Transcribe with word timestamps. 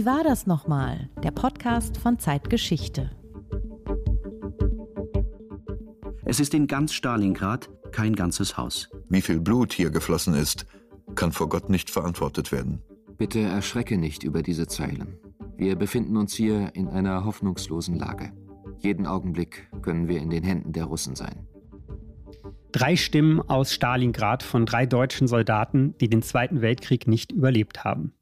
Wie 0.00 0.06
war 0.06 0.24
das 0.24 0.46
nochmal? 0.46 1.10
Der 1.22 1.30
Podcast 1.30 1.98
von 1.98 2.18
Zeitgeschichte. 2.18 3.10
Es 6.24 6.40
ist 6.40 6.54
in 6.54 6.66
ganz 6.66 6.94
Stalingrad 6.94 7.68
kein 7.92 8.16
ganzes 8.16 8.56
Haus. 8.56 8.88
Wie 9.10 9.20
viel 9.20 9.40
Blut 9.40 9.74
hier 9.74 9.90
geflossen 9.90 10.32
ist, 10.32 10.64
kann 11.16 11.32
vor 11.32 11.50
Gott 11.50 11.68
nicht 11.68 11.90
verantwortet 11.90 12.50
werden. 12.50 12.82
Bitte 13.18 13.40
erschrecke 13.40 13.98
nicht 13.98 14.22
über 14.22 14.42
diese 14.42 14.66
Zeilen. 14.66 15.18
Wir 15.58 15.76
befinden 15.76 16.16
uns 16.16 16.32
hier 16.32 16.70
in 16.72 16.88
einer 16.88 17.26
hoffnungslosen 17.26 17.96
Lage. 17.96 18.32
Jeden 18.78 19.06
Augenblick 19.06 19.68
können 19.82 20.08
wir 20.08 20.20
in 20.20 20.30
den 20.30 20.44
Händen 20.44 20.72
der 20.72 20.86
Russen 20.86 21.14
sein. 21.14 21.46
Drei 22.72 22.96
Stimmen 22.96 23.42
aus 23.42 23.74
Stalingrad 23.74 24.42
von 24.42 24.64
drei 24.64 24.86
deutschen 24.86 25.28
Soldaten, 25.28 25.94
die 26.00 26.08
den 26.08 26.22
Zweiten 26.22 26.62
Weltkrieg 26.62 27.06
nicht 27.06 27.32
überlebt 27.32 27.84
haben. 27.84 28.14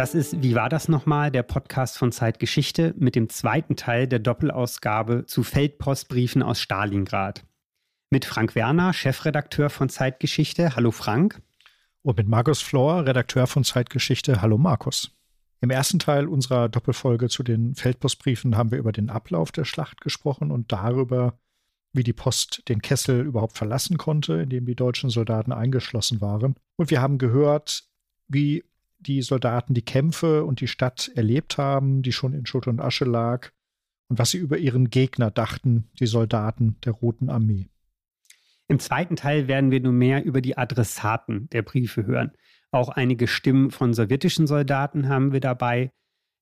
Das 0.00 0.14
ist 0.14 0.42
Wie 0.42 0.54
war 0.54 0.70
das 0.70 0.88
nochmal? 0.88 1.30
Der 1.30 1.42
Podcast 1.42 1.98
von 1.98 2.10
Zeitgeschichte 2.10 2.94
mit 2.96 3.14
dem 3.14 3.28
zweiten 3.28 3.76
Teil 3.76 4.08
der 4.08 4.18
Doppelausgabe 4.18 5.26
zu 5.26 5.42
Feldpostbriefen 5.42 6.42
aus 6.42 6.58
Stalingrad. 6.58 7.44
Mit 8.08 8.24
Frank 8.24 8.54
Werner, 8.54 8.94
Chefredakteur 8.94 9.68
von 9.68 9.90
Zeitgeschichte. 9.90 10.74
Hallo 10.74 10.90
Frank. 10.90 11.42
Und 12.00 12.16
mit 12.16 12.28
Markus 12.28 12.62
Flor, 12.62 13.04
Redakteur 13.04 13.46
von 13.46 13.62
Zeitgeschichte. 13.62 14.40
Hallo 14.40 14.56
Markus. 14.56 15.14
Im 15.60 15.68
ersten 15.68 15.98
Teil 15.98 16.28
unserer 16.28 16.70
Doppelfolge 16.70 17.28
zu 17.28 17.42
den 17.42 17.74
Feldpostbriefen 17.74 18.56
haben 18.56 18.70
wir 18.70 18.78
über 18.78 18.92
den 18.92 19.10
Ablauf 19.10 19.52
der 19.52 19.66
Schlacht 19.66 20.00
gesprochen 20.00 20.50
und 20.50 20.72
darüber, 20.72 21.38
wie 21.92 22.04
die 22.04 22.14
Post 22.14 22.62
den 22.70 22.80
Kessel 22.80 23.20
überhaupt 23.20 23.58
verlassen 23.58 23.98
konnte, 23.98 24.36
in 24.36 24.48
dem 24.48 24.64
die 24.64 24.76
deutschen 24.76 25.10
Soldaten 25.10 25.52
eingeschlossen 25.52 26.22
waren. 26.22 26.54
Und 26.76 26.88
wir 26.90 27.02
haben 27.02 27.18
gehört, 27.18 27.84
wie 28.28 28.64
die 29.00 29.22
Soldaten 29.22 29.74
die 29.74 29.84
Kämpfe 29.84 30.44
und 30.44 30.60
die 30.60 30.68
Stadt 30.68 31.10
erlebt 31.14 31.58
haben, 31.58 32.02
die 32.02 32.12
schon 32.12 32.32
in 32.32 32.46
Schutt 32.46 32.66
und 32.66 32.80
Asche 32.80 33.04
lag, 33.04 33.50
und 34.08 34.18
was 34.18 34.30
sie 34.30 34.38
über 34.38 34.58
ihren 34.58 34.90
Gegner 34.90 35.30
dachten, 35.30 35.88
die 35.98 36.06
Soldaten 36.06 36.76
der 36.84 36.92
Roten 36.92 37.30
Armee. 37.30 37.68
Im 38.68 38.78
zweiten 38.78 39.16
Teil 39.16 39.48
werden 39.48 39.70
wir 39.70 39.80
nun 39.80 39.96
mehr 39.96 40.24
über 40.24 40.40
die 40.40 40.56
Adressaten 40.56 41.48
der 41.50 41.62
Briefe 41.62 42.06
hören. 42.06 42.32
Auch 42.70 42.88
einige 42.88 43.26
Stimmen 43.26 43.70
von 43.70 43.94
sowjetischen 43.94 44.46
Soldaten 44.46 45.08
haben 45.08 45.32
wir 45.32 45.40
dabei. 45.40 45.90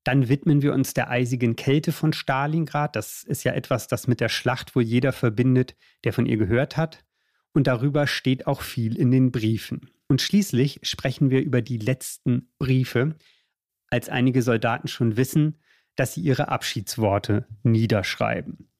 Dann 0.05 0.29
widmen 0.29 0.63
wir 0.63 0.75
uns 0.75 0.95
der 0.95 1.11
eisigen 1.11 1.57
Kälte 1.57 1.93
von 1.93 2.13
Stalingrad. 2.13 2.97
Das 2.97 3.23
ist 3.23 3.45
ja 3.45 3.53
etwas, 3.53 3.89
das 3.89 4.07
mit 4.07 4.21
der 4.21 4.29
Schlacht 4.29 4.75
wohl 4.75 4.83
jeder 4.83 5.13
verbindet, 5.13 5.77
der 6.05 6.13
von 6.13 6.27
ihr 6.27 6.37
gehört 6.37 6.77
hat. 6.77 7.05
Und 7.53 7.67
darüber 7.67 8.07
steht 8.07 8.47
auch 8.47 8.61
viel 8.61 8.97
in 8.97 9.11
den 9.11 9.31
Briefen. 9.31 9.91
Und 10.09 10.23
schließlich 10.23 10.81
sprechen 10.83 11.31
wir 11.31 11.43
über 11.43 11.63
die 11.63 11.79
letzten 11.79 12.51
Briefe, 12.59 13.15
als 13.91 14.09
einige 14.09 14.43
Soldaten 14.43 14.89
schon 14.89 15.17
wissen, 15.17 15.61
dass 15.97 16.15
sie 16.15 16.21
ihre 16.23 16.49
Abschiedsworte 16.49 17.47
niederschreiben. 17.63 18.71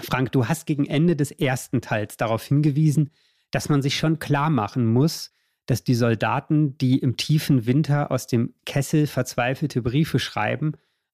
Frank, 0.00 0.32
du 0.32 0.48
hast 0.48 0.66
gegen 0.66 0.86
Ende 0.86 1.16
des 1.16 1.30
ersten 1.30 1.80
Teils 1.80 2.16
darauf 2.16 2.44
hingewiesen, 2.44 3.10
dass 3.50 3.68
man 3.68 3.82
sich 3.82 3.96
schon 3.96 4.18
klar 4.18 4.50
machen 4.50 4.86
muss, 4.86 5.32
dass 5.66 5.84
die 5.84 5.94
Soldaten, 5.94 6.76
die 6.78 6.98
im 6.98 7.16
tiefen 7.16 7.66
Winter 7.66 8.10
aus 8.10 8.26
dem 8.26 8.54
Kessel 8.66 9.06
verzweifelte 9.06 9.82
Briefe 9.82 10.18
schreiben, 10.18 10.72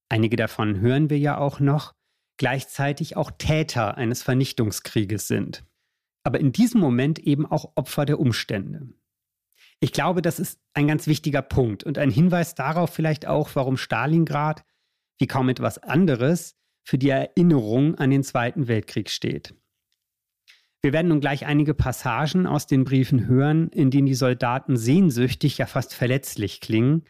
einige 0.08 0.36
davon 0.36 0.80
hören 0.80 1.10
wir 1.10 1.18
ja 1.18 1.36
auch 1.36 1.60
noch, 1.60 1.94
gleichzeitig 2.38 3.16
auch 3.16 3.30
Täter 3.36 3.96
eines 3.98 4.22
Vernichtungskrieges 4.22 5.28
sind. 5.28 5.64
Aber 6.22 6.40
in 6.40 6.52
diesem 6.52 6.80
Moment 6.80 7.18
eben 7.18 7.44
auch 7.44 7.72
Opfer 7.74 8.06
der 8.06 8.20
Umstände. 8.20 8.88
Ich 9.80 9.92
glaube, 9.92 10.22
das 10.22 10.40
ist 10.40 10.58
ein 10.74 10.88
ganz 10.88 11.06
wichtiger 11.06 11.42
Punkt 11.42 11.84
und 11.84 11.98
ein 11.98 12.10
Hinweis 12.10 12.54
darauf 12.54 12.90
vielleicht 12.90 13.26
auch, 13.26 13.50
warum 13.54 13.76
Stalingrad, 13.76 14.64
wie 15.18 15.26
kaum 15.26 15.48
etwas 15.48 15.78
anderes, 15.78 16.56
für 16.82 16.98
die 16.98 17.10
Erinnerung 17.10 17.94
an 17.96 18.10
den 18.10 18.22
Zweiten 18.22 18.66
Weltkrieg 18.66 19.10
steht. 19.10 19.54
Wir 20.80 20.92
werden 20.92 21.08
nun 21.08 21.20
gleich 21.20 21.44
einige 21.44 21.74
Passagen 21.74 22.46
aus 22.46 22.66
den 22.66 22.84
Briefen 22.84 23.26
hören, 23.26 23.68
in 23.68 23.90
denen 23.90 24.06
die 24.06 24.14
Soldaten 24.14 24.76
sehnsüchtig, 24.76 25.58
ja 25.58 25.66
fast 25.66 25.92
verletzlich 25.92 26.60
klingen. 26.60 27.04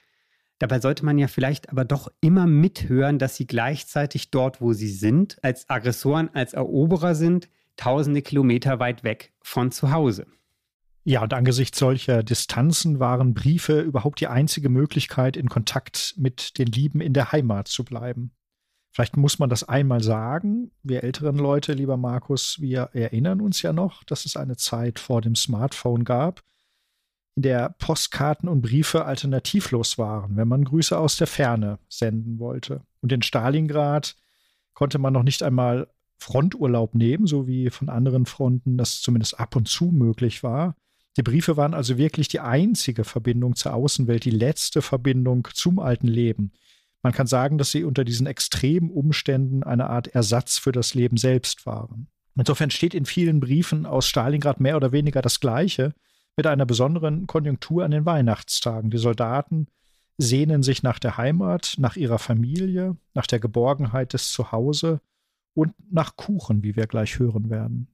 Dabei 0.59 0.81
sollte 0.81 1.05
man 1.05 1.19
ja 1.19 1.29
vielleicht 1.29 1.71
aber 1.71 1.85
doch 1.85 2.11
immer 2.21 2.47
mithören, 2.47 3.19
dass 3.19 3.37
sie 3.37 3.47
gleichzeitig 3.47 4.31
dort, 4.31 4.61
wo 4.61 4.73
sie 4.73 4.89
sind, 4.89 5.39
als 5.45 5.69
Aggressoren, 5.71 6.31
als 6.35 6.55
Eroberer 6.55 7.15
sind, 7.15 7.49
tausende 7.77 8.23
Kilometer 8.23 8.81
weit 8.81 9.05
weg 9.05 9.33
von 9.43 9.71
zu 9.71 9.93
Hause. 9.93 10.27
Ja, 11.09 11.23
und 11.23 11.33
angesichts 11.33 11.79
solcher 11.79 12.23
Distanzen 12.23 13.01
waren 13.01 13.33
Briefe 13.33 13.81
überhaupt 13.81 14.21
die 14.21 14.27
einzige 14.27 14.69
Möglichkeit, 14.69 15.39
in 15.39 15.49
Kontakt 15.49 16.13
mit 16.19 16.59
den 16.59 16.67
Lieben 16.67 17.01
in 17.01 17.15
der 17.15 17.33
Heimat 17.33 17.67
zu 17.67 17.83
bleiben. 17.83 18.33
Vielleicht 18.91 19.17
muss 19.17 19.39
man 19.39 19.49
das 19.49 19.65
einmal 19.65 20.03
sagen. 20.03 20.71
Wir 20.83 21.05
älteren 21.05 21.39
Leute, 21.39 21.73
lieber 21.73 21.97
Markus, 21.97 22.61
wir 22.61 22.91
erinnern 22.93 23.41
uns 23.41 23.63
ja 23.63 23.73
noch, 23.73 24.05
dass 24.05 24.27
es 24.27 24.37
eine 24.37 24.59
Zeit 24.59 24.99
vor 24.99 25.23
dem 25.23 25.35
Smartphone 25.35 26.05
gab, 26.05 26.43
in 27.37 27.41
der 27.41 27.71
Postkarten 27.79 28.47
und 28.47 28.61
Briefe 28.61 29.07
alternativlos 29.07 29.97
waren, 29.97 30.37
wenn 30.37 30.49
man 30.49 30.63
Grüße 30.63 30.99
aus 30.99 31.17
der 31.17 31.27
Ferne 31.27 31.79
senden 31.89 32.39
wollte. 32.39 32.83
Und 33.01 33.13
in 33.13 33.23
Stalingrad 33.23 34.15
konnte 34.75 34.99
man 34.99 35.15
noch 35.15 35.23
nicht 35.23 35.43
einmal 35.43 35.89
Fronturlaub 36.19 36.95
nehmen, 36.95 37.27
so 37.27 37.47
wie 37.47 37.71
von 37.71 37.89
anderen 37.89 38.27
Fronten 38.27 38.77
das 38.77 39.01
zumindest 39.01 39.41
ab 39.41 39.57
und 39.57 39.69
zu 39.69 39.87
möglich 39.87 40.43
war. 40.43 40.77
Die 41.19 41.25
Briefe 41.25 41.57
waren 41.57 41.75
also 41.75 41.99
wirklich 41.99 42.29
die 42.29 42.39
einzige 42.39 43.03
Verbindung 43.03 43.57
zur 43.57 43.75
Außenwelt, 43.75 44.25
die 44.25 44.31
letzte 44.31 44.83
Verbindung 44.83 45.49
zum 45.53 45.81
alten 45.81 46.07
Leben. 46.07 46.53
Man 47.03 47.13
kann 47.13 47.27
sagen, 47.27 47.59
dass 47.59 47.73
sie 47.73 47.83
unter 47.83 48.05
diesen 48.05 48.29
extremen 48.29 48.89
Umständen 48.89 49.65
eine 49.65 49.91
Art 49.91 50.07
Ersatz 50.07 50.59
für 50.59 50.71
das 50.71 50.95
Leben 50.95 51.17
selbst 51.17 51.67
waren. 51.67 52.07
Insofern 52.37 52.71
steht 52.71 52.95
in 52.95 53.05
vielen 53.05 53.41
Briefen 53.41 53.85
aus 53.85 54.07
Stalingrad 54.07 54.61
mehr 54.61 54.77
oder 54.77 54.93
weniger 54.93 55.21
das 55.21 55.41
Gleiche 55.41 55.93
mit 56.37 56.47
einer 56.47 56.67
besonderen 56.67 57.27
Konjunktur 57.27 57.85
an 57.85 57.91
den 57.91 58.07
Weihnachtstagen. 58.07 58.91
Die 58.91 58.99
Soldaten 58.99 59.67
sehnen 60.19 60.63
sich 60.63 60.85
nach 60.85 61.01
der 61.01 61.17
Heimat, 61.17 61.75
nach 61.79 61.97
ihrer 61.97 62.21
Familie, 62.21 62.97
nach 63.15 63.27
der 63.27 63.41
Geborgenheit 63.41 64.13
des 64.13 64.31
Zuhause 64.31 65.01
und 65.55 65.75
nach 65.91 66.15
Kuchen, 66.15 66.63
wie 66.63 66.77
wir 66.77 66.87
gleich 66.87 67.19
hören 67.19 67.51
werden. 67.51 67.89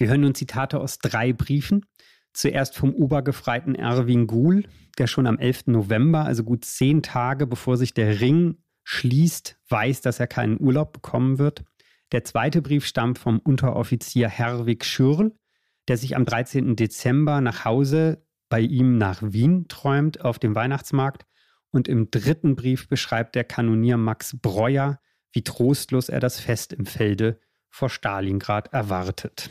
Wir 0.00 0.08
hören 0.08 0.22
nun 0.22 0.34
Zitate 0.34 0.80
aus 0.80 0.98
drei 0.98 1.34
Briefen. 1.34 1.84
Zuerst 2.32 2.74
vom 2.74 2.94
Obergefreiten 2.94 3.74
Erwin 3.74 4.26
Guhl, 4.26 4.64
der 4.96 5.06
schon 5.06 5.26
am 5.26 5.38
11. 5.38 5.66
November, 5.66 6.24
also 6.24 6.42
gut 6.42 6.64
zehn 6.64 7.02
Tage 7.02 7.46
bevor 7.46 7.76
sich 7.76 7.92
der 7.92 8.18
Ring 8.18 8.56
schließt, 8.84 9.58
weiß, 9.68 10.00
dass 10.00 10.18
er 10.18 10.26
keinen 10.26 10.58
Urlaub 10.58 10.94
bekommen 10.94 11.38
wird. 11.38 11.64
Der 12.12 12.24
zweite 12.24 12.62
Brief 12.62 12.86
stammt 12.86 13.18
vom 13.18 13.40
Unteroffizier 13.40 14.30
Herwig 14.30 14.86
Schürl, 14.86 15.34
der 15.86 15.98
sich 15.98 16.16
am 16.16 16.24
13. 16.24 16.76
Dezember 16.76 17.42
nach 17.42 17.66
Hause 17.66 18.24
bei 18.48 18.60
ihm 18.60 18.96
nach 18.96 19.20
Wien 19.22 19.68
träumt 19.68 20.24
auf 20.24 20.38
dem 20.38 20.54
Weihnachtsmarkt. 20.54 21.26
Und 21.72 21.88
im 21.88 22.10
dritten 22.10 22.56
Brief 22.56 22.88
beschreibt 22.88 23.34
der 23.34 23.44
Kanonier 23.44 23.98
Max 23.98 24.34
Breuer, 24.40 24.98
wie 25.32 25.44
trostlos 25.44 26.08
er 26.08 26.20
das 26.20 26.40
Fest 26.40 26.72
im 26.72 26.86
Felde 26.86 27.38
vor 27.68 27.90
Stalingrad 27.90 28.72
erwartet. 28.72 29.50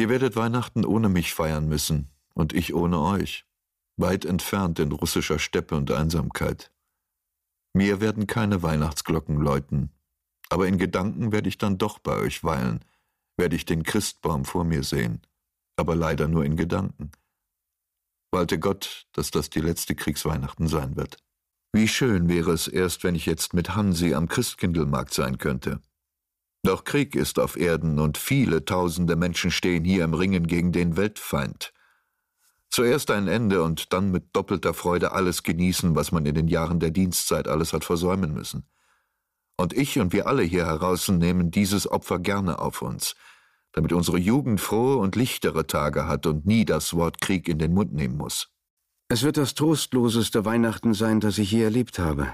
Ihr 0.00 0.08
werdet 0.08 0.34
Weihnachten 0.34 0.86
ohne 0.86 1.10
mich 1.10 1.34
feiern 1.34 1.68
müssen 1.68 2.08
und 2.32 2.54
ich 2.54 2.72
ohne 2.72 3.00
euch, 3.00 3.44
weit 3.98 4.24
entfernt 4.24 4.78
in 4.78 4.92
russischer 4.92 5.38
Steppe 5.38 5.76
und 5.76 5.90
Einsamkeit. 5.90 6.72
Mir 7.74 8.00
werden 8.00 8.26
keine 8.26 8.62
Weihnachtsglocken 8.62 9.36
läuten, 9.36 9.90
aber 10.48 10.68
in 10.68 10.78
Gedanken 10.78 11.32
werde 11.32 11.50
ich 11.50 11.58
dann 11.58 11.76
doch 11.76 11.98
bei 11.98 12.16
euch 12.16 12.42
weilen, 12.42 12.82
werde 13.36 13.56
ich 13.56 13.66
den 13.66 13.82
Christbaum 13.82 14.46
vor 14.46 14.64
mir 14.64 14.84
sehen, 14.84 15.20
aber 15.76 15.94
leider 15.94 16.28
nur 16.28 16.46
in 16.46 16.56
Gedanken. 16.56 17.10
Walte 18.30 18.58
Gott, 18.58 19.06
dass 19.12 19.30
das 19.30 19.50
die 19.50 19.60
letzte 19.60 19.94
Kriegsweihnachten 19.94 20.66
sein 20.66 20.96
wird. 20.96 21.18
Wie 21.74 21.88
schön 21.88 22.30
wäre 22.30 22.52
es 22.52 22.68
erst, 22.68 23.04
wenn 23.04 23.16
ich 23.16 23.26
jetzt 23.26 23.52
mit 23.52 23.76
Hansi 23.76 24.14
am 24.14 24.28
Christkindlmarkt 24.28 25.12
sein 25.12 25.36
könnte. 25.36 25.82
Doch 26.62 26.84
Krieg 26.84 27.14
ist 27.16 27.38
auf 27.38 27.56
Erden 27.56 27.98
und 27.98 28.18
viele 28.18 28.64
tausende 28.64 29.16
Menschen 29.16 29.50
stehen 29.50 29.84
hier 29.84 30.04
im 30.04 30.14
Ringen 30.14 30.46
gegen 30.46 30.72
den 30.72 30.96
Weltfeind. 30.96 31.72
Zuerst 32.68 33.10
ein 33.10 33.26
Ende 33.26 33.62
und 33.62 33.92
dann 33.92 34.10
mit 34.10 34.34
doppelter 34.34 34.74
Freude 34.74 35.12
alles 35.12 35.42
genießen, 35.42 35.96
was 35.96 36.12
man 36.12 36.24
in 36.26 36.34
den 36.34 36.48
Jahren 36.48 36.78
der 36.78 36.90
Dienstzeit 36.90 37.48
alles 37.48 37.72
hat 37.72 37.84
versäumen 37.84 38.32
müssen. 38.32 38.68
Und 39.56 39.72
ich 39.72 39.98
und 39.98 40.12
wir 40.12 40.26
alle 40.26 40.42
hier 40.42 40.66
heraußen 40.66 41.18
nehmen 41.18 41.50
dieses 41.50 41.90
Opfer 41.90 42.18
gerne 42.18 42.60
auf 42.60 42.80
uns, 42.82 43.16
damit 43.72 43.92
unsere 43.92 44.18
Jugend 44.18 44.60
frohe 44.60 44.96
und 44.96 45.16
lichtere 45.16 45.66
Tage 45.66 46.06
hat 46.06 46.26
und 46.26 46.46
nie 46.46 46.64
das 46.64 46.94
Wort 46.94 47.20
Krieg 47.20 47.48
in 47.48 47.58
den 47.58 47.74
Mund 47.74 47.92
nehmen 47.92 48.16
muss. 48.16 48.50
Es 49.08 49.22
wird 49.22 49.36
das 49.36 49.54
trostloseste 49.54 50.44
Weihnachten 50.44 50.94
sein, 50.94 51.18
das 51.18 51.38
ich 51.38 51.50
je 51.50 51.62
erlebt 51.62 51.98
habe. 51.98 52.32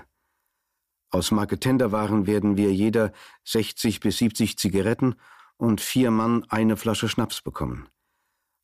Aus 1.11 1.31
Marketenderwaren 1.31 2.27
werden 2.27 2.57
wir 2.57 2.73
jeder 2.73 3.13
60 3.45 4.01
bis 4.01 4.19
70 4.19 4.59
Zigaretten 4.59 5.15
und 5.57 5.81
vier 5.81 6.11
Mann 6.11 6.45
eine 6.49 6.77
Flasche 6.77 7.09
Schnaps 7.09 7.41
bekommen. 7.41 7.89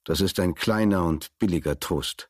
Das 0.04 0.20
ist 0.20 0.40
ein 0.40 0.54
kleiner 0.54 1.04
und 1.04 1.36
billiger 1.38 1.78
Trost. 1.78 2.28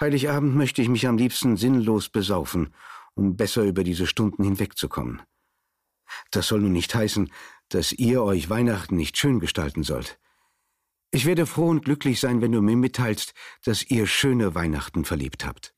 Heiligabend 0.00 0.54
möchte 0.54 0.82
ich 0.82 0.88
mich 0.88 1.08
am 1.08 1.16
liebsten 1.16 1.56
sinnlos 1.56 2.08
besaufen, 2.08 2.74
um 3.14 3.36
besser 3.36 3.64
über 3.64 3.82
diese 3.82 4.06
Stunden 4.06 4.44
hinwegzukommen. 4.44 5.22
Das 6.30 6.48
soll 6.48 6.60
nun 6.60 6.72
nicht 6.72 6.94
heißen, 6.94 7.32
dass 7.68 7.92
ihr 7.92 8.22
euch 8.22 8.48
Weihnachten 8.48 8.96
nicht 8.96 9.18
schön 9.18 9.40
gestalten 9.40 9.82
sollt. 9.82 10.18
Ich 11.10 11.24
werde 11.24 11.46
froh 11.46 11.68
und 11.68 11.84
glücklich 11.84 12.20
sein, 12.20 12.42
wenn 12.42 12.52
du 12.52 12.60
mir 12.60 12.76
mitteilst, 12.76 13.34
dass 13.64 13.82
ihr 13.82 14.06
schöne 14.06 14.54
Weihnachten 14.54 15.04
verlebt 15.04 15.44
habt. 15.44 15.74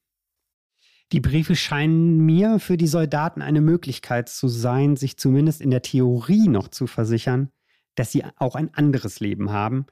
Die 1.13 1.21
Briefe 1.21 1.57
scheinen 1.57 2.25
mir 2.25 2.61
für 2.61 2.77
die 2.77 2.87
Soldaten 2.87 3.43
eine 3.43 3.61
Möglichkeit 3.61 4.29
zu 4.29 4.47
sein, 4.47 4.97
sich 4.97 5.17
zumindest 5.17 5.61
in 5.61 5.71
der 5.71 5.83
Theorie 5.83 6.49
noch 6.49 6.69
zu 6.69 6.87
versichern, 6.87 7.51
dass 7.97 8.13
sie 8.13 8.25
auch 8.37 8.55
ein 8.55 8.73
anderes 8.75 9.19
Leben 9.19 9.51
haben, 9.51 9.87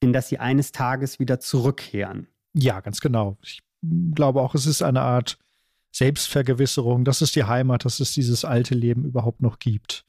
in 0.00 0.12
das 0.12 0.28
sie 0.28 0.38
eines 0.38 0.72
Tages 0.72 1.18
wieder 1.18 1.38
zurückkehren. 1.38 2.28
Ja, 2.54 2.80
ganz 2.80 3.00
genau. 3.00 3.36
Ich 3.42 3.62
glaube 4.14 4.40
auch, 4.40 4.54
es 4.54 4.64
ist 4.64 4.82
eine 4.82 5.02
Art 5.02 5.38
Selbstvergewisserung, 5.92 7.04
dass 7.04 7.20
es 7.20 7.32
die 7.32 7.44
Heimat, 7.44 7.84
dass 7.84 8.00
es 8.00 8.12
dieses 8.12 8.44
alte 8.44 8.74
Leben 8.74 9.04
überhaupt 9.04 9.42
noch 9.42 9.58
gibt. 9.58 10.06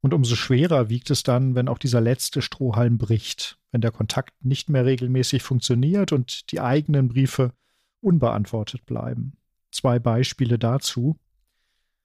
Und 0.00 0.12
umso 0.14 0.34
schwerer 0.34 0.88
wiegt 0.88 1.10
es 1.10 1.22
dann, 1.22 1.54
wenn 1.54 1.68
auch 1.68 1.78
dieser 1.78 2.00
letzte 2.00 2.42
Strohhalm 2.42 2.98
bricht, 2.98 3.56
wenn 3.70 3.80
der 3.80 3.92
Kontakt 3.92 4.44
nicht 4.44 4.68
mehr 4.68 4.84
regelmäßig 4.84 5.44
funktioniert 5.44 6.10
und 6.10 6.50
die 6.50 6.60
eigenen 6.60 7.08
Briefe 7.08 7.52
unbeantwortet 8.00 8.84
bleiben. 8.84 9.34
Zwei 9.72 9.98
Beispiele 9.98 10.58
dazu. 10.58 11.18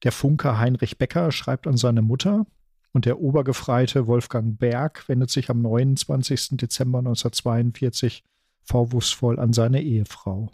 Der 0.03 0.11
Funker 0.11 0.57
Heinrich 0.57 0.97
Becker 0.97 1.31
schreibt 1.31 1.67
an 1.67 1.77
seine 1.77 2.01
Mutter 2.01 2.47
und 2.93 3.05
der 3.05 3.19
Obergefreite 3.19 4.07
Wolfgang 4.07 4.57
Berg 4.57 5.07
wendet 5.07 5.29
sich 5.29 5.49
am 5.49 5.61
29. 5.61 6.57
Dezember 6.57 6.99
1942 6.99 8.23
vorwurfsvoll 8.63 9.39
an 9.39 9.53
seine 9.53 9.83
Ehefrau. 9.83 10.49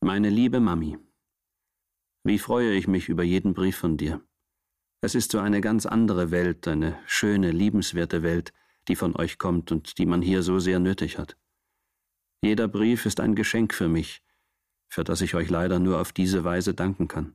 Meine 0.00 0.28
liebe 0.28 0.60
Mami, 0.60 0.98
wie 2.24 2.38
freue 2.38 2.72
ich 2.72 2.88
mich 2.88 3.08
über 3.08 3.22
jeden 3.22 3.54
Brief 3.54 3.76
von 3.76 3.96
dir. 3.96 4.20
Es 5.00 5.14
ist 5.14 5.32
so 5.32 5.38
eine 5.38 5.60
ganz 5.60 5.84
andere 5.84 6.30
Welt, 6.30 6.66
eine 6.66 6.98
schöne, 7.06 7.50
liebenswerte 7.50 8.22
Welt, 8.22 8.52
die 8.88 8.96
von 8.96 9.14
euch 9.16 9.38
kommt 9.38 9.70
und 9.72 9.98
die 9.98 10.06
man 10.06 10.22
hier 10.22 10.42
so 10.42 10.58
sehr 10.58 10.78
nötig 10.78 11.18
hat. 11.18 11.36
Jeder 12.42 12.68
Brief 12.68 13.04
ist 13.04 13.20
ein 13.20 13.34
Geschenk 13.34 13.74
für 13.74 13.88
mich, 13.88 14.22
für 14.94 15.02
das 15.02 15.20
ich 15.20 15.34
euch 15.34 15.50
leider 15.50 15.80
nur 15.80 16.00
auf 16.00 16.12
diese 16.12 16.44
Weise 16.44 16.72
danken 16.72 17.08
kann. 17.08 17.34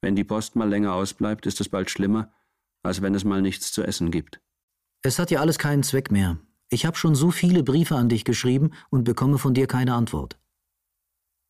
Wenn 0.00 0.14
die 0.14 0.22
Post 0.22 0.54
mal 0.54 0.68
länger 0.68 0.94
ausbleibt, 0.94 1.46
ist 1.46 1.60
es 1.60 1.68
bald 1.68 1.90
schlimmer, 1.90 2.32
als 2.84 3.02
wenn 3.02 3.14
es 3.16 3.24
mal 3.24 3.42
nichts 3.42 3.72
zu 3.72 3.82
essen 3.82 4.12
gibt. 4.12 4.40
Es 5.02 5.18
hat 5.18 5.32
ja 5.32 5.40
alles 5.40 5.58
keinen 5.58 5.82
Zweck 5.82 6.12
mehr. 6.12 6.38
Ich 6.68 6.86
habe 6.86 6.96
schon 6.96 7.16
so 7.16 7.32
viele 7.32 7.64
Briefe 7.64 7.96
an 7.96 8.08
dich 8.08 8.24
geschrieben 8.24 8.72
und 8.88 9.02
bekomme 9.02 9.38
von 9.38 9.52
dir 9.52 9.66
keine 9.66 9.94
Antwort. 9.94 10.38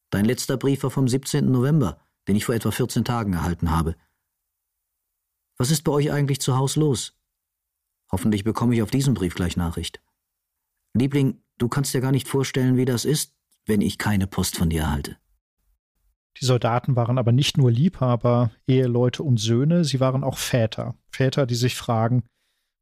Dein 0.09 0.25
letzter 0.25 0.57
Brief 0.57 0.83
war 0.85 0.91
vom 0.91 1.07
17. 1.07 1.51
November, 1.51 2.01
den 2.27 2.37
ich 2.37 2.47
vor 2.47 2.55
etwa 2.55 2.71
14 2.71 3.05
Tagen 3.05 3.35
erhalten 3.35 3.71
habe. 3.71 3.97
Was 5.59 5.71
ist 5.71 5.83
bei 5.83 5.93
euch 5.93 6.11
eigentlich 6.11 6.41
zu 6.41 6.57
Haus 6.57 6.77
los? 6.77 7.15
Hoffentlich 8.11 8.43
bekomme 8.43 8.75
ich 8.75 8.81
auf 8.81 8.91
diesen 8.91 9.13
Brief 9.13 9.35
gleich 9.35 9.59
Nachricht. 9.59 10.01
Liebling, 10.95 11.43
du 11.59 11.69
kannst 11.69 11.93
dir 11.93 12.01
gar 12.01 12.13
nicht 12.13 12.29
vorstellen, 12.29 12.79
wie 12.79 12.87
das 12.87 13.05
ist, 13.05 13.34
wenn 13.67 13.81
ich 13.81 13.99
keine 13.99 14.27
Post 14.27 14.57
von 14.57 14.71
dir 14.71 14.83
erhalte. 14.83 15.17
Die 16.41 16.45
Soldaten 16.45 16.97
waren 16.97 17.19
aber 17.19 17.33
nicht 17.33 17.57
nur 17.57 17.71
Liebhaber, 17.71 18.51
Eheleute 18.67 19.23
und 19.23 19.39
Söhne, 19.39 19.85
sie 19.85 20.01
waren 20.01 20.25
auch 20.25 20.39
Väter. 20.39 20.97
Väter, 21.11 21.47
die 21.47 21.55
sich 21.55 21.77
fragen, 21.77 22.25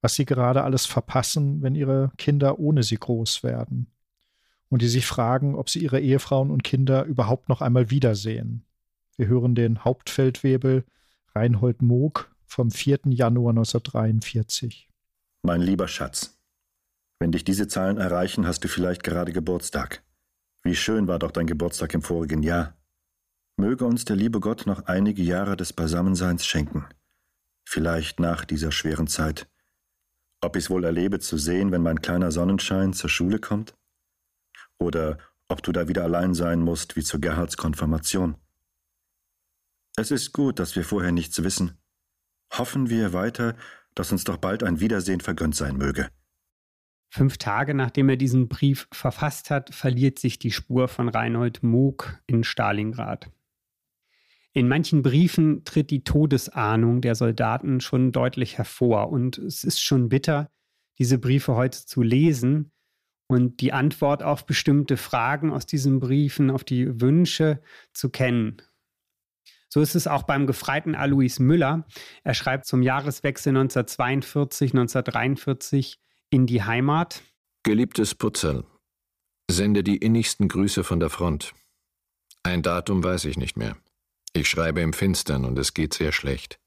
was 0.00 0.14
sie 0.14 0.24
gerade 0.24 0.64
alles 0.64 0.86
verpassen, 0.86 1.62
wenn 1.62 1.74
ihre 1.74 2.10
Kinder 2.16 2.58
ohne 2.58 2.82
sie 2.82 2.96
groß 2.96 3.42
werden. 3.42 3.88
Und 4.68 4.80
die 4.80 4.88
sich 4.88 5.06
fragen, 5.06 5.54
ob 5.54 5.68
sie 5.68 5.80
ihre 5.80 6.00
Ehefrauen 6.00 6.50
und 6.50 6.64
Kinder 6.64 7.04
überhaupt 7.04 7.48
noch 7.50 7.60
einmal 7.60 7.90
wiedersehen. 7.90 8.64
Wir 9.16 9.26
hören 9.26 9.54
den 9.54 9.84
Hauptfeldwebel 9.84 10.84
Reinhold 11.34 11.82
Moog 11.82 12.34
vom 12.46 12.70
4. 12.70 13.00
Januar 13.10 13.50
1943. 13.50 14.88
Mein 15.42 15.60
lieber 15.60 15.88
Schatz, 15.88 16.38
wenn 17.20 17.32
dich 17.32 17.44
diese 17.44 17.68
Zahlen 17.68 17.98
erreichen, 17.98 18.46
hast 18.46 18.64
du 18.64 18.68
vielleicht 18.68 19.04
gerade 19.04 19.32
Geburtstag. 19.32 20.02
Wie 20.62 20.76
schön 20.76 21.08
war 21.08 21.18
doch 21.18 21.30
dein 21.30 21.46
Geburtstag 21.46 21.94
im 21.94 22.02
vorigen 22.02 22.42
Jahr. 22.42 22.76
Möge 23.56 23.84
uns 23.84 24.04
der 24.04 24.16
liebe 24.16 24.40
Gott 24.40 24.66
noch 24.66 24.86
einige 24.86 25.22
Jahre 25.22 25.56
des 25.56 25.72
Beisammenseins 25.72 26.46
schenken. 26.46 26.86
Vielleicht 27.68 28.20
nach 28.20 28.44
dieser 28.44 28.72
schweren 28.72 29.06
Zeit. 29.06 29.48
Ob 30.40 30.56
ich 30.56 30.64
es 30.64 30.70
wohl 30.70 30.84
erlebe 30.84 31.20
zu 31.20 31.38
sehen, 31.38 31.70
wenn 31.70 31.82
mein 31.82 32.00
kleiner 32.00 32.32
Sonnenschein 32.32 32.92
zur 32.92 33.10
Schule 33.10 33.38
kommt? 33.38 33.74
Oder 34.78 35.18
ob 35.48 35.62
du 35.62 35.72
da 35.72 35.88
wieder 35.88 36.04
allein 36.04 36.34
sein 36.34 36.60
musst 36.60 36.96
wie 36.96 37.02
zur 37.02 37.20
Gerhards 37.20 37.56
Konfirmation. 37.56 38.36
Es 39.96 40.10
ist 40.10 40.32
gut, 40.32 40.58
dass 40.58 40.74
wir 40.74 40.84
vorher 40.84 41.12
nichts 41.12 41.42
wissen, 41.42 41.82
Hoffen 42.52 42.90
wir 42.90 43.14
weiter, 43.14 43.56
dass 43.94 44.12
uns 44.12 44.24
doch 44.24 44.36
bald 44.36 44.62
ein 44.62 44.80
Wiedersehen 44.80 45.20
vergönnt 45.20 45.56
sein 45.56 45.76
möge. 45.78 46.10
Fünf 47.14 47.36
Tage 47.36 47.74
nachdem 47.74 48.08
er 48.08 48.16
diesen 48.16 48.48
Brief 48.48 48.88
verfasst 48.90 49.50
hat, 49.50 49.74
verliert 49.74 50.18
sich 50.18 50.38
die 50.38 50.50
Spur 50.50 50.88
von 50.88 51.10
Reinhold 51.10 51.62
Moog 51.62 52.18
in 52.26 52.42
Stalingrad. 52.42 53.30
In 54.54 54.66
manchen 54.66 55.02
Briefen 55.02 55.62
tritt 55.66 55.90
die 55.90 56.04
Todesahnung 56.04 57.02
der 57.02 57.14
Soldaten 57.14 57.82
schon 57.82 58.12
deutlich 58.12 58.56
hervor 58.56 59.10
und 59.10 59.36
es 59.36 59.62
ist 59.62 59.82
schon 59.82 60.08
bitter, 60.08 60.50
diese 60.98 61.18
Briefe 61.18 61.54
heute 61.54 61.84
zu 61.84 62.00
lesen 62.00 62.72
und 63.26 63.60
die 63.60 63.74
Antwort 63.74 64.22
auf 64.22 64.46
bestimmte 64.46 64.96
Fragen 64.96 65.52
aus 65.52 65.66
diesen 65.66 66.00
Briefen, 66.00 66.50
auf 66.50 66.64
die 66.64 67.02
Wünsche 67.02 67.60
zu 67.92 68.08
kennen. 68.08 68.62
So 69.68 69.82
ist 69.82 69.96
es 69.96 70.06
auch 70.06 70.22
beim 70.22 70.46
Gefreiten 70.46 70.94
Alois 70.94 71.40
Müller. 71.40 71.86
Er 72.24 72.32
schreibt 72.32 72.64
zum 72.64 72.82
Jahreswechsel 72.82 73.54
1942-1943 73.54 75.98
in 76.32 76.46
die 76.46 76.62
Heimat. 76.62 77.22
Geliebtes 77.62 78.14
Putzel, 78.14 78.64
sende 79.50 79.84
die 79.84 79.98
innigsten 79.98 80.48
Grüße 80.48 80.82
von 80.82 80.98
der 80.98 81.10
Front. 81.10 81.52
Ein 82.42 82.62
Datum 82.62 83.04
weiß 83.04 83.26
ich 83.26 83.36
nicht 83.36 83.58
mehr. 83.58 83.76
Ich 84.32 84.48
schreibe 84.48 84.80
im 84.80 84.94
Finstern 84.94 85.44
und 85.44 85.58
es 85.58 85.74
geht 85.74 85.92
sehr 85.92 86.10
schlecht. 86.10 86.58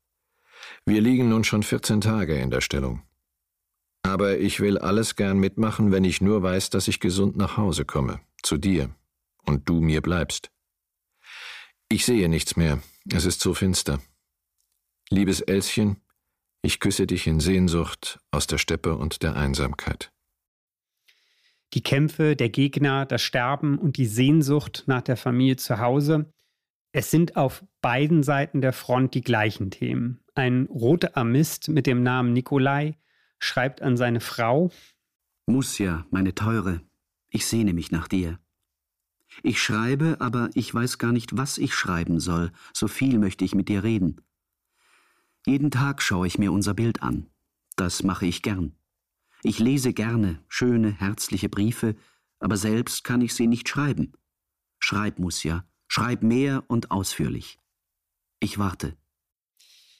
Wir 0.85 1.01
liegen 1.01 1.29
nun 1.29 1.43
schon 1.43 1.63
14 1.63 1.99
Tage 1.99 2.39
in 2.39 2.51
der 2.51 2.61
Stellung. 2.61 3.01
Aber 4.03 4.37
ich 4.37 4.59
will 4.59 4.77
alles 4.77 5.15
gern 5.15 5.39
mitmachen, 5.39 5.91
wenn 5.91 6.03
ich 6.03 6.21
nur 6.21 6.43
weiß, 6.43 6.69
dass 6.69 6.87
ich 6.87 6.99
gesund 6.99 7.35
nach 7.35 7.57
Hause 7.57 7.85
komme, 7.85 8.21
zu 8.43 8.57
dir, 8.57 8.93
und 9.45 9.67
du 9.67 9.81
mir 9.81 10.01
bleibst. 10.01 10.51
Ich 11.89 12.05
sehe 12.05 12.29
nichts 12.29 12.55
mehr, 12.55 12.83
es 13.11 13.25
ist 13.25 13.41
so 13.41 13.55
finster. 13.55 13.99
Liebes 15.09 15.41
Elschen, 15.41 15.97
ich 16.65 16.79
küsse 16.79 17.05
dich 17.05 17.27
in 17.27 17.39
Sehnsucht 17.39 18.19
aus 18.31 18.47
der 18.47 18.57
Steppe 18.57 18.95
und 18.95 19.21
der 19.21 19.35
Einsamkeit. 19.35 20.11
Die 21.73 21.83
Kämpfe, 21.83 22.35
der 22.35 22.49
Gegner, 22.49 23.05
das 23.05 23.21
Sterben 23.21 23.77
und 23.77 23.97
die 23.97 24.05
Sehnsucht 24.07 24.83
nach 24.87 25.01
der 25.01 25.15
Familie 25.15 25.57
zu 25.57 25.79
Hause, 25.79 26.33
es 26.91 27.11
sind 27.11 27.35
auf 27.35 27.63
beiden 27.81 28.23
Seiten 28.23 28.61
der 28.61 28.73
Front 28.73 29.13
die 29.13 29.21
gleichen 29.21 29.69
Themen. 29.69 30.23
Ein 30.33 30.65
roter 30.67 31.15
Armist 31.17 31.69
mit 31.69 31.85
dem 31.87 32.01
Namen 32.01 32.33
Nikolai 32.33 32.97
schreibt 33.37 33.81
an 33.81 33.97
seine 33.97 34.21
Frau 34.21 34.71
Musja, 35.47 36.07
meine 36.09 36.33
Teure, 36.33 36.81
ich 37.29 37.45
sehne 37.45 37.73
mich 37.73 37.91
nach 37.91 38.07
dir. 38.07 38.39
Ich 39.43 39.61
schreibe, 39.61 40.17
aber 40.19 40.49
ich 40.53 40.73
weiß 40.73 40.97
gar 40.97 41.11
nicht, 41.11 41.37
was 41.37 41.57
ich 41.57 41.75
schreiben 41.75 42.19
soll, 42.19 42.51
so 42.73 42.87
viel 42.87 43.19
möchte 43.19 43.45
ich 43.45 43.53
mit 43.53 43.69
dir 43.69 43.83
reden. 43.83 44.21
Jeden 45.45 45.71
Tag 45.71 46.01
schaue 46.01 46.27
ich 46.27 46.37
mir 46.37 46.51
unser 46.51 46.73
Bild 46.73 47.03
an. 47.03 47.27
Das 47.75 48.03
mache 48.03 48.25
ich 48.25 48.41
gern. 48.41 48.75
Ich 49.43 49.59
lese 49.59 49.93
gerne 49.93 50.39
schöne, 50.47 50.91
herzliche 50.91 51.49
Briefe, 51.49 51.95
aber 52.39 52.57
selbst 52.57 53.03
kann 53.03 53.21
ich 53.21 53.33
sie 53.33 53.47
nicht 53.47 53.69
schreiben. 53.69 54.13
Schreib, 54.79 55.19
Musja, 55.19 55.65
schreib 55.87 56.23
mehr 56.23 56.63
und 56.67 56.91
ausführlich. 56.91 57.59
Ich 58.39 58.57
warte. 58.57 58.97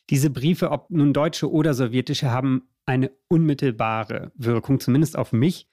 Diese 0.10 0.30
Briefe, 0.30 0.72
ob 0.72 0.90
nun 0.90 1.14
deutsche 1.14 1.52
oder 1.52 1.74
sowjetische, 1.74 2.32
haben 2.32 2.70
eine 2.86 3.12
unmittelbare 3.28 4.32
Wirkung, 4.36 4.80
zumindest 4.80 5.18
auf 5.18 5.32
mich, 5.32 5.68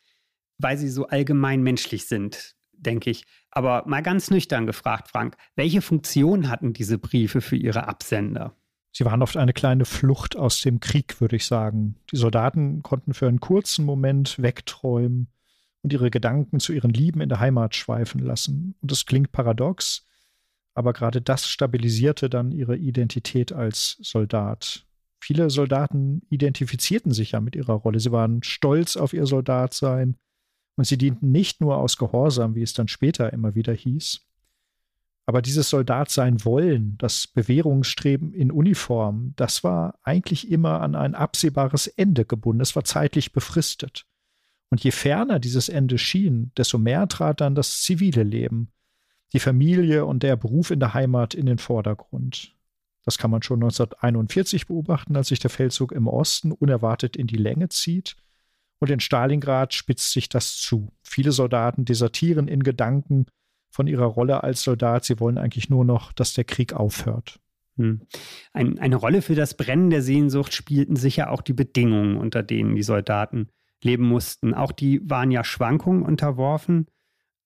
weil 0.58 0.76
sie 0.78 0.88
so 0.88 1.06
allgemein 1.06 1.62
menschlich 1.62 2.06
sind 2.06 2.56
denke 2.82 3.10
ich. 3.10 3.24
Aber 3.50 3.84
mal 3.86 4.02
ganz 4.02 4.30
nüchtern 4.30 4.66
gefragt, 4.66 5.08
Frank, 5.08 5.36
welche 5.56 5.82
Funktion 5.82 6.48
hatten 6.48 6.72
diese 6.72 6.98
Briefe 6.98 7.40
für 7.40 7.56
ihre 7.56 7.88
Absender? 7.88 8.56
Sie 8.92 9.06
waren 9.06 9.22
oft 9.22 9.38
eine 9.38 9.54
kleine 9.54 9.86
Flucht 9.86 10.36
aus 10.36 10.60
dem 10.60 10.78
Krieg, 10.78 11.20
würde 11.20 11.36
ich 11.36 11.46
sagen. 11.46 11.96
Die 12.12 12.16
Soldaten 12.16 12.82
konnten 12.82 13.14
für 13.14 13.26
einen 13.26 13.40
kurzen 13.40 13.86
Moment 13.86 14.40
wegträumen 14.40 15.28
und 15.82 15.92
ihre 15.92 16.10
Gedanken 16.10 16.60
zu 16.60 16.72
ihren 16.72 16.92
Lieben 16.92 17.22
in 17.22 17.30
der 17.30 17.40
Heimat 17.40 17.74
schweifen 17.74 18.20
lassen. 18.20 18.74
Und 18.82 18.90
das 18.92 19.06
klingt 19.06 19.32
paradox, 19.32 20.06
aber 20.74 20.92
gerade 20.92 21.22
das 21.22 21.48
stabilisierte 21.48 22.28
dann 22.28 22.52
ihre 22.52 22.76
Identität 22.76 23.52
als 23.52 23.96
Soldat. 24.02 24.86
Viele 25.20 25.50
Soldaten 25.50 26.22
identifizierten 26.30 27.12
sich 27.12 27.32
ja 27.32 27.40
mit 27.40 27.56
ihrer 27.56 27.74
Rolle. 27.74 28.00
Sie 28.00 28.12
waren 28.12 28.42
stolz 28.42 28.96
auf 28.96 29.12
ihr 29.12 29.26
Soldatsein 29.26 30.16
Und 30.76 30.86
sie 30.86 30.98
dienten 30.98 31.30
nicht 31.30 31.60
nur 31.60 31.76
aus 31.76 31.96
Gehorsam, 31.96 32.54
wie 32.54 32.62
es 32.62 32.72
dann 32.72 32.88
später 32.88 33.32
immer 33.32 33.54
wieder 33.54 33.72
hieß. 33.72 34.20
Aber 35.24 35.40
dieses 35.40 35.70
Soldatsein 35.70 36.44
wollen, 36.44 36.96
das 36.98 37.28
Bewährungsstreben 37.28 38.32
in 38.32 38.50
Uniform, 38.50 39.34
das 39.36 39.62
war 39.62 39.98
eigentlich 40.02 40.50
immer 40.50 40.80
an 40.80 40.94
ein 40.96 41.14
absehbares 41.14 41.86
Ende 41.86 42.24
gebunden. 42.24 42.60
Es 42.60 42.74
war 42.74 42.84
zeitlich 42.84 43.32
befristet. 43.32 44.04
Und 44.70 44.82
je 44.82 44.90
ferner 44.90 45.38
dieses 45.38 45.68
Ende 45.68 45.98
schien, 45.98 46.50
desto 46.56 46.78
mehr 46.78 47.06
trat 47.06 47.40
dann 47.40 47.54
das 47.54 47.82
zivile 47.82 48.22
Leben, 48.22 48.72
die 49.32 49.38
Familie 49.38 50.06
und 50.06 50.22
der 50.22 50.36
Beruf 50.36 50.70
in 50.70 50.80
der 50.80 50.94
Heimat 50.94 51.34
in 51.34 51.46
den 51.46 51.58
Vordergrund. 51.58 52.56
Das 53.04 53.18
kann 53.18 53.30
man 53.30 53.42
schon 53.42 53.58
1941 53.58 54.66
beobachten, 54.66 55.16
als 55.16 55.28
sich 55.28 55.40
der 55.40 55.50
Feldzug 55.50 55.92
im 55.92 56.06
Osten 56.06 56.52
unerwartet 56.52 57.16
in 57.16 57.26
die 57.26 57.36
Länge 57.36 57.68
zieht. 57.68 58.16
Und 58.78 58.90
in 58.90 59.00
Stalingrad 59.00 59.74
spitzt 59.74 60.12
sich 60.12 60.28
das 60.28 60.56
zu. 60.56 60.92
Viele 61.02 61.32
Soldaten 61.32 61.84
desertieren 61.84 62.48
in 62.48 62.62
Gedanken 62.62 63.26
von 63.72 63.86
ihrer 63.86 64.04
Rolle 64.04 64.44
als 64.44 64.62
Soldat. 64.62 65.04
Sie 65.04 65.18
wollen 65.18 65.38
eigentlich 65.38 65.70
nur 65.70 65.84
noch, 65.84 66.12
dass 66.12 66.34
der 66.34 66.44
Krieg 66.44 66.74
aufhört. 66.74 67.40
Hm. 67.76 68.02
Ein, 68.52 68.78
eine 68.78 68.96
Rolle 68.96 69.22
für 69.22 69.34
das 69.34 69.56
Brennen 69.56 69.90
der 69.90 70.02
Sehnsucht 70.02 70.52
spielten 70.52 70.94
sicher 70.94 71.30
auch 71.30 71.40
die 71.40 71.54
Bedingungen, 71.54 72.18
unter 72.18 72.42
denen 72.42 72.76
die 72.76 72.82
Soldaten 72.82 73.48
leben 73.82 74.06
mussten. 74.06 74.54
Auch 74.54 74.72
die 74.72 75.00
waren 75.08 75.30
ja 75.30 75.42
Schwankungen 75.42 76.02
unterworfen, 76.02 76.86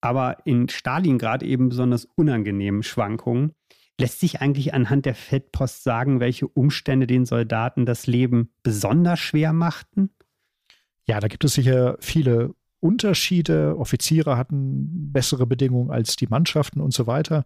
aber 0.00 0.38
in 0.45 0.68
Stalingrad 0.68 1.45
eben 1.45 1.68
besonders 1.68 2.04
unangenehmen 2.16 2.83
Schwankungen. 2.83 3.52
Lässt 3.99 4.21
sich 4.21 4.42
eigentlich 4.42 4.75
anhand 4.75 5.06
der 5.06 5.14
Feldpost 5.14 5.85
sagen, 5.85 6.21
welche 6.21 6.49
Umstände 6.49 7.06
den 7.06 7.25
Soldaten 7.25 7.87
das 7.87 8.06
Leben 8.06 8.52
besonders 8.62 9.21
schwer 9.21 9.52
machten? 9.52 10.11
Ja, 11.06 11.21
da 11.21 11.28
gibt 11.28 11.45
es 11.45 11.54
sicher 11.54 11.97
viele 12.00 12.54
Unterschiede. 12.80 13.76
Offiziere 13.78 14.37
hatten 14.37 15.12
bessere 15.12 15.47
Bedingungen 15.47 15.90
als 15.90 16.16
die 16.16 16.26
Mannschaften 16.26 16.80
und 16.80 16.92
so 16.92 17.06
weiter. 17.06 17.45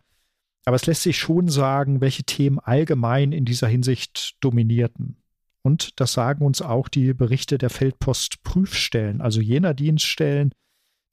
Aber 0.65 0.77
es 0.77 0.87
lässt 0.87 1.03
sich 1.03 1.19
schon 1.19 1.49
sagen, 1.49 2.01
welche 2.01 2.25
Themen 2.25 2.59
allgemein 2.59 3.33
in 3.33 3.45
dieser 3.45 3.69
Hinsicht 3.69 4.37
dominierten. 4.41 5.17
Und 5.63 6.01
das 6.01 6.13
sagen 6.13 6.45
uns 6.45 6.63
auch 6.63 6.89
die 6.89 7.13
Berichte 7.13 7.59
der 7.59 7.71
Feldpost-Prüfstellen, 7.71 9.21
also 9.21 9.41
jener 9.41 9.75
Dienststellen, 9.75 10.53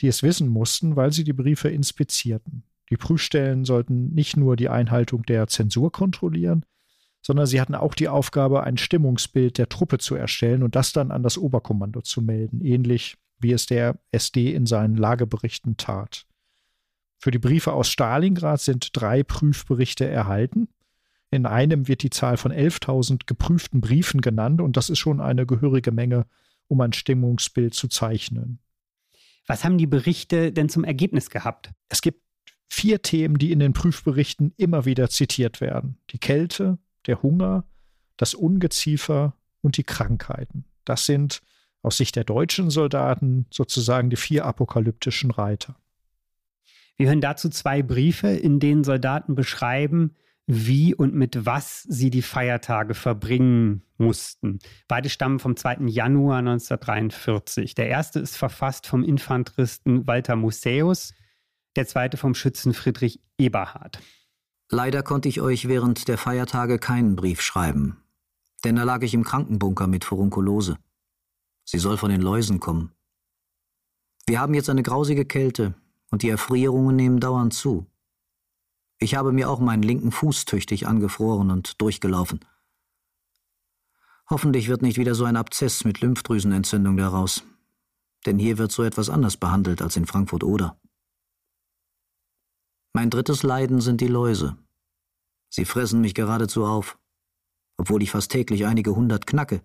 die 0.02 0.08
es 0.08 0.24
wissen 0.24 0.48
mussten, 0.48 0.96
weil 0.96 1.12
sie 1.12 1.24
die 1.24 1.34
Briefe 1.34 1.70
inspizierten. 1.70 2.64
Die 2.90 2.98
Prüfstellen 2.98 3.66
sollten 3.66 4.14
nicht 4.14 4.38
nur 4.38 4.56
die 4.56 4.70
Einhaltung 4.70 5.24
der 5.24 5.48
Zensur 5.48 5.92
kontrollieren, 5.92 6.64
sondern 7.22 7.46
sie 7.46 7.60
hatten 7.60 7.76
auch 7.76 7.94
die 7.94 8.08
Aufgabe, 8.08 8.64
ein 8.64 8.78
Stimmungsbild 8.78 9.58
der 9.58 9.68
Truppe 9.68 9.98
zu 9.98 10.16
erstellen 10.16 10.64
und 10.64 10.76
das 10.76 10.94
dann 10.94 11.12
an 11.12 11.24
das 11.24 11.38
Oberkommando 11.38 12.02
zu 12.02 12.22
melden, 12.22 12.62
ähnlich 12.62 13.18
wie 13.40 13.52
es 13.52 13.66
der 13.66 14.00
SD 14.12 14.54
in 14.54 14.66
seinen 14.66 14.96
Lageberichten 14.96 15.78
tat. 15.78 16.26
Für 17.20 17.32
die 17.32 17.40
Briefe 17.40 17.74
aus 17.74 17.90
Stalingrad 17.90 18.62
sind 18.62 18.90
drei 18.94 19.24
Prüfberichte 19.24 20.06
erhalten. 20.08 20.70
In 21.32 21.46
einem 21.46 21.88
wird 21.88 22.04
die 22.04 22.10
Zahl 22.10 22.38
von 22.38 22.52
11.000 22.52 23.22
geprüften 23.26 23.82
Briefen 23.82 24.22
genannt 24.22 24.62
und 24.62 24.78
das 24.78 24.90
ist 24.90 25.00
schon 25.00 25.20
eine 25.20 25.46
gehörige 25.46 25.92
Menge, 25.92 26.26
um 26.68 26.80
ein 26.82 26.94
Stimmungsbild 26.94 27.74
zu 27.74 27.88
zeichnen. 27.88 28.60
Was 29.48 29.64
haben 29.64 29.78
die 29.78 29.88
Berichte 29.88 30.52
denn 30.52 30.70
zum 30.70 30.84
Ergebnis 30.84 31.30
gehabt? 31.30 31.72
Es 31.90 32.02
gibt 32.02 32.22
vier 32.70 33.02
Themen, 33.02 33.38
die 33.38 33.52
in 33.52 33.60
den 33.60 33.74
Prüfberichten 33.74 34.54
immer 34.58 34.86
wieder 34.86 35.10
zitiert 35.10 35.62
werden. 35.62 35.98
Die 36.12 36.20
Kälte, 36.20 36.78
der 37.06 37.24
Hunger, 37.24 37.66
das 38.18 38.34
Ungeziefer 38.34 39.36
und 39.62 39.78
die 39.78 39.84
Krankheiten. 39.84 40.66
Das 40.86 41.06
sind 41.06 41.42
aus 41.82 41.98
Sicht 41.98 42.16
der 42.16 42.24
deutschen 42.24 42.70
Soldaten 42.70 43.46
sozusagen 43.50 44.10
die 44.10 44.16
vier 44.16 44.46
apokalyptischen 44.46 45.32
Reiter. 45.32 45.76
Wir 46.98 47.08
hören 47.08 47.22
dazu 47.22 47.50
zwei 47.50 47.84
Briefe, 47.84 48.30
in 48.30 48.60
denen 48.60 48.84
Soldaten 48.84 49.36
beschreiben, 49.36 50.16
wie 50.48 50.96
und 50.96 51.14
mit 51.14 51.46
was 51.46 51.84
sie 51.84 52.10
die 52.10 52.22
Feiertage 52.22 52.94
verbringen 52.94 53.84
mussten. 53.98 54.60
Beide 54.88 55.10
stammen 55.10 55.40
vom 55.40 55.58
2. 55.58 55.88
Januar 55.88 56.40
1943. 56.40 57.76
Der 57.76 57.90
erste 57.90 58.20
ist 58.20 58.38
verfasst 58.38 58.88
vom 58.88 59.04
Infanteristen 59.04 60.08
Walter 60.08 60.38
Museus, 60.38 61.14
der 61.76 61.86
zweite 61.86 62.18
vom 62.18 62.34
Schützen 62.34 62.74
Friedrich 62.74 63.20
Eberhard. 63.38 64.00
Leider 64.70 65.04
konnte 65.04 65.30
ich 65.30 65.42
euch 65.42 65.68
während 65.68 66.08
der 66.08 66.18
Feiertage 66.18 66.80
keinen 66.80 67.16
Brief 67.16 67.42
schreiben, 67.42 67.98
denn 68.64 68.78
da 68.78 68.84
lag 68.84 69.02
ich 69.04 69.14
im 69.14 69.24
Krankenbunker 69.24 69.88
mit 69.88 70.06
Furunkulose. 70.06 70.78
Sie 71.70 71.80
soll 71.80 71.98
von 71.98 72.10
den 72.10 72.22
Läusen 72.22 72.62
kommen. 72.62 72.94
Wir 74.26 74.40
haben 74.40 74.54
jetzt 74.54 74.70
eine 74.70 74.84
grausige 74.84 75.26
Kälte 75.26 75.74
und 76.10 76.24
die 76.24 76.30
Erfrierungen 76.30 76.96
nehmen 76.96 77.20
dauernd 77.20 77.54
zu. 77.54 77.86
Ich 79.00 79.16
habe 79.16 79.34
mir 79.34 79.50
auch 79.50 79.60
meinen 79.60 79.84
linken 79.84 80.12
Fuß 80.12 80.46
tüchtig 80.46 80.88
angefroren 80.88 81.52
und 81.52 81.82
durchgelaufen. 81.82 82.40
Hoffentlich 84.30 84.70
wird 84.70 84.82
nicht 84.82 84.98
wieder 84.98 85.14
so 85.14 85.26
ein 85.26 85.36
Abzess 85.36 85.84
mit 85.84 86.00
Lymphdrüsenentzündung 86.00 86.96
daraus, 86.96 87.44
denn 88.26 88.40
hier 88.40 88.58
wird 88.58 88.72
so 88.72 88.84
etwas 88.84 89.10
anders 89.10 89.36
behandelt 89.36 89.82
als 89.82 89.98
in 89.98 90.06
Frankfurt-Oder. 90.06 90.80
Mein 92.94 93.10
drittes 93.10 93.44
Leiden 93.44 93.82
sind 93.82 94.00
die 94.00 94.08
Läuse. 94.08 94.58
Sie 95.50 95.66
fressen 95.66 96.00
mich 96.00 96.16
geradezu 96.16 96.66
auf, 96.66 96.98
obwohl 97.76 98.02
ich 98.02 98.12
fast 98.12 98.32
täglich 98.32 98.66
einige 98.66 98.96
hundert 98.96 99.28
knacke. 99.28 99.62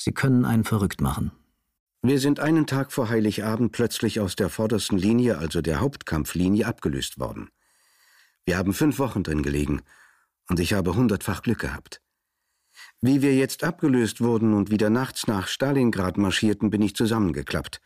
Sie 0.00 0.12
können 0.12 0.44
einen 0.44 0.64
verrückt 0.64 1.00
machen. 1.00 1.32
Wir 2.02 2.20
sind 2.20 2.38
einen 2.38 2.68
Tag 2.68 2.92
vor 2.92 3.08
Heiligabend 3.08 3.72
plötzlich 3.72 4.20
aus 4.20 4.36
der 4.36 4.48
vordersten 4.48 4.96
Linie, 4.96 5.38
also 5.38 5.60
der 5.60 5.80
Hauptkampflinie, 5.80 6.64
abgelöst 6.64 7.18
worden. 7.18 7.50
Wir 8.46 8.56
haben 8.56 8.72
fünf 8.72 9.00
Wochen 9.00 9.24
drin 9.24 9.42
gelegen 9.42 9.82
und 10.48 10.60
ich 10.60 10.72
habe 10.72 10.94
hundertfach 10.94 11.42
Glück 11.42 11.58
gehabt. 11.58 12.00
Wie 13.00 13.22
wir 13.22 13.34
jetzt 13.34 13.64
abgelöst 13.64 14.20
wurden 14.20 14.54
und 14.54 14.70
wieder 14.70 14.88
nachts 14.88 15.26
nach 15.26 15.48
Stalingrad 15.48 16.16
marschierten, 16.16 16.70
bin 16.70 16.82
ich 16.82 16.94
zusammengeklappt. 16.94 17.80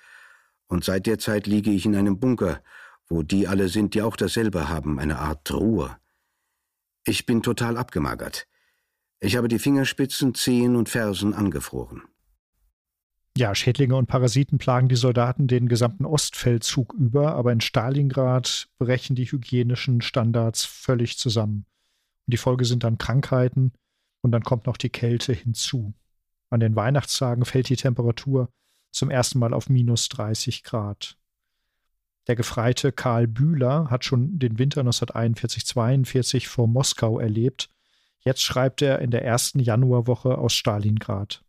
Und 0.67 0.85
seit 0.85 1.07
der 1.07 1.19
Zeit 1.19 1.47
liege 1.47 1.71
ich 1.71 1.87
in 1.87 1.97
einem 1.97 2.21
Bunker, 2.21 2.63
wo 3.09 3.23
die 3.23 3.49
alle 3.49 3.69
sind, 3.69 3.95
die 3.95 4.03
auch 4.03 4.17
dasselbe 4.17 4.69
haben, 4.69 4.99
eine 4.99 5.19
Art 5.19 5.51
Ruhe. 5.51 5.97
Ich 7.05 7.25
bin 7.25 7.43
total 7.43 7.79
abgemagert. 7.79 8.47
Ich 9.25 9.37
habe 9.37 9.47
die 9.47 9.61
Fingerspitzen, 9.61 10.35
Zehen 10.35 10.75
und 10.75 10.89
Fersen 10.89 11.33
angefroren. 11.33 12.03
Ja, 13.37 13.55
Schädlinge 13.55 13.95
und 13.95 14.09
Parasiten 14.09 14.59
plagen 14.59 14.89
die 14.89 14.97
Soldaten 14.97 15.47
den 15.47 15.69
gesamten 15.69 16.05
Ostfeldzug 16.05 16.93
über, 16.95 17.37
aber 17.37 17.53
in 17.53 17.61
Stalingrad 17.61 18.69
brechen 18.79 19.15
die 19.15 19.31
hygienischen 19.31 20.01
Standards 20.01 20.65
völlig 20.65 21.19
zusammen. 21.19 21.67
Und 22.27 22.33
die 22.33 22.37
Folge 22.37 22.65
sind 22.65 22.83
dann 22.83 22.99
Krankheiten 22.99 23.73
und 24.23 24.33
dann 24.33 24.43
kommt 24.43 24.67
noch 24.67 24.77
die 24.77 24.91
Kälte 24.91 25.33
hinzu. 25.33 25.95
An 26.51 26.59
den 26.59 26.75
Weihnachtstagen 26.75 27.45
fällt 27.45 27.69
die 27.69 27.77
Temperatur 27.77 28.49
zum 28.91 29.09
ersten 29.09 29.39
Mal 29.39 29.55
auf 29.55 29.69
minus 29.69 30.09
30 30.09 30.65
Grad. 30.65 31.17
Der 32.27 32.35
Gefreite 32.35 32.91
Karl 32.91 33.29
Bühler 33.29 33.89
hat 33.89 34.05
schon 34.05 34.41
den 34.41 34.59
Winter 34.59 34.83
1941-42 34.83 36.49
vor 36.49 36.67
Moskau 36.67 37.21
erlebt. 37.21 37.71
Jetzt 38.25 38.43
schreibt 38.43 38.83
er 38.83 39.01
in 39.01 39.11
der 39.11 39.25
ersten 39.25 39.59
Januarwoche 39.59 40.39
aus 40.39 40.53
Stalingrad. 40.55 41.45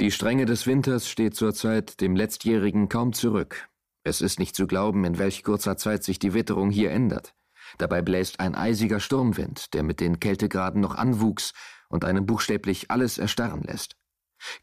Die 0.00 0.10
Strenge 0.10 0.46
des 0.46 0.66
Winters 0.66 1.08
steht 1.08 1.34
zurzeit 1.34 2.00
dem 2.00 2.16
letztjährigen 2.16 2.88
kaum 2.88 3.12
zurück. 3.12 3.68
Es 4.04 4.20
ist 4.20 4.38
nicht 4.38 4.56
zu 4.56 4.66
glauben, 4.66 5.04
in 5.04 5.18
welch 5.18 5.42
kurzer 5.42 5.76
Zeit 5.76 6.02
sich 6.02 6.18
die 6.18 6.34
Witterung 6.34 6.70
hier 6.70 6.90
ändert. 6.90 7.34
Dabei 7.78 8.02
bläst 8.02 8.40
ein 8.40 8.54
eisiger 8.54 9.00
Sturmwind, 9.00 9.72
der 9.74 9.82
mit 9.82 10.00
den 10.00 10.20
Kältegraden 10.20 10.80
noch 10.80 10.96
anwuchs 10.96 11.52
und 11.88 12.04
einem 12.04 12.26
buchstäblich 12.26 12.90
alles 12.90 13.18
erstarren 13.18 13.62
lässt. 13.62 13.96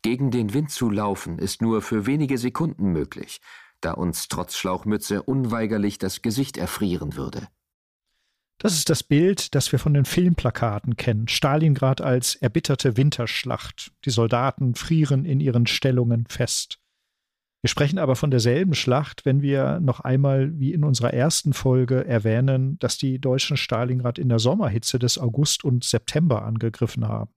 Gegen 0.01 0.29
den 0.29 0.53
Wind 0.53 0.71
zu 0.71 0.89
laufen 0.89 1.39
ist 1.39 1.61
nur 1.61 1.81
für 1.81 2.05
wenige 2.05 2.37
Sekunden 2.37 2.91
möglich, 2.91 3.39
da 3.81 3.93
uns 3.93 4.27
trotz 4.27 4.57
Schlauchmütze 4.57 5.23
unweigerlich 5.23 5.97
das 5.97 6.21
Gesicht 6.21 6.57
erfrieren 6.57 7.15
würde. 7.15 7.47
Das 8.61 8.73
ist 8.73 8.89
das 8.89 9.03
Bild, 9.03 9.55
das 9.55 9.71
wir 9.71 9.79
von 9.79 9.93
den 9.93 10.03
Filmplakaten 10.03 10.97
kennen. 10.97 11.29
Stalingrad 11.29 12.01
als 12.01 12.35
erbitterte 12.35 12.97
Winterschlacht. 12.97 13.93
Die 14.03 14.09
Soldaten 14.09 14.75
frieren 14.75 15.23
in 15.23 15.39
ihren 15.39 15.65
Stellungen 15.65 16.25
fest. 16.27 16.77
Wir 17.61 17.69
sprechen 17.69 17.99
aber 17.99 18.17
von 18.17 18.31
derselben 18.31 18.73
Schlacht, 18.73 19.25
wenn 19.25 19.41
wir 19.41 19.79
noch 19.79 20.01
einmal, 20.01 20.57
wie 20.59 20.73
in 20.73 20.83
unserer 20.83 21.13
ersten 21.13 21.53
Folge, 21.53 22.05
erwähnen, 22.05 22.77
dass 22.79 22.97
die 22.97 23.19
Deutschen 23.19 23.55
Stalingrad 23.55 24.19
in 24.19 24.27
der 24.27 24.39
Sommerhitze 24.39 24.99
des 24.99 25.17
August 25.17 25.63
und 25.63 25.85
September 25.85 26.43
angegriffen 26.43 27.07
haben. 27.07 27.31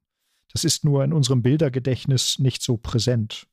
Das 0.53 0.65
ist 0.65 0.85
nur 0.85 1.05
in 1.05 1.13
unserem 1.13 1.43
Bildergedächtnis 1.43 2.41
nicht 2.41 2.63
so 2.63 2.77
präsent. 2.77 3.47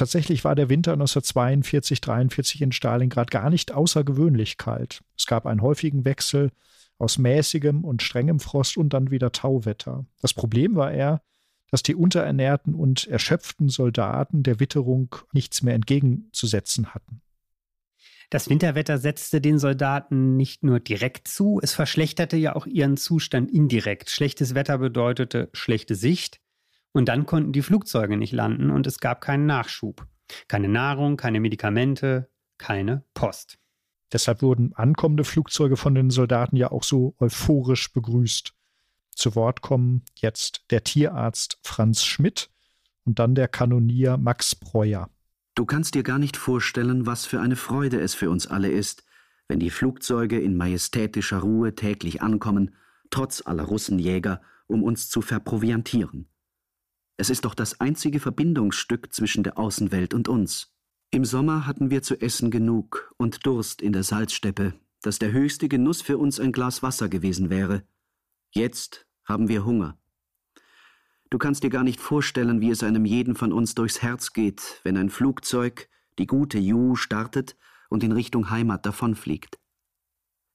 Tatsächlich 0.00 0.44
war 0.44 0.54
der 0.54 0.70
Winter 0.70 0.94
1942, 0.94 2.00
43 2.00 2.62
in 2.62 2.72
Stalingrad 2.72 3.30
gar 3.30 3.50
nicht 3.50 3.72
außergewöhnlich 3.72 4.56
kalt. 4.56 5.02
Es 5.14 5.26
gab 5.26 5.44
einen 5.44 5.60
häufigen 5.60 6.06
Wechsel 6.06 6.52
aus 6.96 7.18
mäßigem 7.18 7.84
und 7.84 8.00
strengem 8.00 8.40
Frost 8.40 8.78
und 8.78 8.94
dann 8.94 9.10
wieder 9.10 9.30
Tauwetter. 9.30 10.06
Das 10.22 10.32
Problem 10.32 10.74
war 10.74 10.90
eher, 10.90 11.20
dass 11.70 11.82
die 11.82 11.94
unterernährten 11.94 12.74
und 12.74 13.08
erschöpften 13.08 13.68
Soldaten 13.68 14.42
der 14.42 14.58
Witterung 14.58 15.16
nichts 15.34 15.60
mehr 15.60 15.74
entgegenzusetzen 15.74 16.94
hatten. 16.94 17.20
Das 18.30 18.48
Winterwetter 18.48 18.96
setzte 18.96 19.42
den 19.42 19.58
Soldaten 19.58 20.34
nicht 20.34 20.64
nur 20.64 20.80
direkt 20.80 21.28
zu, 21.28 21.60
es 21.62 21.74
verschlechterte 21.74 22.38
ja 22.38 22.56
auch 22.56 22.64
ihren 22.64 22.96
Zustand 22.96 23.50
indirekt. 23.50 24.08
Schlechtes 24.08 24.54
Wetter 24.54 24.78
bedeutete 24.78 25.50
schlechte 25.52 25.94
Sicht 25.94 26.40
und 26.92 27.08
dann 27.08 27.26
konnten 27.26 27.52
die 27.52 27.62
Flugzeuge 27.62 28.16
nicht 28.16 28.32
landen 28.32 28.70
und 28.70 28.86
es 28.86 28.98
gab 28.98 29.20
keinen 29.20 29.46
Nachschub. 29.46 30.06
Keine 30.48 30.68
Nahrung, 30.68 31.16
keine 31.16 31.40
Medikamente, 31.40 32.28
keine 32.58 33.04
Post. 33.14 33.58
Deshalb 34.12 34.42
wurden 34.42 34.72
ankommende 34.74 35.24
Flugzeuge 35.24 35.76
von 35.76 35.94
den 35.94 36.10
Soldaten 36.10 36.56
ja 36.56 36.70
auch 36.70 36.82
so 36.82 37.14
euphorisch 37.18 37.92
begrüßt. 37.92 38.52
Zu 39.14 39.34
Wort 39.34 39.60
kommen 39.60 40.04
jetzt 40.16 40.64
der 40.70 40.82
Tierarzt 40.82 41.58
Franz 41.62 42.04
Schmidt 42.04 42.50
und 43.04 43.18
dann 43.18 43.34
der 43.34 43.48
Kanonier 43.48 44.16
Max 44.16 44.54
Breuer. 44.54 45.10
Du 45.54 45.64
kannst 45.64 45.94
dir 45.94 46.02
gar 46.02 46.18
nicht 46.18 46.36
vorstellen, 46.36 47.06
was 47.06 47.26
für 47.26 47.40
eine 47.40 47.56
Freude 47.56 48.00
es 48.00 48.14
für 48.14 48.30
uns 48.30 48.46
alle 48.46 48.70
ist, 48.70 49.04
wenn 49.48 49.60
die 49.60 49.70
Flugzeuge 49.70 50.40
in 50.40 50.56
majestätischer 50.56 51.38
Ruhe 51.38 51.74
täglich 51.74 52.22
ankommen, 52.22 52.74
trotz 53.10 53.44
aller 53.44 53.64
Russenjäger, 53.64 54.40
um 54.68 54.82
uns 54.82 55.08
zu 55.08 55.22
verproviantieren. 55.22 56.28
Es 57.20 57.28
ist 57.28 57.44
doch 57.44 57.54
das 57.54 57.82
einzige 57.82 58.18
Verbindungsstück 58.18 59.12
zwischen 59.12 59.42
der 59.42 59.58
Außenwelt 59.58 60.14
und 60.14 60.26
uns. 60.26 60.72
Im 61.10 61.26
Sommer 61.26 61.66
hatten 61.66 61.90
wir 61.90 62.02
zu 62.02 62.18
essen 62.18 62.50
genug 62.50 63.14
und 63.18 63.44
Durst 63.44 63.82
in 63.82 63.92
der 63.92 64.04
Salzsteppe, 64.04 64.72
dass 65.02 65.18
der 65.18 65.30
höchste 65.30 65.68
Genuss 65.68 66.00
für 66.00 66.16
uns 66.16 66.40
ein 66.40 66.50
Glas 66.50 66.82
Wasser 66.82 67.10
gewesen 67.10 67.50
wäre. 67.50 67.82
Jetzt 68.52 69.06
haben 69.26 69.48
wir 69.48 69.66
Hunger. 69.66 69.98
Du 71.28 71.36
kannst 71.36 71.62
dir 71.62 71.68
gar 71.68 71.84
nicht 71.84 72.00
vorstellen, 72.00 72.62
wie 72.62 72.70
es 72.70 72.82
einem 72.82 73.04
jeden 73.04 73.36
von 73.36 73.52
uns 73.52 73.74
durchs 73.74 74.00
Herz 74.00 74.32
geht, 74.32 74.80
wenn 74.84 74.96
ein 74.96 75.10
Flugzeug, 75.10 75.90
die 76.18 76.26
gute 76.26 76.56
Ju, 76.56 76.94
startet 76.94 77.54
und 77.90 78.02
in 78.02 78.12
Richtung 78.12 78.48
Heimat 78.48 78.86
davonfliegt. 78.86 79.60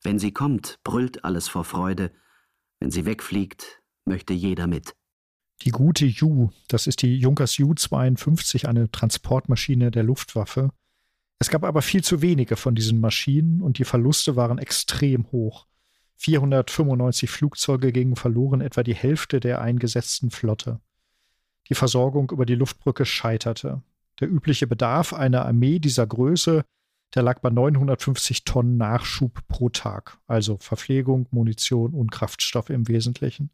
Wenn 0.01 0.17
sie 0.17 0.31
kommt, 0.31 0.79
brüllt 0.83 1.25
alles 1.25 1.47
vor 1.47 1.63
Freude. 1.63 2.11
Wenn 2.79 2.89
sie 2.89 3.05
wegfliegt, 3.05 3.83
möchte 4.03 4.33
jeder 4.33 4.65
mit. 4.65 4.95
Die 5.61 5.71
gute 5.71 6.05
Ju, 6.05 6.49
das 6.67 6.85
ist 6.87 7.01
die 7.01 7.17
Junkers 7.17 7.57
Ju-52, 7.57 8.65
eine 8.65 8.91
Transportmaschine 8.91 9.89
der 9.89 10.03
Luftwaffe. 10.03 10.71
Es 11.39 11.49
gab 11.49 11.63
aber 11.63 11.81
viel 11.81 12.03
zu 12.03 12.21
wenige 12.21 12.55
von 12.55 12.75
diesen 12.75 12.99
Maschinen 12.99 13.61
und 13.61 13.77
die 13.77 13.85
Verluste 13.85 14.35
waren 14.35 14.57
extrem 14.57 15.31
hoch. 15.31 15.67
495 16.17 17.29
Flugzeuge 17.29 17.91
gingen 17.91 18.15
verloren, 18.15 18.61
etwa 18.61 18.83
die 18.83 18.95
Hälfte 18.95 19.39
der 19.39 19.61
eingesetzten 19.61 20.31
Flotte. 20.31 20.79
Die 21.69 21.75
Versorgung 21.75 22.31
über 22.31 22.45
die 22.45 22.55
Luftbrücke 22.55 23.05
scheiterte. 23.05 23.81
Der 24.19 24.29
übliche 24.29 24.67
Bedarf 24.67 25.13
einer 25.13 25.45
Armee 25.45 25.79
dieser 25.79 26.07
Größe, 26.07 26.63
der 27.13 27.23
lag 27.23 27.39
bei 27.39 27.49
950 27.49 28.45
Tonnen 28.45 28.77
Nachschub 28.77 29.45
pro 29.47 29.69
Tag, 29.69 30.17
also 30.27 30.57
Verpflegung, 30.57 31.27
Munition 31.31 31.93
und 31.93 32.11
Kraftstoff 32.11 32.69
im 32.69 32.87
Wesentlichen. 32.87 33.49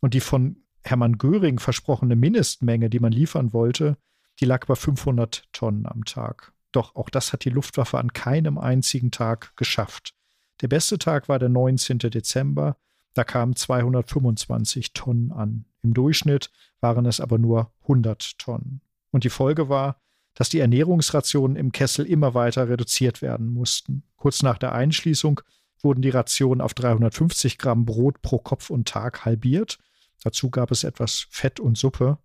Und 0.00 0.14
die 0.14 0.20
von 0.20 0.56
Hermann 0.86 1.18
Göring 1.18 1.58
versprochene 1.58 2.16
Mindestmenge, 2.16 2.88
die 2.90 3.00
man 3.00 3.12
liefern 3.12 3.52
wollte, 3.52 3.96
die 4.40 4.44
lag 4.44 4.66
bei 4.66 4.74
500 4.74 5.44
Tonnen 5.52 5.86
am 5.86 6.04
Tag. 6.04 6.52
Doch 6.72 6.94
auch 6.94 7.10
das 7.10 7.32
hat 7.32 7.44
die 7.44 7.50
Luftwaffe 7.50 7.98
an 7.98 8.12
keinem 8.12 8.58
einzigen 8.58 9.10
Tag 9.10 9.56
geschafft. 9.56 10.14
Der 10.60 10.68
beste 10.68 10.98
Tag 10.98 11.28
war 11.28 11.38
der 11.38 11.48
19. 11.48 11.98
Dezember, 11.98 12.76
da 13.14 13.24
kamen 13.24 13.56
225 13.56 14.92
Tonnen 14.92 15.32
an. 15.32 15.64
Im 15.82 15.94
Durchschnitt 15.94 16.50
waren 16.80 17.06
es 17.06 17.20
aber 17.20 17.38
nur 17.38 17.72
100 17.82 18.38
Tonnen. 18.38 18.82
Und 19.10 19.24
die 19.24 19.30
Folge 19.30 19.68
war, 19.68 20.00
dass 20.34 20.50
die 20.50 20.60
Ernährungsrationen 20.60 21.56
im 21.56 21.72
Kessel 21.72 22.04
immer 22.04 22.34
weiter 22.34 22.68
reduziert 22.68 23.22
werden 23.22 23.48
mussten. 23.48 24.02
Kurz 24.16 24.42
nach 24.42 24.58
der 24.58 24.72
Einschließung 24.72 25.40
wurden 25.80 26.02
die 26.02 26.10
Rationen 26.10 26.60
auf 26.60 26.74
350 26.74 27.56
Gramm 27.56 27.86
Brot 27.86 28.20
pro 28.20 28.38
Kopf 28.38 28.68
und 28.68 28.86
Tag 28.86 29.24
halbiert. 29.24 29.78
Dazu 30.26 30.50
gab 30.50 30.72
es 30.72 30.82
etwas 30.82 31.28
Fett 31.30 31.60
und 31.60 31.78
Suppe. 31.78 32.18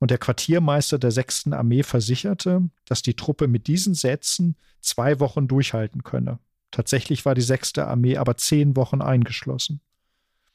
Und 0.00 0.10
der 0.10 0.18
Quartiermeister 0.18 0.98
der 0.98 1.12
6. 1.12 1.52
Armee 1.52 1.84
versicherte, 1.84 2.68
dass 2.86 3.02
die 3.02 3.14
Truppe 3.14 3.46
mit 3.46 3.68
diesen 3.68 3.94
Sätzen 3.94 4.56
zwei 4.80 5.20
Wochen 5.20 5.46
durchhalten 5.46 6.02
könne. 6.02 6.40
Tatsächlich 6.72 7.24
war 7.24 7.36
die 7.36 7.42
6. 7.42 7.78
Armee 7.78 8.16
aber 8.16 8.36
zehn 8.36 8.74
Wochen 8.74 9.00
eingeschlossen. 9.00 9.80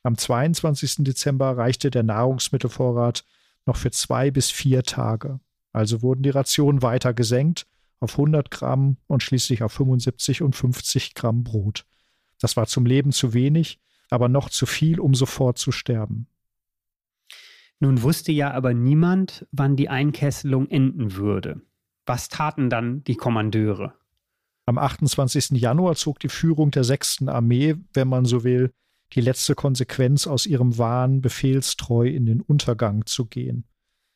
Am 0.03 0.17
22. 0.17 1.05
Dezember 1.05 1.55
reichte 1.55 1.91
der 1.91 2.03
Nahrungsmittelvorrat 2.03 3.23
noch 3.65 3.77
für 3.77 3.91
zwei 3.91 4.29
bis 4.29 4.51
vier 4.51 4.83
Tage. 4.83 5.39
Also 5.71 6.01
wurden 6.01 6.23
die 6.23 6.29
Rationen 6.31 6.81
weiter 6.81 7.13
gesenkt 7.13 7.67
auf 8.01 8.19
100 8.19 8.51
Gramm 8.51 8.97
und 9.07 9.23
schließlich 9.23 9.63
auf 9.63 9.71
75 9.71 10.41
und 10.41 10.57
50 10.57 11.13
Gramm 11.13 11.45
Brot. 11.45 11.85
Das 12.41 12.57
war 12.57 12.67
zum 12.67 12.85
Leben 12.85 13.13
zu 13.13 13.33
wenig, 13.33 13.79
aber 14.09 14.27
noch 14.27 14.49
zu 14.49 14.65
viel, 14.65 14.99
um 14.99 15.15
sofort 15.15 15.57
zu 15.57 15.71
sterben. 15.71 16.27
Nun 17.79 18.01
wusste 18.01 18.31
ja 18.31 18.51
aber 18.51 18.73
niemand, 18.73 19.45
wann 19.51 19.75
die 19.75 19.89
Einkesselung 19.89 20.67
enden 20.69 21.15
würde. 21.15 21.61
Was 22.05 22.29
taten 22.29 22.69
dann 22.69 23.03
die 23.03 23.15
Kommandeure? 23.15 23.93
Am 24.65 24.77
28. 24.77 25.51
Januar 25.51 25.95
zog 25.95 26.19
die 26.19 26.29
Führung 26.29 26.71
der 26.71 26.83
6. 26.83 27.27
Armee, 27.27 27.75
wenn 27.93 28.07
man 28.07 28.25
so 28.25 28.43
will, 28.43 28.71
die 29.13 29.21
letzte 29.21 29.55
Konsequenz 29.55 30.25
aus 30.25 30.45
ihrem 30.45 30.77
Wahn, 30.77 31.21
befehlstreu 31.21 32.07
in 32.07 32.25
den 32.25 32.41
Untergang 32.41 33.05
zu 33.05 33.25
gehen. 33.25 33.65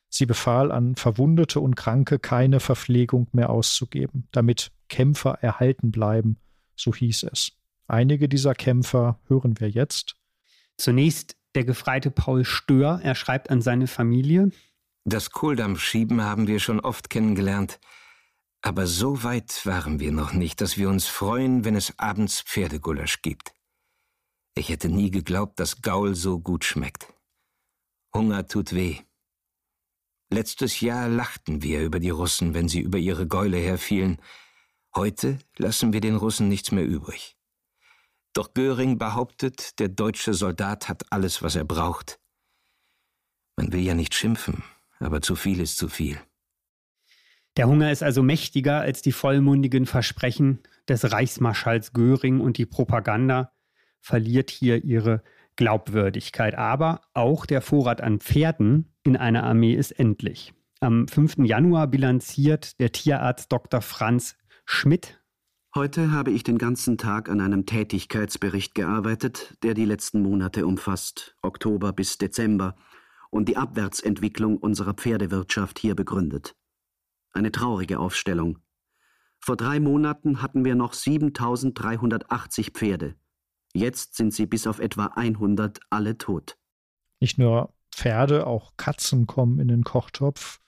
Sie 0.08 0.26
befahl 0.26 0.72
an 0.72 0.96
Verwundete 0.96 1.60
und 1.60 1.76
Kranke 1.76 2.18
keine 2.18 2.58
Verpflegung 2.58 3.28
mehr 3.32 3.50
auszugeben, 3.50 4.26
damit 4.32 4.72
Kämpfer 4.88 5.38
erhalten 5.40 5.92
bleiben, 5.92 6.36
so 6.74 6.92
hieß 6.92 7.24
es. 7.24 7.52
Einige 7.86 8.28
dieser 8.28 8.54
Kämpfer 8.54 9.20
hören 9.28 9.60
wir 9.60 9.70
jetzt. 9.70 10.16
Zunächst 10.76 11.36
der 11.54 11.64
Gefreite 11.64 12.10
Paul 12.10 12.44
Stör, 12.44 13.00
er 13.02 13.14
schreibt 13.14 13.50
an 13.50 13.62
seine 13.62 13.86
Familie. 13.86 14.50
Das 15.04 15.30
Kohldampfschieben 15.30 16.22
haben 16.22 16.46
wir 16.46 16.60
schon 16.60 16.80
oft 16.80 17.10
kennengelernt. 17.10 17.80
Aber 18.62 18.86
so 18.86 19.22
weit 19.22 19.64
waren 19.64 20.00
wir 20.00 20.12
noch 20.12 20.32
nicht, 20.32 20.60
dass 20.60 20.76
wir 20.76 20.90
uns 20.90 21.06
freuen, 21.06 21.64
wenn 21.64 21.76
es 21.76 21.98
abends 21.98 22.42
Pferdegulasch 22.42 23.22
gibt. 23.22 23.54
Ich 24.54 24.68
hätte 24.68 24.88
nie 24.88 25.10
geglaubt, 25.10 25.58
dass 25.58 25.80
Gaul 25.80 26.14
so 26.14 26.38
gut 26.40 26.64
schmeckt. 26.64 27.12
Hunger 28.14 28.46
tut 28.46 28.74
weh. 28.74 28.98
Letztes 30.30 30.80
Jahr 30.80 31.08
lachten 31.08 31.62
wir 31.62 31.82
über 31.82 31.98
die 31.98 32.10
Russen, 32.10 32.54
wenn 32.54 32.68
sie 32.68 32.80
über 32.80 32.98
ihre 32.98 33.26
Gäule 33.26 33.56
herfielen. 33.56 34.20
Heute 34.94 35.38
lassen 35.56 35.92
wir 35.92 36.00
den 36.00 36.16
Russen 36.16 36.48
nichts 36.48 36.70
mehr 36.72 36.84
übrig. 36.84 37.36
Doch 38.32 38.54
Göring 38.54 38.98
behauptet, 38.98 39.78
der 39.80 39.88
deutsche 39.88 40.34
Soldat 40.34 40.88
hat 40.88 41.04
alles, 41.10 41.42
was 41.42 41.56
er 41.56 41.64
braucht. 41.64 42.20
Man 43.56 43.72
will 43.72 43.80
ja 43.80 43.94
nicht 43.94 44.14
schimpfen, 44.14 44.62
aber 44.98 45.20
zu 45.20 45.34
viel 45.34 45.60
ist 45.60 45.76
zu 45.76 45.88
viel. 45.88 46.18
Der 47.56 47.66
Hunger 47.66 47.90
ist 47.90 48.02
also 48.02 48.22
mächtiger 48.22 48.80
als 48.80 49.02
die 49.02 49.12
vollmundigen 49.12 49.84
Versprechen 49.86 50.60
des 50.88 51.10
Reichsmarschalls 51.10 51.92
Göring 51.92 52.40
und 52.40 52.58
die 52.58 52.66
Propaganda 52.66 53.52
verliert 54.00 54.50
hier 54.50 54.84
ihre 54.84 55.22
Glaubwürdigkeit. 55.56 56.54
Aber 56.54 57.02
auch 57.12 57.46
der 57.46 57.60
Vorrat 57.60 58.00
an 58.00 58.20
Pferden 58.20 58.94
in 59.02 59.16
einer 59.16 59.42
Armee 59.42 59.74
ist 59.74 59.90
endlich. 59.92 60.54
Am 60.80 61.08
5. 61.08 61.38
Januar 61.44 61.88
bilanziert 61.88 62.80
der 62.80 62.92
Tierarzt 62.92 63.52
Dr. 63.52 63.82
Franz 63.82 64.36
Schmidt. 64.64 65.19
Heute 65.72 66.10
habe 66.10 66.32
ich 66.32 66.42
den 66.42 66.58
ganzen 66.58 66.98
Tag 66.98 67.28
an 67.28 67.40
einem 67.40 67.64
Tätigkeitsbericht 67.64 68.74
gearbeitet, 68.74 69.56
der 69.62 69.72
die 69.72 69.84
letzten 69.84 70.20
Monate 70.20 70.66
umfasst, 70.66 71.36
Oktober 71.42 71.92
bis 71.92 72.18
Dezember, 72.18 72.74
und 73.30 73.48
die 73.48 73.56
Abwärtsentwicklung 73.56 74.56
unserer 74.58 74.94
Pferdewirtschaft 74.94 75.78
hier 75.78 75.94
begründet. 75.94 76.56
Eine 77.30 77.52
traurige 77.52 78.00
Aufstellung. 78.00 78.58
Vor 79.38 79.56
drei 79.56 79.78
Monaten 79.78 80.42
hatten 80.42 80.64
wir 80.64 80.74
noch 80.74 80.92
7380 80.92 82.70
Pferde. 82.70 83.14
Jetzt 83.72 84.16
sind 84.16 84.34
sie 84.34 84.46
bis 84.46 84.66
auf 84.66 84.80
etwa 84.80 85.12
100 85.14 85.78
alle 85.88 86.18
tot. 86.18 86.58
Nicht 87.20 87.38
nur 87.38 87.72
Pferde, 87.92 88.48
auch 88.48 88.72
Katzen 88.76 89.28
kommen 89.28 89.60
in 89.60 89.68
den 89.68 89.84
Kochtopf 89.84 90.58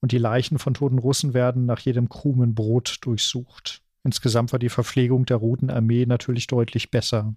und 0.00 0.12
die 0.12 0.18
Leichen 0.18 0.60
von 0.60 0.74
toten 0.74 0.98
Russen 0.98 1.34
werden 1.34 1.66
nach 1.66 1.80
jedem 1.80 2.08
Krumen 2.08 2.54
Brot 2.54 2.98
durchsucht. 3.00 3.82
Insgesamt 4.06 4.52
war 4.52 4.60
die 4.60 4.68
Verpflegung 4.68 5.26
der 5.26 5.38
Roten 5.38 5.68
Armee 5.68 6.06
natürlich 6.06 6.46
deutlich 6.46 6.92
besser. 6.92 7.34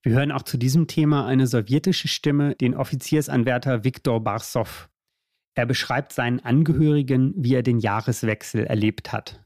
Wir 0.00 0.12
hören 0.12 0.32
auch 0.32 0.40
zu 0.40 0.56
diesem 0.56 0.86
Thema 0.86 1.26
eine 1.26 1.46
sowjetische 1.46 2.08
Stimme, 2.08 2.54
den 2.54 2.74
Offiziersanwärter 2.74 3.84
Viktor 3.84 4.24
Barsow. 4.24 4.88
Er 5.54 5.66
beschreibt 5.66 6.14
seinen 6.14 6.40
Angehörigen, 6.40 7.34
wie 7.36 7.54
er 7.54 7.62
den 7.62 7.78
Jahreswechsel 7.78 8.64
erlebt 8.64 9.12
hat. 9.12 9.44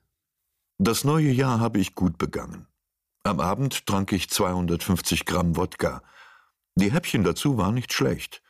Das 0.78 1.02
neue 1.02 1.32
Jahr 1.32 1.58
habe 1.58 1.80
ich 1.80 1.96
gut 1.96 2.16
begangen. 2.16 2.68
Am 3.24 3.40
Abend 3.40 3.84
trank 3.84 4.12
ich 4.12 4.30
250 4.30 5.26
Gramm 5.26 5.56
Wodka. 5.56 6.00
Die 6.76 6.92
Häppchen 6.92 7.24
dazu 7.24 7.58
waren 7.58 7.74
nicht 7.74 7.92
schlecht. 7.92 8.40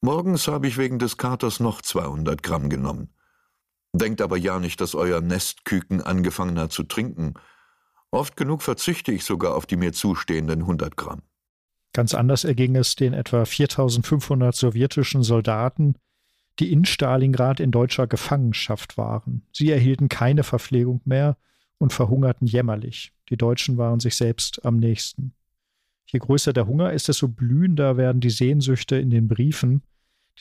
Morgens 0.00 0.48
habe 0.48 0.68
ich 0.68 0.78
wegen 0.78 0.98
des 0.98 1.18
Katers 1.18 1.60
noch 1.60 1.82
200 1.82 2.42
Gramm 2.42 2.70
genommen. 2.70 3.10
Denkt 3.94 4.20
aber 4.20 4.36
ja 4.36 4.58
nicht, 4.58 4.80
dass 4.80 4.96
euer 4.96 5.20
Nestküken 5.20 6.00
angefangen 6.00 6.58
hat 6.58 6.72
zu 6.72 6.82
trinken. 6.82 7.34
Oft 8.10 8.36
genug 8.36 8.62
verzichte 8.62 9.12
ich 9.12 9.24
sogar 9.24 9.54
auf 9.54 9.66
die 9.66 9.76
mir 9.76 9.92
zustehenden 9.92 10.62
100 10.62 10.96
Gramm. 10.96 11.22
Ganz 11.92 12.12
anders 12.12 12.42
erging 12.42 12.74
es 12.74 12.96
den 12.96 13.14
etwa 13.14 13.44
4500 13.44 14.52
sowjetischen 14.52 15.22
Soldaten, 15.22 15.94
die 16.58 16.72
in 16.72 16.84
Stalingrad 16.84 17.60
in 17.60 17.70
deutscher 17.70 18.08
Gefangenschaft 18.08 18.96
waren. 18.98 19.46
Sie 19.52 19.70
erhielten 19.70 20.08
keine 20.08 20.42
Verpflegung 20.42 21.00
mehr 21.04 21.36
und 21.78 21.92
verhungerten 21.92 22.48
jämmerlich. 22.48 23.12
Die 23.28 23.36
Deutschen 23.36 23.78
waren 23.78 24.00
sich 24.00 24.16
selbst 24.16 24.64
am 24.64 24.76
nächsten. 24.76 25.34
Je 26.06 26.18
größer 26.18 26.52
der 26.52 26.66
Hunger 26.66 26.92
ist, 26.92 27.06
desto 27.06 27.28
blühender 27.28 27.96
werden 27.96 28.20
die 28.20 28.30
Sehnsüchte 28.30 28.96
in 28.96 29.10
den 29.10 29.28
Briefen. 29.28 29.82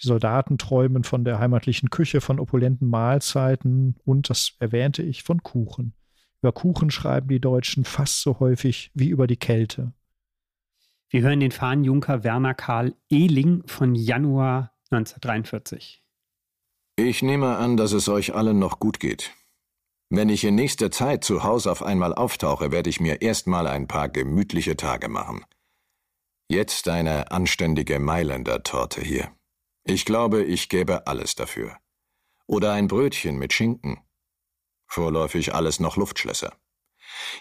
Die 0.02 0.08
Soldaten 0.08 0.58
träumen 0.58 1.04
von 1.04 1.24
der 1.24 1.40
heimatlichen 1.40 1.90
Küche, 1.90 2.22
von 2.22 2.40
opulenten 2.40 2.90
Mahlzeiten 2.90 3.96
und, 4.06 4.30
das 4.30 4.54
erwähnte 4.60 5.04
ich, 5.04 5.24
von 5.24 5.44
Kuchen. 5.44 5.94
Über 6.42 6.52
Kuchen 6.52 6.92
schreiben 6.92 7.30
die 7.30 7.40
Deutschen 7.40 7.86
fast 7.86 8.22
so 8.22 8.40
häufig 8.40 8.92
wie 8.94 9.10
über 9.10 9.28
die 9.28 9.38
Kälte. 9.38 9.94
Wir 11.10 11.22
hören 11.22 11.40
den 11.40 11.52
Fahnenjunker 11.52 12.24
Werner 12.24 12.56
Karl 12.56 12.96
Ehling 13.10 13.64
von 13.68 13.94
Januar 13.94 14.74
1943. 14.90 16.04
Ich 16.96 17.22
nehme 17.22 17.58
an, 17.58 17.78
dass 17.78 17.92
es 17.92 18.10
euch 18.10 18.34
allen 18.34 18.60
noch 18.60 18.80
gut 18.80 19.00
geht. 19.00 19.32
Wenn 20.10 20.30
ich 20.30 20.44
in 20.44 20.56
nächster 20.56 20.92
Zeit 20.92 21.24
zu 21.24 21.44
Hause 21.44 21.72
auf 21.72 21.82
einmal 21.82 22.14
auftauche, 22.14 22.72
werde 22.72 22.90
ich 22.90 23.00
mir 23.00 23.22
erstmal 23.22 23.68
ein 23.68 23.88
paar 23.88 24.10
gemütliche 24.10 24.76
Tage 24.76 25.08
machen. 25.08 25.46
Jetzt 26.50 26.88
eine 26.88 27.32
anständige 27.32 28.00
Mailänder 28.00 28.62
Torte 28.64 29.02
hier. 29.02 29.32
Ich 29.86 30.06
glaube, 30.06 30.44
ich 30.44 30.70
gäbe 30.70 31.08
alles 31.08 31.36
dafür. 31.36 31.78
Oder 32.48 32.74
ein 32.74 32.88
Brötchen 32.88 33.38
mit 33.38 33.54
Schinken. 33.54 34.00
Vorläufig 34.88 35.54
alles 35.54 35.80
noch 35.80 35.98
Luftschlösser. 35.98 36.54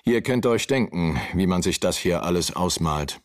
Ihr 0.04 0.22
könnt 0.22 0.46
euch 0.46 0.66
denken, 0.66 1.20
wie 1.34 1.46
man 1.46 1.62
sich 1.62 1.80
das 1.80 1.96
hier 1.96 2.22
alles 2.24 2.54
ausmalt. 2.54 3.20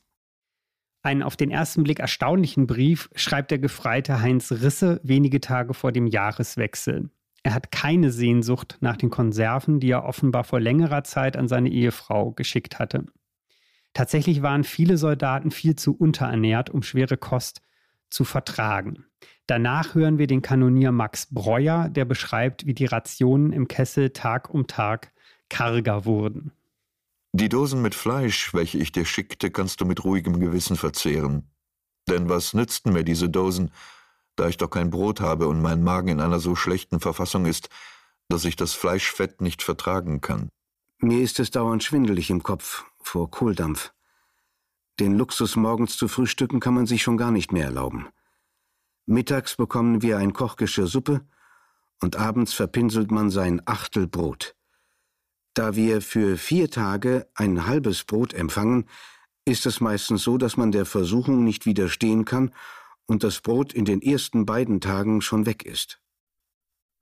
Einen 1.02 1.24
auf 1.24 1.38
den 1.38 1.52
ersten 1.52 1.84
Blick 1.84 2.00
erstaunlichen 2.00 2.68
Brief 2.68 3.10
schreibt 3.16 3.52
der 3.52 3.60
Gefreite 3.60 4.22
Heinz 4.22 4.52
Risse 4.52 5.00
wenige 5.04 5.40
Tage 5.40 5.74
vor 5.74 5.92
dem 5.92 6.06
Jahreswechsel. 6.06 7.10
Er 7.44 7.54
hat 7.54 7.72
keine 7.72 8.12
Sehnsucht 8.12 8.78
nach 8.82 8.98
den 8.98 9.10
Konserven, 9.10 9.80
die 9.80 9.92
er 9.92 10.04
offenbar 10.04 10.44
vor 10.44 10.60
längerer 10.60 11.04
Zeit 11.04 11.38
an 11.38 11.48
seine 11.48 11.70
Ehefrau 11.70 12.32
geschickt 12.32 12.78
hatte. 12.78 13.06
Tatsächlich 13.94 14.42
waren 14.42 14.64
viele 14.64 14.98
Soldaten 14.98 15.50
viel 15.50 15.76
zu 15.76 15.96
unterernährt, 15.96 16.70
um 16.70 16.84
schwere 16.84 17.18
Kost 17.18 17.62
zu 18.10 18.24
vertragen. 18.24 19.06
Danach 19.48 19.96
hören 19.96 20.18
wir 20.18 20.28
den 20.28 20.42
Kanonier 20.42 20.92
Max 20.92 21.28
Breuer, 21.34 21.90
der 21.90 22.06
beschreibt, 22.06 22.66
wie 22.66 22.74
die 22.74 22.86
Rationen 22.86 23.54
im 23.54 23.68
Kessel 23.68 24.10
Tag 24.10 24.50
um 24.50 24.68
Tag 24.68 25.14
karger 25.50 26.06
wurden. 26.06 26.52
Die 27.34 27.50
Dosen 27.50 27.82
mit 27.82 27.96
Fleisch, 27.96 28.54
welche 28.54 28.78
ich 28.78 28.92
dir 28.92 29.06
schickte, 29.06 29.52
kannst 29.52 29.80
du 29.80 29.86
mit 29.86 30.04
ruhigem 30.04 30.40
Gewissen 30.40 30.76
verzehren. 30.76 31.50
Denn 32.10 32.30
was 32.30 32.54
nützten 32.54 32.94
mir 32.94 33.04
diese 33.04 33.30
Dosen, 33.30 33.72
da 34.36 34.48
ich 34.48 34.58
doch 34.58 34.70
kein 34.70 34.90
Brot 34.90 35.22
habe 35.22 35.48
und 35.48 35.62
mein 35.62 35.84
Magen 35.84 36.10
in 36.10 36.20
einer 36.20 36.40
so 36.40 36.56
schlechten 36.56 37.00
Verfassung 37.00 37.46
ist, 37.46 37.70
dass 38.30 38.46
ich 38.46 38.56
das 38.56 38.74
Fleischfett 38.74 39.42
nicht 39.42 39.64
vertragen 39.64 40.22
kann. 40.22 40.50
Mir 41.00 41.22
ist 41.22 41.40
es 41.40 41.52
dauernd 41.52 41.84
schwindelig 41.84 42.30
im 42.30 42.44
Kopf 42.44 42.86
vor 43.00 43.30
Kohldampf. 43.30 43.92
Den 45.00 45.18
Luxus 45.18 45.56
morgens 45.56 45.96
zu 45.98 46.08
frühstücken 46.08 46.60
kann 46.60 46.74
man 46.74 46.88
sich 46.88 47.04
schon 47.04 47.18
gar 47.18 47.32
nicht 47.32 47.52
mehr 47.52 47.66
erlauben. 47.66 48.08
Mittags 49.06 49.56
bekommen 49.56 50.02
wir 50.02 50.18
ein 50.18 50.34
Kochgeschirr 50.34 50.88
Suppe 50.88 51.22
und 52.02 52.16
abends 52.16 52.54
verpinselt 52.54 53.12
man 53.12 53.30
sein 53.30 53.62
Achtel 53.66 54.08
Brot. 54.08 54.56
Da 55.54 55.76
wir 55.76 56.02
für 56.02 56.38
vier 56.38 56.70
Tage 56.70 57.28
ein 57.34 57.66
halbes 57.66 58.04
Brot 58.04 58.34
empfangen, 58.34 58.86
ist 59.46 59.66
es 59.66 59.80
meistens 59.80 60.24
so, 60.24 60.38
dass 60.38 60.58
man 60.58 60.72
der 60.72 60.86
Versuchung 60.86 61.44
nicht 61.44 61.66
widerstehen 61.66 62.26
kann 62.26 62.54
und 63.06 63.24
das 63.24 63.42
Brot 63.42 63.74
in 63.74 63.86
den 63.86 64.02
ersten 64.02 64.46
beiden 64.46 64.82
Tagen 64.82 65.22
schon 65.22 65.46
weg 65.46 65.64
ist. 65.64 66.02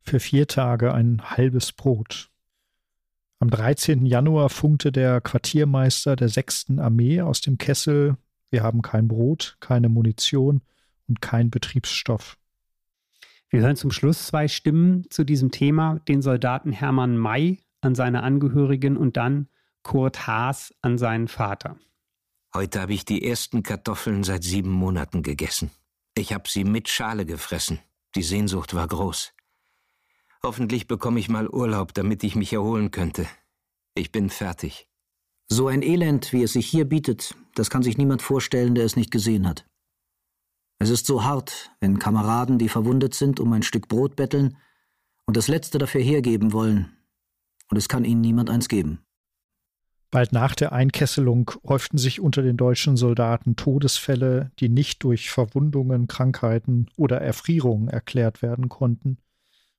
Für 0.02 0.20
vier 0.20 0.48
Tage 0.48 0.94
ein 0.94 1.22
halbes 1.24 1.72
Brot. 1.72 2.30
Am 3.46 3.52
13. 3.52 4.08
Januar 4.08 4.50
funkte 4.50 4.92
der 4.92 5.22
Quartiermeister 5.22 6.16
der 6.16 6.30
6. 6.30 6.80
Armee 6.80 7.22
aus 7.22 7.42
dem 7.42 7.60
Kessel, 7.60 8.18
wir 8.50 8.64
haben 8.64 8.82
kein 8.82 9.08
Brot, 9.08 9.58
keine 9.60 9.88
Munition 9.88 10.62
und 11.08 11.22
kein 11.22 11.52
Betriebsstoff. 11.52 12.40
Wir 13.52 13.62
hören 13.62 13.76
zum 13.76 13.92
Schluss 13.92 14.26
zwei 14.26 14.48
Stimmen 14.48 15.06
zu 15.12 15.24
diesem 15.24 15.52
Thema, 15.52 16.00
den 16.08 16.24
Soldaten 16.24 16.72
Hermann 16.72 17.20
May 17.20 17.60
an 17.82 17.94
seine 17.94 18.24
Angehörigen 18.24 18.98
und 18.98 19.16
dann 19.16 19.48
Kurt 19.84 20.26
Haas 20.26 20.74
an 20.82 20.98
seinen 20.98 21.28
Vater. 21.28 21.78
Heute 22.56 22.82
habe 22.82 22.96
ich 22.96 23.06
die 23.06 23.24
ersten 23.24 23.62
Kartoffeln 23.62 24.24
seit 24.24 24.44
sieben 24.44 24.72
Monaten 24.72 25.22
gegessen. 25.22 25.70
Ich 26.16 26.34
habe 26.34 26.50
sie 26.50 26.64
mit 26.64 26.90
Schale 26.90 27.28
gefressen. 27.28 27.78
Die 28.16 28.24
Sehnsucht 28.24 28.74
war 28.74 28.88
groß. 28.88 29.35
Hoffentlich 30.46 30.88
bekomme 30.88 31.20
ich 31.20 31.28
mal 31.28 31.50
Urlaub, 31.50 31.96
damit 31.96 32.24
ich 32.24 32.36
mich 32.36 32.54
erholen 32.54 32.92
könnte. 32.92 33.26
Ich 33.96 34.12
bin 34.12 34.30
fertig. 34.30 34.88
So 35.48 35.70
ein 35.70 35.82
Elend, 35.82 36.34
wie 36.34 36.44
es 36.44 36.54
sich 36.54 36.68
hier 36.68 36.86
bietet, 36.86 37.34
das 37.56 37.72
kann 37.72 37.82
sich 37.82 37.98
niemand 37.98 38.22
vorstellen, 38.22 38.76
der 38.76 38.86
es 38.86 38.96
nicht 38.96 39.10
gesehen 39.10 39.48
hat. 39.48 39.66
Es 40.78 40.92
ist 40.92 41.08
so 41.08 41.24
hart, 41.24 41.72
wenn 41.80 41.98
Kameraden, 41.98 42.60
die 42.60 42.70
verwundet 42.70 43.16
sind, 43.16 43.40
um 43.40 43.54
ein 43.54 43.64
Stück 43.64 43.88
Brot 43.88 44.16
betteln 44.16 44.56
und 45.26 45.36
das 45.36 45.48
Letzte 45.48 45.80
dafür 45.80 46.02
hergeben 46.02 46.54
wollen, 46.54 46.96
und 47.72 47.78
es 47.78 47.90
kann 47.90 48.06
ihnen 48.06 48.22
niemand 48.22 48.52
eins 48.52 48.70
geben. 48.70 49.00
Bald 50.12 50.32
nach 50.32 50.54
der 50.54 50.74
Einkesselung 50.74 51.50
häuften 51.68 51.98
sich 51.98 52.20
unter 52.20 52.44
den 52.44 52.56
deutschen 52.56 52.98
Soldaten 52.98 53.56
Todesfälle, 53.56 54.52
die 54.60 54.70
nicht 54.70 55.04
durch 55.04 55.32
Verwundungen, 55.32 56.06
Krankheiten 56.06 56.86
oder 56.98 57.20
Erfrierungen 57.20 57.88
erklärt 57.88 58.44
werden 58.44 58.70
konnten 58.70 59.18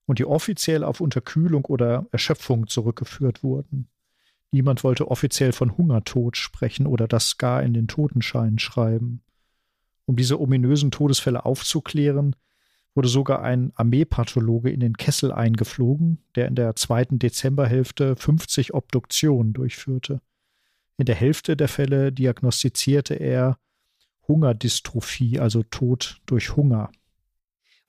und 0.06 0.18
die 0.18 0.24
offiziell 0.24 0.84
auf 0.84 1.00
Unterkühlung 1.00 1.64
oder 1.66 2.06
Erschöpfung 2.12 2.68
zurückgeführt 2.68 3.42
wurden. 3.42 3.88
Niemand 4.52 4.84
wollte 4.84 5.10
offiziell 5.10 5.52
von 5.52 5.76
Hungertod 5.76 6.36
sprechen 6.36 6.86
oder 6.86 7.08
das 7.08 7.36
gar 7.36 7.62
in 7.62 7.74
den 7.74 7.88
Totenschein 7.88 8.58
schreiben. 8.58 9.22
Um 10.06 10.16
diese 10.16 10.40
ominösen 10.40 10.90
Todesfälle 10.90 11.44
aufzuklären, 11.44 12.36
wurde 12.94 13.08
sogar 13.08 13.42
ein 13.42 13.72
Armeepathologe 13.74 14.70
in 14.70 14.80
den 14.80 14.96
Kessel 14.96 15.30
eingeflogen, 15.30 16.18
der 16.34 16.48
in 16.48 16.54
der 16.54 16.76
zweiten 16.76 17.18
Dezemberhälfte 17.18 18.16
50 18.16 18.72
Obduktionen 18.72 19.52
durchführte. 19.52 20.22
In 20.96 21.04
der 21.04 21.16
Hälfte 21.16 21.56
der 21.56 21.68
Fälle 21.68 22.10
diagnostizierte 22.10 23.14
er 23.14 23.58
Hungerdystrophie, 24.26 25.38
also 25.38 25.62
Tod 25.64 26.20
durch 26.24 26.56
Hunger. 26.56 26.90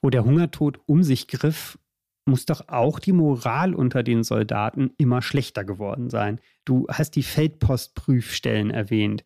Wo 0.02 0.10
der 0.10 0.26
Hungertod 0.26 0.80
um 0.86 1.04
sich 1.04 1.28
griff, 1.28 1.80
muss 2.28 2.46
doch 2.46 2.68
auch 2.68 3.00
die 3.00 3.14
Moral 3.14 3.74
unter 3.74 4.04
den 4.04 4.24
Soldaten 4.24 4.92
immer 4.98 5.22
schlechter 5.22 5.64
geworden 5.64 6.10
sein. 6.10 6.40
Du 6.66 6.88
hast 6.90 7.12
die 7.12 7.24
Feldpostprüfstellen 7.24 8.72
erwähnt, 8.72 9.24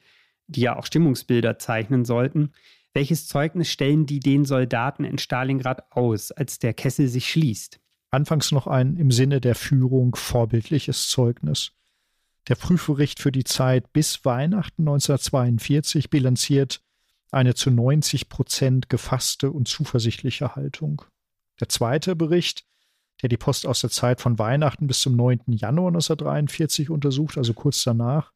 die 0.47 0.61
ja 0.61 0.77
auch 0.77 0.85
Stimmungsbilder 0.85 1.59
zeichnen 1.59 2.05
sollten. 2.05 2.51
Welches 2.93 3.27
Zeugnis 3.27 3.69
stellen 3.69 4.05
die 4.05 4.19
den 4.19 4.45
Soldaten 4.45 5.03
in 5.03 5.17
Stalingrad 5.17 5.91
aus, 5.91 6.31
als 6.31 6.59
der 6.59 6.73
Kessel 6.73 7.07
sich 7.07 7.29
schließt? 7.29 7.79
Anfangs 8.09 8.51
noch 8.51 8.67
ein 8.67 8.97
im 8.97 9.11
Sinne 9.11 9.39
der 9.39 9.55
Führung 9.55 10.15
vorbildliches 10.15 11.09
Zeugnis. 11.09 11.71
Der 12.47 12.55
Prüfbericht 12.55 13.19
für 13.21 13.31
die 13.31 13.43
Zeit 13.45 13.93
bis 13.93 14.25
Weihnachten 14.25 14.81
1942 14.81 16.09
bilanziert 16.09 16.81
eine 17.31 17.55
zu 17.55 17.71
90 17.71 18.27
Prozent 18.27 18.89
gefasste 18.89 19.51
und 19.51 19.67
zuversichtliche 19.67 20.55
Haltung. 20.55 21.03
Der 21.61 21.69
zweite 21.69 22.15
Bericht, 22.15 22.65
der 23.21 23.29
die 23.29 23.37
Post 23.37 23.65
aus 23.65 23.81
der 23.81 23.89
Zeit 23.89 24.21
von 24.21 24.39
Weihnachten 24.39 24.87
bis 24.87 25.01
zum 25.01 25.15
9. 25.15 25.41
Januar 25.47 25.89
1943 25.89 26.89
untersucht, 26.89 27.37
also 27.37 27.53
kurz 27.53 27.83
danach, 27.83 28.31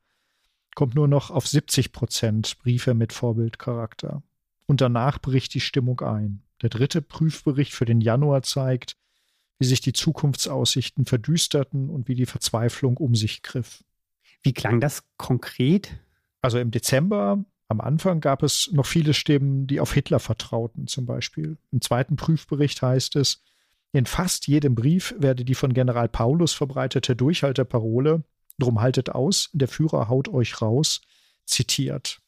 kommt 0.76 0.96
nur 0.96 1.08
noch 1.08 1.32
auf 1.32 1.48
70 1.48 1.92
Prozent 1.92 2.58
Briefe 2.60 2.94
mit 2.94 3.14
Vorbildcharakter 3.14 4.22
und 4.68 4.82
danach 4.82 5.20
bricht 5.20 5.54
die 5.54 5.62
Stimmung 5.62 6.02
ein. 6.02 6.44
Der 6.62 6.70
dritte 6.70 7.02
Prüfbericht 7.02 7.74
für 7.74 7.86
den 7.86 8.02
Januar 8.02 8.44
zeigt, 8.44 8.98
wie 9.58 9.66
sich 9.66 9.82
die 9.82 9.94
Zukunftsaussichten 9.94 11.06
verdüsterten 11.06 11.90
und 11.90 12.08
wie 12.08 12.16
die 12.16 12.26
Verzweiflung 12.26 12.98
um 12.98 13.16
sich 13.16 13.42
griff. 13.42 13.84
Wie 14.44 14.54
klang 14.54 14.80
das 14.80 15.04
konkret? 15.18 15.98
Also 16.42 16.60
im 16.60 16.72
Dezember, 16.72 17.44
am 17.68 17.82
Anfang 17.82 18.20
gab 18.20 18.44
es 18.44 18.70
noch 18.72 18.86
viele 18.86 19.14
Stimmen, 19.14 19.66
die 19.66 19.80
auf 19.80 19.94
Hitler 19.94 20.20
vertrauten, 20.20 20.88
zum 20.88 21.06
Beispiel. 21.06 21.58
Im 21.72 21.82
zweiten 21.82 22.16
Prüfbericht 22.16 22.82
heißt 22.82 23.16
es, 23.16 23.42
in 23.92 24.06
fast 24.06 24.48
jedem 24.48 24.76
Brief 24.76 25.16
werde 25.18 25.46
die 25.46 25.56
von 25.56 25.74
General 25.74 26.10
Paulus 26.10 26.54
verbreitete 26.54 27.16
Durchhalteparole, 27.16 28.24
drum 28.60 28.82
haltet 28.82 29.10
aus, 29.10 29.50
der 29.54 29.68
Führer 29.68 30.10
haut 30.10 30.28
euch 30.28 30.62
raus, 30.62 31.02
zitiert. 31.46 32.20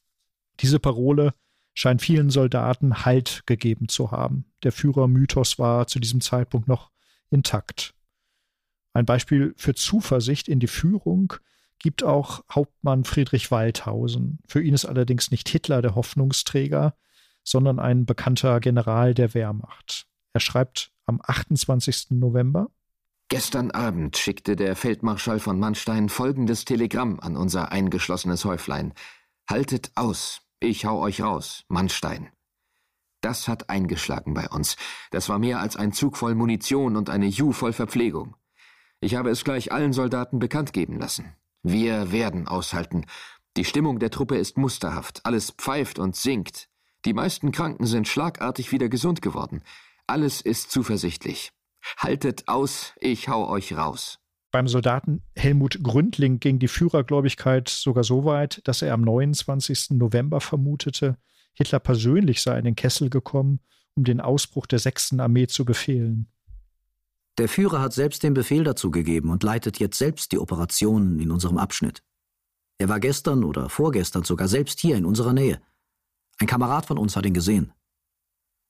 Diese 0.60 0.80
Parole 0.80 1.34
scheint 1.74 2.02
vielen 2.02 2.30
Soldaten 2.30 3.06
Halt 3.06 3.44
gegeben 3.46 3.88
zu 3.88 4.12
haben. 4.12 4.46
Der 4.64 4.72
Führermythos 4.72 5.60
war 5.60 5.88
zu 5.88 6.00
diesem 6.00 6.22
Zeitpunkt 6.22 6.68
noch 6.68 6.92
intakt. 7.30 7.94
Ein 8.94 9.06
Beispiel 9.06 9.54
für 9.58 9.76
Zuversicht 9.76 10.48
in 10.48 10.60
die 10.60 10.68
Führung 10.68 11.34
gibt 11.80 12.04
auch 12.04 12.44
Hauptmann 12.50 13.04
Friedrich 13.04 13.52
Waldhausen. 13.52 14.40
Für 14.48 14.62
ihn 14.62 14.74
ist 14.74 14.86
allerdings 14.86 15.30
nicht 15.30 15.50
Hitler 15.50 15.84
der 15.84 15.94
Hoffnungsträger, 15.94 16.96
sondern 17.44 17.80
ein 17.80 18.06
bekannter 18.06 18.60
General 18.60 19.14
der 19.14 19.36
Wehrmacht. 19.36 20.08
Er 20.34 20.40
schreibt 20.40 20.92
am 21.08 21.22
28. 21.26 22.12
November 22.12 22.68
Gestern 23.30 23.72
Abend 23.72 24.16
schickte 24.16 24.56
der 24.56 24.76
Feldmarschall 24.76 25.40
von 25.40 25.60
Mannstein 25.60 26.08
folgendes 26.08 26.64
Telegramm 26.64 27.20
an 27.20 27.36
unser 27.36 27.72
eingeschlossenes 27.72 28.46
Häuflein. 28.46 28.94
Haltet 29.50 29.92
aus, 29.96 30.42
ich 30.62 30.86
hau 30.86 31.02
euch 31.02 31.22
raus, 31.22 31.66
Mannstein. 31.68 32.30
Das 33.20 33.48
hat 33.48 33.70
eingeschlagen 33.70 34.34
bei 34.34 34.48
uns. 34.48 34.78
Das 35.12 35.28
war 35.28 35.40
mehr 35.40 35.60
als 35.60 35.76
ein 35.76 35.92
Zug 35.92 36.16
voll 36.16 36.36
Munition 36.36 36.96
und 36.96 37.10
eine 37.10 37.26
Ju 37.26 37.52
voll 37.52 37.74
Verpflegung. 37.74 38.36
Ich 39.02 39.16
habe 39.16 39.30
es 39.30 39.44
gleich 39.44 39.72
allen 39.72 39.92
Soldaten 39.92 40.40
bekannt 40.40 40.72
geben 40.72 41.00
lassen. 41.00 41.34
Wir 41.64 42.12
werden 42.12 42.48
aushalten. 42.48 43.06
Die 43.58 43.66
Stimmung 43.66 44.00
der 44.00 44.12
Truppe 44.12 44.38
ist 44.38 44.58
musterhaft. 44.58 45.26
Alles 45.26 45.52
pfeift 45.52 46.00
und 46.00 46.16
singt. 46.16 46.70
Die 47.06 47.14
meisten 47.14 47.52
Kranken 47.52 47.86
sind 47.86 48.08
schlagartig 48.08 48.72
wieder 48.72 48.88
gesund 48.88 49.22
geworden. 49.22 49.64
Alles 50.08 50.40
ist 50.40 50.72
zuversichtlich. 50.72 51.52
Haltet 51.98 52.48
aus, 52.48 52.94
ich 53.02 53.28
hau 53.28 53.50
euch 53.50 53.76
raus. 53.76 54.20
Beim 54.52 54.70
Soldaten 54.70 55.22
Helmut 55.36 55.84
Gründling 55.84 56.40
ging 56.40 56.60
die 56.60 56.70
Führergläubigkeit 56.70 57.68
sogar 57.68 58.06
so 58.06 58.24
weit, 58.24 58.62
dass 58.64 58.82
er 58.82 58.94
am 58.94 59.02
29. 59.02 59.92
November 59.92 60.40
vermutete, 60.40 61.18
Hitler 61.54 61.80
persönlich 61.80 62.42
sei 62.42 62.58
in 62.58 62.64
den 62.64 62.76
Kessel 62.76 63.10
gekommen, 63.10 63.60
um 63.96 64.06
den 64.06 64.22
Ausbruch 64.22 64.66
der 64.66 64.80
6. 64.80 65.20
Armee 65.20 65.48
zu 65.48 65.66
befehlen. 65.66 66.32
Der 67.38 67.50
Führer 67.50 67.82
hat 67.82 67.94
selbst 67.94 68.24
den 68.24 68.34
Befehl 68.34 68.64
dazu 68.64 68.92
gegeben 68.92 69.30
und 69.30 69.44
leitet 69.44 69.78
jetzt 69.78 69.98
selbst 69.98 70.32
die 70.32 70.40
Operationen 70.40 71.20
in 71.20 71.32
unserem 71.32 71.58
Abschnitt. 71.58 72.02
Er 72.78 72.88
war 72.88 73.00
gestern 73.00 73.44
oder 73.44 73.70
vorgestern 73.70 74.24
sogar 74.24 74.48
selbst 74.48 74.80
hier 74.80 74.96
in 74.96 75.06
unserer 75.06 75.34
Nähe. 75.34 75.62
Ein 76.40 76.48
Kamerad 76.48 76.86
von 76.86 76.98
uns 76.98 77.16
hat 77.16 77.26
ihn 77.26 77.34
gesehen. 77.34 77.74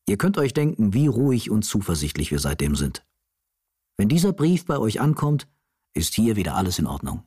Ihr 0.07 0.17
könnt 0.17 0.37
euch 0.37 0.53
denken, 0.53 0.93
wie 0.93 1.07
ruhig 1.07 1.51
und 1.51 1.63
zuversichtlich 1.63 2.31
wir 2.31 2.39
seitdem 2.39 2.75
sind. 2.75 3.05
Wenn 3.97 4.09
dieser 4.09 4.31
Brief 4.31 4.65
bei 4.65 4.77
euch 4.77 5.01
ankommt, 5.01 5.47
ist 5.93 6.13
hier 6.13 6.35
wieder 6.35 6.55
alles 6.55 6.79
in 6.79 6.87
Ordnung. 6.87 7.23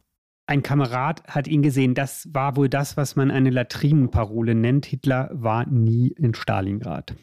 Ein 0.47 0.63
Kamerad 0.63 1.23
hat 1.29 1.47
ihn 1.47 1.63
gesehen. 1.63 1.95
Das 1.95 2.29
war 2.33 2.57
wohl 2.57 2.69
das, 2.69 2.97
was 2.97 3.17
man 3.17 3.31
eine 3.31 3.51
Latrinenparole 3.51 4.55
nennt. 4.55 4.87
Hitler 4.87 5.31
war 5.33 5.67
nie 5.67 6.09
in 6.09 6.35
Stalingrad. 6.35 7.15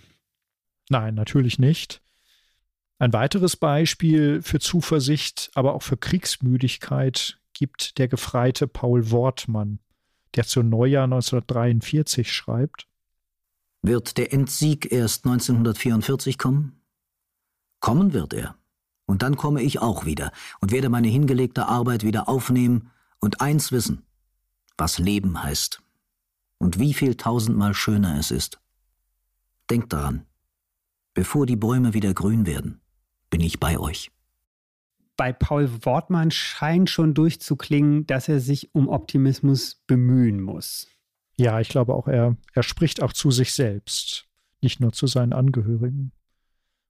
Nein, 0.90 1.16
natürlich 1.16 1.60
nicht. 1.60 2.02
Ein 3.00 3.14
weiteres 3.14 3.56
Beispiel 3.56 4.42
für 4.42 4.60
Zuversicht, 4.60 5.52
aber 5.56 5.74
auch 5.74 5.84
für 5.84 5.98
Kriegsmüdigkeit 5.98 7.40
gibt 7.54 7.98
der 7.98 8.08
Gefreite 8.08 8.68
Paul 8.68 9.12
Wortmann, 9.12 9.80
der 10.36 10.46
zu 10.46 10.64
Neujahr 10.64 11.04
1943 11.06 12.32
schreibt. 12.32 12.87
Wird 13.82 14.18
der 14.18 14.34
Endsieg 14.34 14.92
erst 14.92 15.26
1944 15.26 16.38
kommen? 16.38 16.82
Kommen 17.80 18.14
wird 18.14 18.34
er. 18.34 18.56
Und 19.06 19.22
dann 19.22 19.38
komme 19.38 19.62
ich 19.62 19.80
auch 19.80 20.06
wieder 20.06 20.32
und 20.60 20.72
werde 20.72 20.90
meine 20.90 21.08
hingelegte 21.08 21.68
Arbeit 21.68 22.04
wieder 22.04 22.28
aufnehmen 22.28 22.92
und 23.20 23.40
eins 23.40 23.72
wissen, 23.72 24.04
was 24.78 25.00
Leben 25.00 25.42
heißt 25.42 25.82
und 26.58 26.80
wie 26.80 26.94
viel 26.94 27.16
tausendmal 27.16 27.74
schöner 27.74 28.18
es 28.20 28.32
ist. 28.32 28.60
Denkt 29.70 29.94
daran, 29.94 30.26
bevor 31.14 31.46
die 31.46 31.56
Bäume 31.56 31.94
wieder 31.94 32.14
grün 32.14 32.46
werden, 32.46 32.82
bin 33.30 33.42
ich 33.42 33.60
bei 33.60 33.80
euch. 33.80 34.12
Bei 35.16 35.34
Paul 35.34 35.84
Wortmann 35.84 36.30
scheint 36.30 36.90
schon 36.90 37.14
durchzuklingen, 37.14 38.06
dass 38.06 38.30
er 38.30 38.40
sich 38.40 38.74
um 38.76 38.88
Optimismus 38.88 39.82
bemühen 39.88 40.42
muss. 40.42 40.88
Ja, 41.38 41.60
ich 41.60 41.70
glaube 41.70 41.94
auch, 41.94 42.08
er, 42.08 42.36
er 42.54 42.64
spricht 42.64 43.02
auch 43.02 43.14
zu 43.14 43.32
sich 43.32 43.54
selbst, 43.54 44.26
nicht 44.62 44.80
nur 44.80 44.92
zu 44.92 45.08
seinen 45.08 45.34
Angehörigen. 45.34 46.12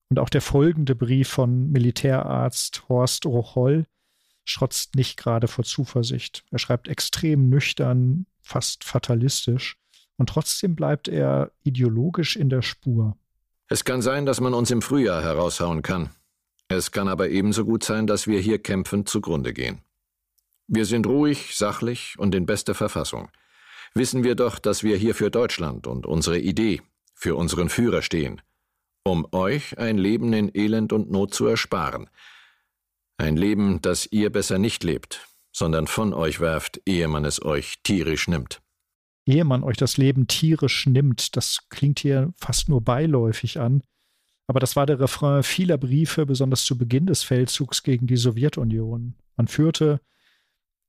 Und 0.10 0.20
auch 0.20 0.30
der 0.30 0.42
folgende 0.42 0.96
Brief 0.96 1.28
von 1.28 1.70
Militärarzt 1.70 2.88
Horst 2.88 3.26
Rocholl 3.26 3.86
strotzt 4.46 4.96
nicht 4.96 5.18
gerade 5.18 5.50
vor 5.50 5.66
Zuversicht. 5.66 6.46
Er 6.52 6.60
schreibt 6.60 6.88
extrem 6.88 7.50
nüchtern, 7.50 8.26
fast 8.42 8.86
fatalistisch, 8.86 9.78
und 10.16 10.30
trotzdem 10.30 10.76
bleibt 10.76 11.10
er 11.10 11.52
ideologisch 11.64 12.38
in 12.38 12.50
der 12.50 12.62
Spur. 12.62 13.18
Es 13.68 13.84
kann 13.84 14.02
sein, 14.02 14.26
dass 14.26 14.40
man 14.40 14.54
uns 14.54 14.72
im 14.72 14.82
Frühjahr 14.82 15.22
heraushauen 15.22 15.82
kann. 15.82 16.10
Es 16.70 16.92
kann 16.92 17.08
aber 17.08 17.30
ebenso 17.30 17.66
gut 17.66 17.84
sein, 17.84 18.08
dass 18.08 18.28
wir 18.28 18.40
hier 18.40 18.60
kämpfend 18.60 19.10
zugrunde 19.10 19.54
gehen. 19.54 19.80
Wir 20.68 20.86
sind 20.86 21.06
ruhig, 21.06 21.56
sachlich 21.56 22.16
und 22.18 22.34
in 22.34 22.46
bester 22.46 22.74
Verfassung. 22.76 23.30
Wissen 23.94 24.24
wir 24.24 24.36
doch, 24.36 24.60
dass 24.60 24.84
wir 24.84 24.98
hier 24.98 25.16
für 25.16 25.32
Deutschland 25.32 25.88
und 25.88 26.06
unsere 26.06 26.40
Idee, 26.40 26.82
für 27.14 27.36
unseren 27.36 27.70
Führer 27.70 28.02
stehen, 28.02 28.42
um 29.04 29.28
euch 29.32 29.78
ein 29.78 29.98
Leben 29.98 30.34
in 30.34 30.52
Elend 30.54 30.94
und 30.94 31.12
Not 31.12 31.34
zu 31.34 31.48
ersparen. 31.48 32.10
Ein 33.18 33.38
Leben, 33.38 33.82
das 33.82 34.08
ihr 34.12 34.32
besser 34.32 34.60
nicht 34.60 34.84
lebt, 34.84 35.28
sondern 35.52 35.88
von 35.88 36.14
euch 36.14 36.40
werft, 36.40 36.82
ehe 36.86 37.08
man 37.08 37.26
es 37.26 37.44
euch 37.44 37.78
tierisch 37.84 38.28
nimmt. 38.28 38.62
Ehe 39.26 39.44
man 39.44 39.64
euch 39.64 39.78
das 39.78 39.98
Leben 39.98 40.28
tierisch 40.28 40.86
nimmt, 40.86 41.36
das 41.36 41.68
klingt 41.70 42.00
hier 42.00 42.34
fast 42.38 42.70
nur 42.70 42.82
beiläufig 42.82 43.60
an. 43.60 43.82
Aber 44.48 44.60
das 44.60 44.76
war 44.76 44.86
der 44.86 45.00
Refrain 45.00 45.44
vieler 45.44 45.78
Briefe, 45.78 46.26
besonders 46.26 46.64
zu 46.64 46.78
Beginn 46.78 47.08
des 47.08 47.24
Feldzugs 47.24 47.84
gegen 47.84 48.08
die 48.08 48.16
Sowjetunion. 48.16 49.16
Man 49.36 49.48
führte 49.48 50.00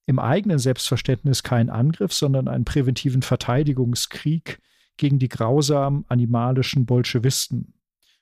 im 0.09 0.19
eigenen 0.19 0.59
Selbstverständnis 0.59 1.43
keinen 1.43 1.69
Angriff, 1.69 2.15
sondern 2.15 2.49
einen 2.49 2.65
präventiven 2.65 3.21
Verteidigungskrieg 3.21 4.59
gegen 4.97 5.19
die 5.19 5.29
grausamen 5.29 6.07
animalischen 6.09 6.87
Bolschewisten, 6.87 7.75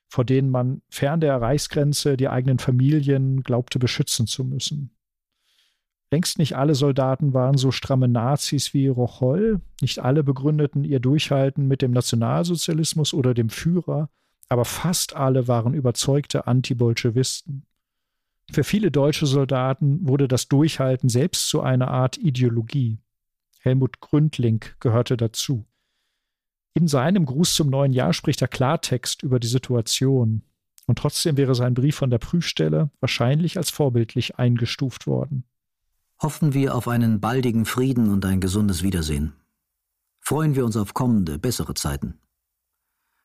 vor 0.09 0.25
denen 0.25 0.49
man 0.49 0.81
fern 0.89 1.21
der 1.21 1.39
Reichsgrenze 1.39 2.17
die 2.17 2.27
eigenen 2.27 2.59
Familien 2.59 3.41
glaubte 3.41 3.79
beschützen 3.79 4.27
zu 4.27 4.43
müssen. 4.43 4.97
Längst 6.11 6.39
nicht 6.39 6.57
alle 6.57 6.75
Soldaten 6.75 7.33
waren 7.33 7.57
so 7.57 7.71
stramme 7.71 8.09
Nazis 8.09 8.73
wie 8.73 8.89
Rocholl, 8.89 9.61
nicht 9.79 9.99
alle 9.99 10.25
begründeten 10.25 10.83
ihr 10.83 10.99
Durchhalten 10.99 11.69
mit 11.69 11.81
dem 11.81 11.91
Nationalsozialismus 11.91 13.13
oder 13.13 13.33
dem 13.33 13.47
Führer, 13.47 14.09
aber 14.49 14.65
fast 14.65 15.15
alle 15.15 15.47
waren 15.47 15.73
überzeugte 15.73 16.47
Antibolschewisten. 16.47 17.65
Für 18.51 18.63
viele 18.63 18.91
deutsche 18.91 19.25
Soldaten 19.25 20.07
wurde 20.07 20.27
das 20.27 20.47
Durchhalten 20.47 21.09
selbst 21.09 21.49
zu 21.49 21.61
einer 21.61 21.89
Art 21.89 22.17
Ideologie. 22.17 22.99
Helmut 23.59 23.99
Gründling 23.99 24.63
gehörte 24.79 25.17
dazu. 25.17 25.65
In 26.73 26.87
seinem 26.87 27.25
Gruß 27.25 27.55
zum 27.55 27.69
neuen 27.69 27.91
Jahr 27.91 28.13
spricht 28.13 28.41
er 28.41 28.47
Klartext 28.47 29.23
über 29.23 29.39
die 29.39 29.47
Situation. 29.47 30.43
Und 30.85 30.99
trotzdem 30.99 31.35
wäre 31.35 31.55
sein 31.55 31.73
Brief 31.73 31.95
von 31.95 32.09
der 32.09 32.19
Prüfstelle 32.19 32.91
wahrscheinlich 33.01 33.57
als 33.57 33.69
vorbildlich 33.69 34.37
eingestuft 34.37 35.05
worden. 35.05 35.43
Hoffen 36.21 36.53
wir 36.53 36.75
auf 36.75 36.87
einen 36.87 37.19
baldigen 37.19 37.65
Frieden 37.65 38.09
und 38.09 38.25
ein 38.25 38.39
gesundes 38.39 38.83
Wiedersehen. 38.83 39.33
Freuen 40.19 40.55
wir 40.55 40.65
uns 40.65 40.77
auf 40.77 40.93
kommende, 40.93 41.37
bessere 41.37 41.73
Zeiten. 41.73 42.19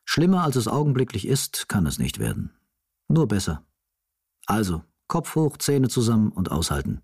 Schlimmer 0.03 0.43
als 0.43 0.57
es 0.57 0.67
augenblicklich 0.67 1.27
ist, 1.27 1.69
kann 1.69 1.85
es 1.85 1.99
nicht 1.99 2.19
werden. 2.19 2.51
Nur 3.07 3.27
besser. 3.27 3.65
Also, 4.45 4.83
Kopf 5.13 5.35
hoch, 5.35 5.57
Zähne 5.57 5.89
zusammen 5.89 6.31
und 6.31 6.49
aushalten. 6.49 7.03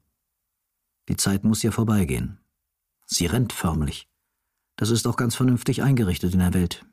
Die 1.10 1.16
Zeit 1.16 1.44
muss 1.44 1.62
ja 1.62 1.70
vorbeigehen. 1.70 2.40
Sie 3.06 3.28
rennt 3.28 3.54
förmlich. 3.54 4.08
Das 4.78 4.90
ist 4.90 5.06
auch 5.06 5.16
ganz 5.16 5.36
vernünftig 5.36 5.84
eingerichtet 5.84 6.34
in 6.34 6.40
der 6.40 6.56
Welt. 6.56 6.88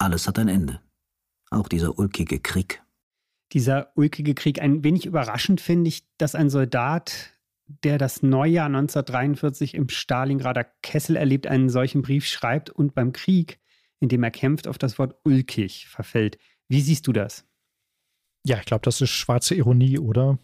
Alles 0.00 0.26
hat 0.26 0.40
ein 0.40 0.48
Ende. 0.48 0.80
Auch 1.52 1.68
dieser 1.68 1.96
ulkige 1.96 2.40
Krieg. 2.40 2.82
Dieser 3.52 3.92
ulkige 3.94 4.34
Krieg. 4.34 4.60
Ein 4.60 4.82
wenig 4.82 5.06
überraschend 5.06 5.60
finde 5.60 5.86
ich, 5.86 6.04
dass 6.18 6.34
ein 6.34 6.50
Soldat, 6.50 7.30
der 7.84 7.96
das 7.96 8.24
Neujahr 8.24 8.66
1943 8.66 9.74
im 9.74 9.88
Stalingrader 9.88 10.64
Kessel 10.82 11.14
erlebt, 11.14 11.46
einen 11.46 11.68
solchen 11.68 12.02
Brief 12.02 12.26
schreibt 12.26 12.68
und 12.70 12.96
beim 12.96 13.12
Krieg 13.12 13.60
in 14.00 14.08
dem 14.08 14.22
er 14.22 14.30
kämpft, 14.30 14.68
auf 14.68 14.78
das 14.78 14.98
Wort 14.98 15.14
ulkig 15.24 15.86
verfällt. 15.86 16.38
Wie 16.68 16.80
siehst 16.80 17.06
du 17.06 17.12
das? 17.12 17.45
Ja, 18.46 18.58
ich 18.58 18.64
glaube, 18.64 18.82
das 18.84 19.00
ist 19.00 19.10
schwarze 19.10 19.56
Ironie, 19.56 19.98
oder? 19.98 20.38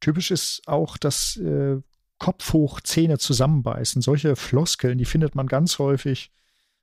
Typisch 0.00 0.32
ist 0.32 0.66
auch 0.66 0.96
das 0.96 1.36
äh, 1.36 1.80
Kopf 2.18 2.52
hoch, 2.52 2.80
Zähne 2.80 3.18
zusammenbeißen. 3.18 4.02
Solche 4.02 4.34
Floskeln, 4.34 4.98
die 4.98 5.04
findet 5.04 5.36
man 5.36 5.46
ganz 5.46 5.78
häufig 5.78 6.32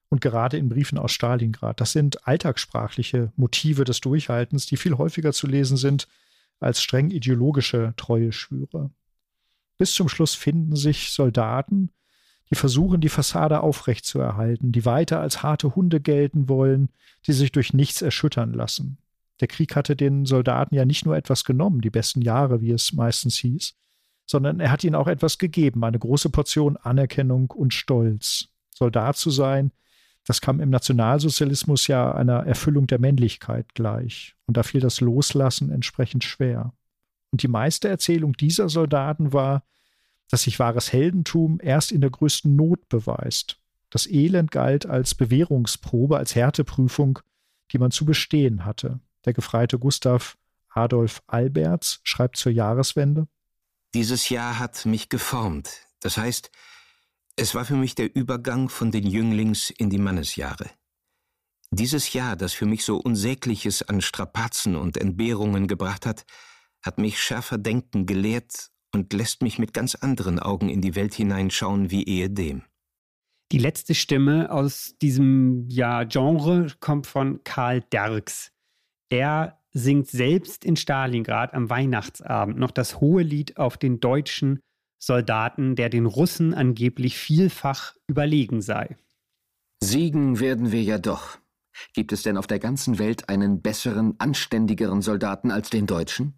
und 0.08 0.22
gerade 0.22 0.58
in 0.58 0.70
Briefen 0.70 0.98
aus 0.98 1.12
Stalingrad. 1.12 1.82
Das 1.82 1.92
sind 1.92 2.26
alltagssprachliche 2.26 3.34
Motive 3.36 3.84
des 3.84 4.00
Durchhaltens, 4.00 4.66
die 4.66 4.78
viel 4.78 4.98
häufiger 4.98 5.34
zu 5.34 5.46
lesen 5.46 5.76
sind 5.76 6.08
als 6.62 6.82
streng 6.82 7.12
ideologische 7.12 7.94
Treueschwüre. 7.98 8.92
Bis 9.78 9.94
zum 9.94 10.08
Schluss 10.08 10.36
finden 10.36 10.78
sich 10.78 11.12
Soldaten, 11.12 11.90
die 12.50 12.56
versuchen, 12.56 13.02
die 13.02 13.10
Fassade 13.10 13.60
aufrechtzuerhalten, 13.60 14.72
die 14.72 14.86
weiter 14.86 15.20
als 15.20 15.44
harte 15.44 15.76
Hunde 15.76 16.00
gelten 16.00 16.48
wollen, 16.48 16.88
die 17.28 17.34
sich 17.34 17.52
durch 17.52 17.74
nichts 17.74 18.02
erschüttern 18.02 18.54
lassen. 18.54 19.00
Der 19.44 19.50
Krieg 19.50 19.76
hatte 19.76 19.98
den 19.98 20.26
Soldaten 20.26 20.74
ja 20.74 20.86
nicht 20.86 21.06
nur 21.06 21.18
etwas 21.18 21.44
genommen, 21.44 21.82
die 21.82 21.90
besten 21.90 22.22
Jahre, 22.22 22.62
wie 22.62 22.72
es 22.72 22.94
meistens 22.94 23.36
hieß, 23.40 23.74
sondern 24.26 24.62
er 24.62 24.72
hat 24.72 24.86
ihnen 24.86 24.96
auch 24.96 25.10
etwas 25.10 25.38
gegeben, 25.38 25.84
eine 25.84 26.00
große 26.00 26.30
Portion 26.30 26.78
Anerkennung 26.78 27.52
und 27.52 27.74
Stolz. 27.74 28.48
Soldat 28.74 29.18
zu 29.18 29.32
sein, 29.32 29.74
das 30.26 30.40
kam 30.40 30.62
im 30.62 30.70
Nationalsozialismus 30.70 31.88
ja 31.88 32.16
einer 32.16 32.46
Erfüllung 32.46 32.88
der 32.88 33.00
Männlichkeit 33.00 33.76
gleich. 33.76 34.38
Und 34.46 34.56
da 34.56 34.64
fiel 34.64 34.80
das 34.80 35.02
Loslassen 35.02 35.72
entsprechend 35.72 36.24
schwer. 36.24 36.72
Und 37.34 37.44
die 37.44 37.50
meiste 37.50 37.90
Erzählung 37.90 38.38
dieser 38.38 38.70
Soldaten 38.70 39.34
war, 39.34 39.66
dass 40.30 40.44
sich 40.44 40.58
wahres 40.58 40.94
Heldentum 40.94 41.60
erst 41.62 41.92
in 41.92 42.00
der 42.00 42.12
größten 42.12 42.56
Not 42.56 42.88
beweist. 42.88 43.60
Das 43.90 44.10
Elend 44.10 44.52
galt 44.52 44.86
als 44.86 45.16
Bewährungsprobe, 45.16 46.16
als 46.16 46.34
Härteprüfung, 46.34 47.20
die 47.74 47.78
man 47.78 47.92
zu 47.92 48.06
bestehen 48.06 48.64
hatte. 48.64 49.02
Der 49.26 49.34
Gefreite 49.34 49.80
Gustav 49.80 50.38
Adolf 50.70 51.22
Alberts 51.28 52.00
schreibt 52.04 52.38
zur 52.38 52.52
Jahreswende 52.52 53.28
Dieses 53.94 54.30
Jahr 54.30 54.60
hat 54.60 54.86
mich 54.86 55.10
geformt. 55.10 55.88
Das 56.00 56.18
heißt, 56.18 56.52
es 57.36 57.56
war 57.56 57.66
für 57.66 57.76
mich 57.76 57.96
der 57.96 58.16
Übergang 58.16 58.70
von 58.70 58.92
den 58.92 59.08
Jünglings 59.08 59.70
in 59.70 59.90
die 59.90 59.98
Mannesjahre. 59.98 60.70
Dieses 61.72 62.14
Jahr, 62.14 62.36
das 62.36 62.54
für 62.54 62.68
mich 62.68 62.86
so 62.86 62.98
Unsägliches 62.98 63.82
an 63.82 64.02
Strapazen 64.02 64.76
und 64.76 64.98
Entbehrungen 64.98 65.68
gebracht 65.68 66.06
hat, 66.06 66.26
hat 66.84 67.00
mich 67.00 67.20
schärfer 67.20 67.58
denken 67.58 68.06
gelehrt 68.06 68.70
und 68.92 69.12
lässt 69.14 69.42
mich 69.42 69.58
mit 69.58 69.74
ganz 69.74 69.96
anderen 69.96 70.40
Augen 70.40 70.70
in 70.70 70.82
die 70.82 70.94
Welt 70.94 71.16
hineinschauen 71.16 71.90
wie 71.90 72.04
ehedem. 72.04 72.64
Die 73.52 73.58
letzte 73.58 73.96
Stimme 73.96 74.52
aus 74.52 74.96
diesem 75.02 75.68
ja, 75.70 76.04
Genre 76.04 76.68
kommt 76.80 77.08
von 77.08 77.44
Karl 77.44 77.82
Derks. 77.82 78.53
Er 79.14 79.60
singt 79.74 80.08
selbst 80.08 80.66
in 80.66 80.76
Stalingrad 80.76 81.54
am 81.54 81.70
Weihnachtsabend 81.70 82.58
noch 82.58 82.72
das 82.72 83.00
hohe 83.00 83.22
Lied 83.22 83.58
auf 83.58 83.78
den 83.78 84.00
deutschen 84.00 84.60
Soldaten, 84.98 85.76
der 85.76 85.90
den 85.90 86.08
Russen 86.08 86.56
angeblich 86.56 87.16
vielfach 87.20 87.94
überlegen 88.08 88.64
sei. 88.64 88.98
Siegen 89.84 90.40
werden 90.40 90.72
wir 90.72 90.82
ja 90.82 90.98
doch. 90.98 91.38
Gibt 91.94 92.12
es 92.12 92.24
denn 92.24 92.38
auf 92.38 92.48
der 92.48 92.58
ganzen 92.58 92.98
Welt 92.98 93.30
einen 93.30 93.62
besseren, 93.62 94.16
anständigeren 94.18 95.04
Soldaten 95.04 95.52
als 95.52 95.70
den 95.70 95.86
Deutschen? 95.86 96.34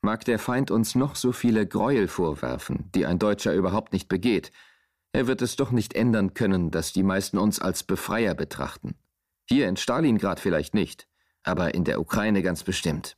Mag 0.00 0.24
der 0.24 0.40
Feind 0.40 0.72
uns 0.72 0.96
noch 0.96 1.14
so 1.14 1.30
viele 1.30 1.68
Gräuel 1.68 2.08
vorwerfen, 2.08 2.90
die 2.96 3.06
ein 3.06 3.20
Deutscher 3.20 3.54
überhaupt 3.54 3.92
nicht 3.92 4.08
begeht, 4.08 4.50
er 5.12 5.28
wird 5.28 5.40
es 5.40 5.54
doch 5.54 5.70
nicht 5.70 5.94
ändern 5.94 6.34
können, 6.34 6.72
dass 6.72 6.92
die 6.92 7.04
meisten 7.04 7.38
uns 7.38 7.60
als 7.60 7.84
Befreier 7.84 8.34
betrachten. 8.34 8.96
Hier 9.48 9.68
in 9.68 9.76
Stalingrad 9.76 10.40
vielleicht 10.40 10.74
nicht, 10.74 11.06
aber 11.42 11.74
in 11.74 11.84
der 11.84 12.00
Ukraine 12.00 12.42
ganz 12.42 12.62
bestimmt. 12.62 13.16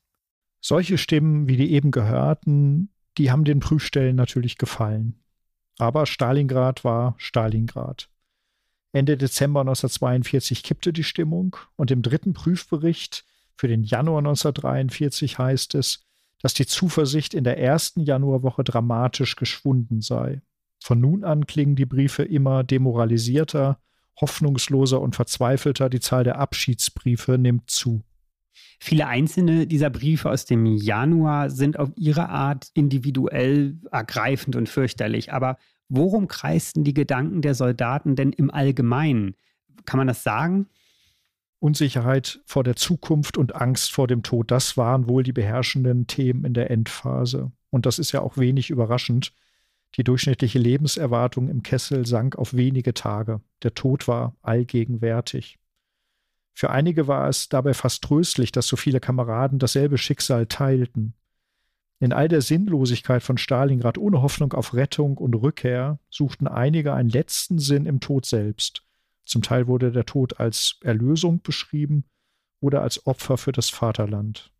Solche 0.60 0.98
Stimmen 0.98 1.48
wie 1.48 1.56
die 1.56 1.72
eben 1.72 1.90
gehörten, 1.90 2.90
die 3.18 3.30
haben 3.30 3.44
den 3.44 3.60
Prüfstellen 3.60 4.16
natürlich 4.16 4.58
gefallen. 4.58 5.20
Aber 5.78 6.06
Stalingrad 6.06 6.84
war 6.84 7.14
Stalingrad. 7.18 8.08
Ende 8.92 9.16
Dezember 9.16 9.60
1942 9.60 10.62
kippte 10.62 10.92
die 10.92 11.04
Stimmung 11.04 11.56
und 11.76 11.90
im 11.90 12.02
dritten 12.02 12.32
Prüfbericht 12.32 13.24
für 13.56 13.68
den 13.68 13.82
Januar 13.82 14.18
1943 14.18 15.38
heißt 15.38 15.74
es, 15.74 16.04
dass 16.40 16.54
die 16.54 16.66
Zuversicht 16.66 17.34
in 17.34 17.44
der 17.44 17.58
ersten 17.58 18.00
Januarwoche 18.00 18.64
dramatisch 18.64 19.36
geschwunden 19.36 20.00
sei. 20.00 20.42
Von 20.82 21.00
nun 21.00 21.24
an 21.24 21.46
klingen 21.46 21.76
die 21.76 21.86
Briefe 21.86 22.22
immer 22.22 22.62
demoralisierter, 22.62 23.78
hoffnungsloser 24.20 25.00
und 25.00 25.16
verzweifelter. 25.16 25.88
Die 25.88 26.00
Zahl 26.00 26.24
der 26.24 26.38
Abschiedsbriefe 26.38 27.38
nimmt 27.38 27.70
zu. 27.70 28.04
Viele 28.80 29.06
einzelne 29.06 29.66
dieser 29.66 29.90
Briefe 29.90 30.30
aus 30.30 30.44
dem 30.44 30.66
Januar 30.66 31.50
sind 31.50 31.78
auf 31.78 31.90
ihre 31.96 32.28
Art 32.28 32.68
individuell 32.74 33.78
ergreifend 33.90 34.56
und 34.56 34.68
fürchterlich. 34.68 35.32
Aber 35.32 35.56
worum 35.88 36.28
kreisten 36.28 36.84
die 36.84 36.94
Gedanken 36.94 37.42
der 37.42 37.54
Soldaten 37.54 38.16
denn 38.16 38.32
im 38.32 38.50
Allgemeinen? 38.50 39.34
Kann 39.84 39.98
man 39.98 40.06
das 40.06 40.22
sagen? 40.22 40.68
Unsicherheit 41.58 42.42
vor 42.44 42.62
der 42.62 42.76
Zukunft 42.76 43.38
und 43.38 43.54
Angst 43.54 43.92
vor 43.92 44.06
dem 44.06 44.22
Tod, 44.22 44.50
das 44.50 44.76
waren 44.76 45.08
wohl 45.08 45.22
die 45.22 45.32
beherrschenden 45.32 46.06
Themen 46.06 46.44
in 46.44 46.52
der 46.52 46.70
Endphase. 46.70 47.52
Und 47.70 47.86
das 47.86 47.98
ist 47.98 48.12
ja 48.12 48.20
auch 48.20 48.36
wenig 48.36 48.68
überraschend. 48.70 49.32
Die 49.96 50.04
durchschnittliche 50.04 50.58
Lebenserwartung 50.58 51.48
im 51.48 51.62
Kessel 51.62 52.04
sank 52.04 52.36
auf 52.36 52.52
wenige 52.52 52.94
Tage. 52.94 53.40
Der 53.62 53.74
Tod 53.74 54.08
war 54.08 54.36
allgegenwärtig. 54.42 55.58
Für 56.54 56.70
einige 56.70 57.08
war 57.08 57.28
es 57.28 57.48
dabei 57.48 57.74
fast 57.74 58.02
tröstlich, 58.04 58.52
dass 58.52 58.68
so 58.68 58.76
viele 58.76 59.00
Kameraden 59.00 59.58
dasselbe 59.58 59.98
Schicksal 59.98 60.46
teilten. 60.46 61.14
In 61.98 62.12
all 62.12 62.28
der 62.28 62.42
Sinnlosigkeit 62.42 63.22
von 63.22 63.38
Stalingrad 63.38 63.98
ohne 63.98 64.22
Hoffnung 64.22 64.52
auf 64.52 64.74
Rettung 64.74 65.16
und 65.16 65.34
Rückkehr 65.34 65.98
suchten 66.10 66.46
einige 66.46 66.92
einen 66.92 67.08
letzten 67.08 67.58
Sinn 67.58 67.86
im 67.86 68.00
Tod 68.00 68.24
selbst. 68.26 68.84
Zum 69.24 69.42
Teil 69.42 69.66
wurde 69.66 69.90
der 69.90 70.04
Tod 70.04 70.38
als 70.38 70.78
Erlösung 70.82 71.40
beschrieben 71.42 72.04
oder 72.60 72.82
als 72.82 73.06
Opfer 73.06 73.36
für 73.36 73.52
das 73.52 73.70
Vaterland. 73.70 74.52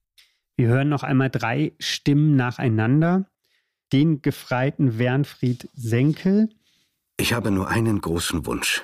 Wir 0.56 0.68
hören 0.68 0.88
noch 0.88 1.02
einmal 1.02 1.30
drei 1.30 1.72
Stimmen 1.78 2.36
nacheinander. 2.36 3.26
Den 3.92 4.22
Gefreiten 4.22 4.98
Wernfried 4.98 5.68
Senkel. 5.74 6.48
Ich 7.18 7.32
habe 7.32 7.50
nur 7.50 7.68
einen 7.68 8.00
großen 8.00 8.46
Wunsch. 8.46 8.82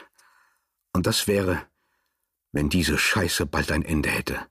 Und 0.93 1.07
das 1.07 1.27
wäre, 1.27 1.63
wenn 2.53 2.69
diese 2.69 2.99
Scheiße 2.99 3.47
bald 3.47 3.73
ein 3.73 3.85
Ende 3.85 4.11
hätte, 4.11 4.47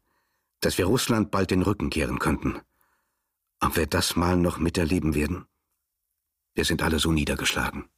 dass 0.61 0.77
wir 0.77 0.85
Russland 0.85 1.31
bald 1.31 1.51
den 1.51 1.61
Rücken 1.61 1.89
kehren 1.89 2.19
könnten. 2.19 2.61
Ob 3.59 3.75
wir 3.75 3.87
das 3.87 4.15
mal 4.15 4.37
noch 4.37 4.57
miterleben 4.57 5.15
werden? 5.15 5.45
Wir 6.55 6.65
sind 6.65 6.81
alle 6.81 6.99
so 6.99 7.11
niedergeschlagen. 7.11 7.89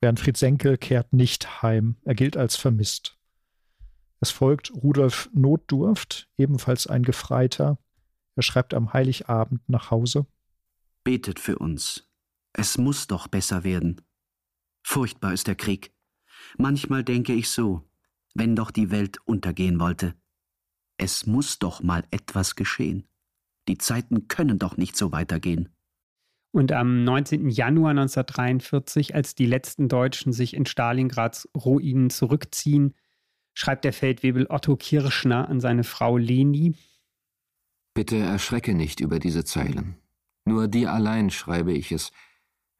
Bernfried 0.00 0.36
Senkel 0.36 0.78
kehrt 0.78 1.12
nicht 1.12 1.62
heim, 1.62 1.96
er 2.04 2.14
gilt 2.14 2.36
als 2.36 2.56
vermisst. 2.56 3.18
Es 4.20 4.30
folgt 4.30 4.72
Rudolf 4.72 5.30
Notdurft, 5.32 6.28
ebenfalls 6.36 6.86
ein 6.86 7.02
Gefreiter. 7.02 7.78
Er 8.36 8.42
schreibt 8.42 8.74
am 8.74 8.92
Heiligabend 8.92 9.66
nach 9.68 9.90
Hause. 9.90 10.26
Betet 11.04 11.38
für 11.38 11.58
uns. 11.58 12.08
Es 12.52 12.78
muss 12.78 13.06
doch 13.06 13.28
besser 13.28 13.64
werden. 13.64 14.00
Furchtbar 14.82 15.32
ist 15.32 15.46
der 15.46 15.54
Krieg. 15.54 15.92
Manchmal 16.58 17.04
denke 17.04 17.32
ich 17.32 17.48
so, 17.48 17.89
wenn 18.34 18.56
doch 18.56 18.70
die 18.70 18.90
Welt 18.90 19.18
untergehen 19.24 19.80
wollte. 19.80 20.14
Es 20.98 21.26
muss 21.26 21.58
doch 21.58 21.82
mal 21.82 22.04
etwas 22.10 22.56
geschehen. 22.56 23.06
Die 23.68 23.78
Zeiten 23.78 24.28
können 24.28 24.58
doch 24.58 24.76
nicht 24.76 24.96
so 24.96 25.12
weitergehen. 25.12 25.68
Und 26.52 26.72
am 26.72 27.04
19. 27.04 27.48
Januar 27.48 27.90
1943, 27.90 29.14
als 29.14 29.34
die 29.34 29.46
letzten 29.46 29.88
Deutschen 29.88 30.32
sich 30.32 30.54
in 30.54 30.66
Stalingrads 30.66 31.48
Ruinen 31.54 32.10
zurückziehen, 32.10 32.94
schreibt 33.54 33.84
der 33.84 33.92
Feldwebel 33.92 34.46
Otto 34.48 34.76
Kirschner 34.76 35.48
an 35.48 35.60
seine 35.60 35.84
Frau 35.84 36.16
Leni. 36.16 36.74
Bitte 37.94 38.16
erschrecke 38.16 38.74
nicht 38.74 39.00
über 39.00 39.18
diese 39.18 39.44
Zeilen. 39.44 39.96
Nur 40.44 40.68
dir 40.68 40.92
allein 40.92 41.30
schreibe 41.30 41.72
ich 41.72 41.92
es. 41.92 42.10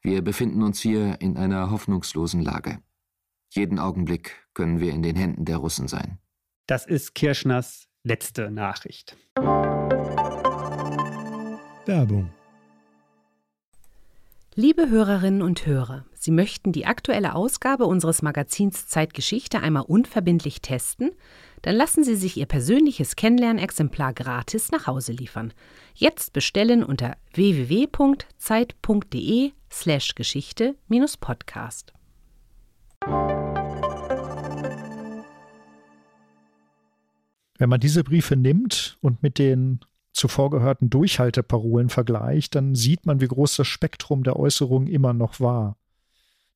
Wir 0.02 0.22
befinden 0.22 0.62
uns 0.62 0.80
hier 0.80 1.20
in 1.20 1.36
einer 1.36 1.70
hoffnungslosen 1.70 2.40
Lage. 2.40 2.82
Jeden 3.50 3.78
Augenblick 3.78 4.36
können 4.54 4.80
wir 4.80 4.92
in 4.92 5.02
den 5.02 5.16
Händen 5.16 5.44
der 5.44 5.58
Russen 5.58 5.88
sein. 5.88 6.18
Das 6.66 6.86
ist 6.86 7.14
Kirschners 7.14 7.88
letzte 8.04 8.50
Nachricht. 8.50 9.16
Werbung. 11.86 12.30
Liebe 14.54 14.90
Hörerinnen 14.90 15.42
und 15.42 15.64
Hörer, 15.64 16.04
Sie 16.14 16.30
möchten 16.30 16.72
die 16.72 16.86
aktuelle 16.86 17.34
Ausgabe 17.34 17.86
unseres 17.86 18.20
Magazins 18.20 18.88
Zeitgeschichte 18.88 19.60
einmal 19.60 19.84
unverbindlich 19.84 20.60
testen? 20.60 21.12
Dann 21.62 21.76
lassen 21.76 22.04
Sie 22.04 22.16
sich 22.16 22.36
Ihr 22.36 22.46
persönliches 22.46 23.16
Kennenlernexemplar 23.16 24.12
gratis 24.12 24.70
nach 24.70 24.86
Hause 24.86 25.12
liefern. 25.12 25.52
Jetzt 25.94 26.32
bestellen 26.32 26.84
unter 26.84 27.16
www.zeit.de/slash 27.32 30.14
Geschichte-Podcast. 30.14 31.92
Wenn 37.60 37.68
man 37.68 37.78
diese 37.78 38.04
Briefe 38.04 38.36
nimmt 38.36 38.96
und 39.02 39.22
mit 39.22 39.38
den 39.38 39.80
zuvor 40.14 40.48
gehörten 40.48 40.88
Durchhalteparolen 40.88 41.90
vergleicht, 41.90 42.54
dann 42.54 42.74
sieht 42.74 43.04
man, 43.04 43.20
wie 43.20 43.28
groß 43.28 43.56
das 43.56 43.66
Spektrum 43.66 44.24
der 44.24 44.36
Äußerungen 44.36 44.88
immer 44.88 45.12
noch 45.12 45.40
war. 45.40 45.76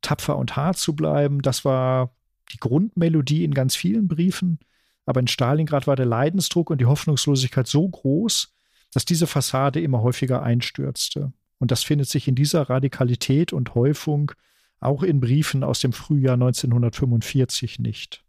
Tapfer 0.00 0.38
und 0.38 0.56
hart 0.56 0.78
zu 0.78 0.96
bleiben, 0.96 1.42
das 1.42 1.66
war 1.66 2.16
die 2.54 2.56
Grundmelodie 2.56 3.44
in 3.44 3.52
ganz 3.52 3.76
vielen 3.76 4.08
Briefen, 4.08 4.60
aber 5.04 5.20
in 5.20 5.26
Stalingrad 5.26 5.86
war 5.86 5.94
der 5.94 6.06
Leidensdruck 6.06 6.70
und 6.70 6.80
die 6.80 6.86
Hoffnungslosigkeit 6.86 7.66
so 7.66 7.86
groß, 7.86 8.54
dass 8.90 9.04
diese 9.04 9.26
Fassade 9.26 9.82
immer 9.82 10.00
häufiger 10.00 10.42
einstürzte. 10.42 11.34
Und 11.58 11.70
das 11.70 11.84
findet 11.84 12.08
sich 12.08 12.28
in 12.28 12.34
dieser 12.34 12.70
Radikalität 12.70 13.52
und 13.52 13.74
Häufung 13.74 14.32
auch 14.80 15.02
in 15.02 15.20
Briefen 15.20 15.64
aus 15.64 15.80
dem 15.80 15.92
Frühjahr 15.92 16.34
1945 16.34 17.78
nicht. 17.78 18.23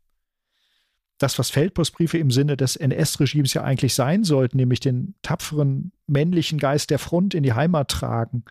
Das, 1.18 1.40
was 1.40 1.50
Feldpostbriefe 1.50 2.18
im 2.18 2.32
Sinne 2.32 2.58
des 2.58 2.76
NS-Regimes 2.76 3.54
ja 3.54 3.64
eigentlich 3.64 3.94
sein 3.94 4.24
sollten, 4.24 4.58
nämlich 4.58 4.80
den 4.80 5.16
tapferen 5.22 5.92
männlichen 6.08 6.60
Geist 6.60 6.90
der 6.90 7.00
Front 7.00 7.34
in 7.34 7.44
die 7.44 7.54
Heimat 7.54 7.90
tragen, 7.90 8.44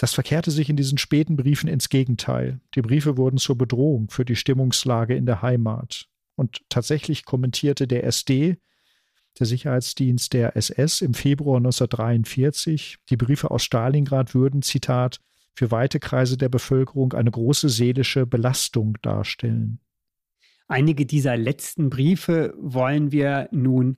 das 0.00 0.14
verkehrte 0.14 0.50
sich 0.50 0.70
in 0.70 0.76
diesen 0.76 0.96
späten 0.96 1.36
Briefen 1.36 1.68
ins 1.68 1.90
Gegenteil. 1.90 2.60
Die 2.74 2.80
Briefe 2.80 3.18
wurden 3.18 3.36
zur 3.36 3.58
Bedrohung 3.58 4.08
für 4.08 4.24
die 4.24 4.34
Stimmungslage 4.34 5.14
in 5.14 5.26
der 5.26 5.42
Heimat. 5.42 6.06
Und 6.36 6.62
tatsächlich 6.70 7.26
kommentierte 7.26 7.86
der 7.86 8.04
SD, 8.04 8.56
der 9.38 9.46
Sicherheitsdienst 9.46 10.32
der 10.32 10.56
SS, 10.56 11.02
im 11.02 11.12
Februar 11.12 11.58
1943, 11.58 12.96
die 13.10 13.16
Briefe 13.18 13.50
aus 13.50 13.62
Stalingrad 13.62 14.34
würden, 14.34 14.62
Zitat, 14.62 15.20
für 15.54 15.70
weite 15.70 16.00
Kreise 16.00 16.38
der 16.38 16.48
Bevölkerung 16.48 17.12
eine 17.12 17.30
große 17.30 17.68
seelische 17.68 18.24
Belastung 18.24 18.96
darstellen. 19.02 19.80
Einige 20.70 21.04
dieser 21.04 21.36
letzten 21.36 21.90
Briefe 21.90 22.54
wollen 22.56 23.10
wir 23.10 23.48
nun 23.50 23.96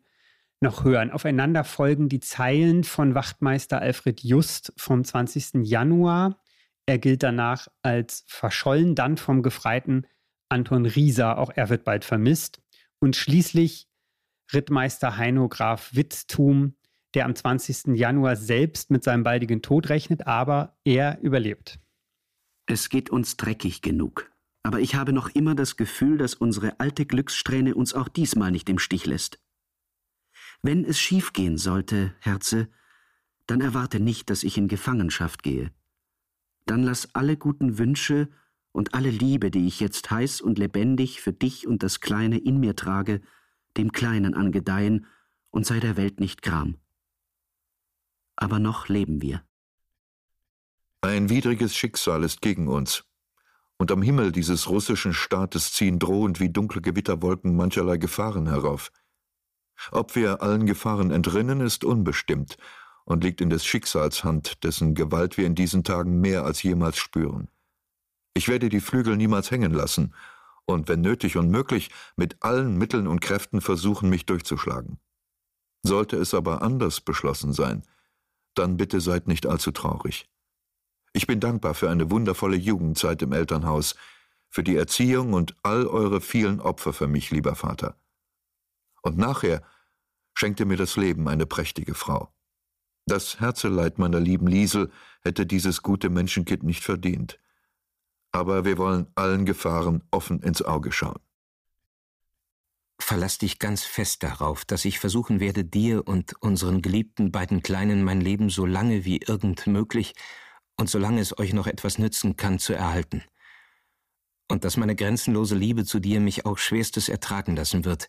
noch 0.63 0.85
hören. 0.85 1.11
Aufeinander 1.11 1.65
folgen 1.65 2.09
die 2.09 2.21
Zeilen 2.21 2.83
von 2.83 3.15
Wachtmeister 3.15 3.83
Alfred 3.83 4.23
Just 4.23 4.73
vom 4.79 5.05
20. 5.05 5.67
Januar. 5.69 6.43
Er 6.87 6.97
gilt 6.97 7.23
danach 7.23 7.69
als 7.83 8.25
verschollen, 8.27 8.95
dann 8.95 9.19
vom 9.19 9.43
Gefreiten 9.43 10.07
Anton 10.49 10.87
Rieser, 10.87 11.37
auch 11.37 11.51
er 11.55 11.69
wird 11.69 11.85
bald 11.85 12.07
vermisst. 12.07 12.63
Und 13.01 13.17
schließlich 13.17 13.87
Rittmeister 14.55 15.19
Heino 15.19 15.51
Graf 15.51 15.91
Witztum, 15.93 16.77
der 17.13 17.27
am 17.27 17.35
20. 17.35 17.99
Januar 17.99 18.37
selbst 18.37 18.91
mit 18.91 19.05
seinem 19.05 19.25
baldigen 19.25 19.61
Tod 19.61 19.91
rechnet, 19.91 20.27
aber 20.27 20.79
er 20.85 21.19
überlebt. 21.21 21.81
Es 22.65 22.89
geht 22.89 23.11
uns 23.11 23.37
dreckig 23.37 23.83
genug. 23.83 24.32
Aber 24.63 24.81
ich 24.81 24.95
habe 24.95 25.13
noch 25.13 25.29
immer 25.31 25.55
das 25.55 25.77
Gefühl, 25.77 26.19
dass 26.19 26.35
unsere 26.35 26.79
alte 26.79 27.05
Glückssträhne 27.05 27.75
uns 27.75 27.95
auch 27.95 28.09
diesmal 28.09 28.53
nicht 28.53 28.69
im 28.69 28.79
Stich 28.79 29.07
lässt. 29.07 29.41
Wenn 30.63 30.85
es 30.85 30.99
schiefgehen 31.01 31.59
sollte, 31.59 32.15
Herze, 32.21 32.69
dann 33.47 33.61
erwarte 33.61 33.99
nicht, 33.99 34.31
dass 34.31 34.45
ich 34.45 34.57
in 34.57 34.69
Gefangenschaft 34.69 35.43
gehe. 35.43 35.73
Dann 36.67 36.85
lass 36.85 37.13
alle 37.15 37.37
guten 37.37 37.79
Wünsche 37.79 38.29
und 38.71 38.95
alle 38.95 39.11
Liebe, 39.11 39.51
die 39.51 39.67
ich 39.67 39.81
jetzt 39.81 40.11
heiß 40.11 40.41
und 40.41 40.59
lebendig 40.59 41.21
für 41.21 41.33
dich 41.33 41.67
und 41.67 41.83
das 41.83 42.01
Kleine 42.01 42.39
in 42.39 42.61
mir 42.61 42.77
trage, 42.77 43.21
dem 43.77 43.91
Kleinen 43.91 44.35
angedeihen 44.35 45.07
und 45.51 45.67
sei 45.67 45.81
der 45.81 45.97
Welt 45.97 46.21
nicht 46.21 46.43
Gram. 46.43 46.77
Aber 48.37 48.61
noch 48.61 48.89
leben 48.89 49.21
wir. 49.21 49.43
Ein 51.01 51.29
widriges 51.29 51.77
Schicksal 51.77 52.23
ist 52.23 52.41
gegen 52.41 52.69
uns 52.69 53.05
und 53.83 53.91
am 53.91 54.01
Himmel 54.01 54.31
dieses 54.31 54.69
russischen 54.69 55.13
Staates 55.13 55.73
ziehen 55.73 55.99
drohend 55.99 56.39
wie 56.39 56.51
dunkle 56.51 56.81
Gewitterwolken 56.81 57.57
mancherlei 57.57 57.97
Gefahren 57.97 58.47
herauf. 58.47 58.93
Ob 59.91 60.15
wir 60.15 60.41
allen 60.41 60.67
Gefahren 60.67 61.11
entrinnen, 61.11 61.61
ist 61.61 61.83
unbestimmt 61.83 62.59
und 63.07 63.25
liegt 63.25 63.41
in 63.41 63.51
des 63.51 63.67
Schicksals 63.67 64.23
Hand, 64.23 64.63
dessen 64.63 64.95
Gewalt 64.95 65.37
wir 65.37 65.47
in 65.47 65.57
diesen 65.57 65.83
Tagen 65.83 66.21
mehr 66.21 66.45
als 66.45 66.63
jemals 66.63 66.97
spüren. 66.97 67.49
Ich 68.35 68.47
werde 68.47 68.69
die 68.69 68.81
Flügel 68.81 69.17
niemals 69.17 69.51
hängen 69.51 69.73
lassen 69.73 70.15
und, 70.65 70.87
wenn 70.89 71.01
nötig 71.01 71.37
und 71.37 71.51
möglich, 71.51 71.91
mit 72.15 72.37
allen 72.39 72.79
Mitteln 72.79 73.09
und 73.09 73.21
Kräften 73.21 73.61
versuchen, 73.61 74.09
mich 74.09 74.27
durchzuschlagen. 74.27 75.01
Sollte 75.83 76.19
es 76.19 76.35
aber 76.35 76.63
anders 76.63 77.01
beschlossen 77.01 77.53
sein, 77.53 77.83
dann 78.55 78.77
bitte 78.77 79.01
seid 79.01 79.27
nicht 79.27 79.45
allzu 79.45 79.73
traurig. 79.73 80.32
Ich 81.13 81.27
bin 81.27 81.41
dankbar 81.41 81.75
für 81.75 81.91
eine 81.91 82.11
wundervolle 82.11 82.57
Jugendzeit 82.57 83.21
im 83.23 83.33
Elternhaus, 83.33 83.95
für 84.49 84.63
die 84.63 84.77
Erziehung 84.77 85.33
und 85.33 85.57
all 85.63 85.87
eure 85.87 86.21
vielen 86.21 86.61
Opfer 86.61 86.93
für 86.93 87.09
mich, 87.09 87.31
lieber 87.31 87.55
Vater. 87.55 87.97
Und 89.03 89.19
nachher 89.19 89.63
schenkte 90.35 90.65
mir 90.65 90.77
das 90.77 90.97
Leben 90.97 91.29
eine 91.29 91.47
prächtige 91.47 91.95
Frau. 91.95 92.33
Das 93.07 93.41
Herzeleid 93.41 93.99
meiner 93.99 94.21
lieben 94.21 94.47
Liesel 94.47 94.91
hätte 95.23 95.45
dieses 95.45 95.83
gute 95.83 96.09
Menschenkind 96.09 96.63
nicht 96.63 96.85
verdient. 96.85 97.39
Aber 98.31 98.65
wir 98.65 98.79
wollen 98.79 99.09
allen 99.15 99.45
Gefahren 99.45 100.05
offen 100.11 100.41
ins 100.43 100.63
Auge 100.63 100.93
schauen. 100.93 101.19
Verlass 102.99 103.39
dich 103.39 103.59
ganz 103.59 103.83
fest 103.83 104.23
darauf, 104.23 104.65
dass 104.65 104.85
ich 104.85 105.01
versuchen 105.01 105.41
werde, 105.41 105.65
dir 105.65 106.07
und 106.07 106.41
unseren 106.41 106.81
geliebten 106.81 107.33
beiden 107.33 107.63
Kleinen 107.63 108.05
mein 108.05 108.21
Leben 108.21 108.49
so 108.49 108.65
lange 108.65 109.05
wie 109.05 109.19
irgend 109.19 109.67
möglich 109.67 110.15
und 110.83 110.91
solange 110.91 111.21
es 111.21 111.39
euch 111.39 111.53
noch 111.53 111.69
etwas 111.69 111.99
nützen 111.99 112.37
kann, 112.37 112.59
zu 112.59 112.73
erhalten. 112.73 113.23
Und 114.51 114.65
dass 114.65 114.77
meine 114.77 114.97
grenzenlose 114.97 115.55
Liebe 115.55 115.85
zu 115.85 116.01
dir 116.01 116.19
mich 116.19 116.45
auch 116.45 116.59
schwerstes 116.59 117.09
ertragen 117.09 117.55
lassen 117.55 117.85
wird, 117.85 118.09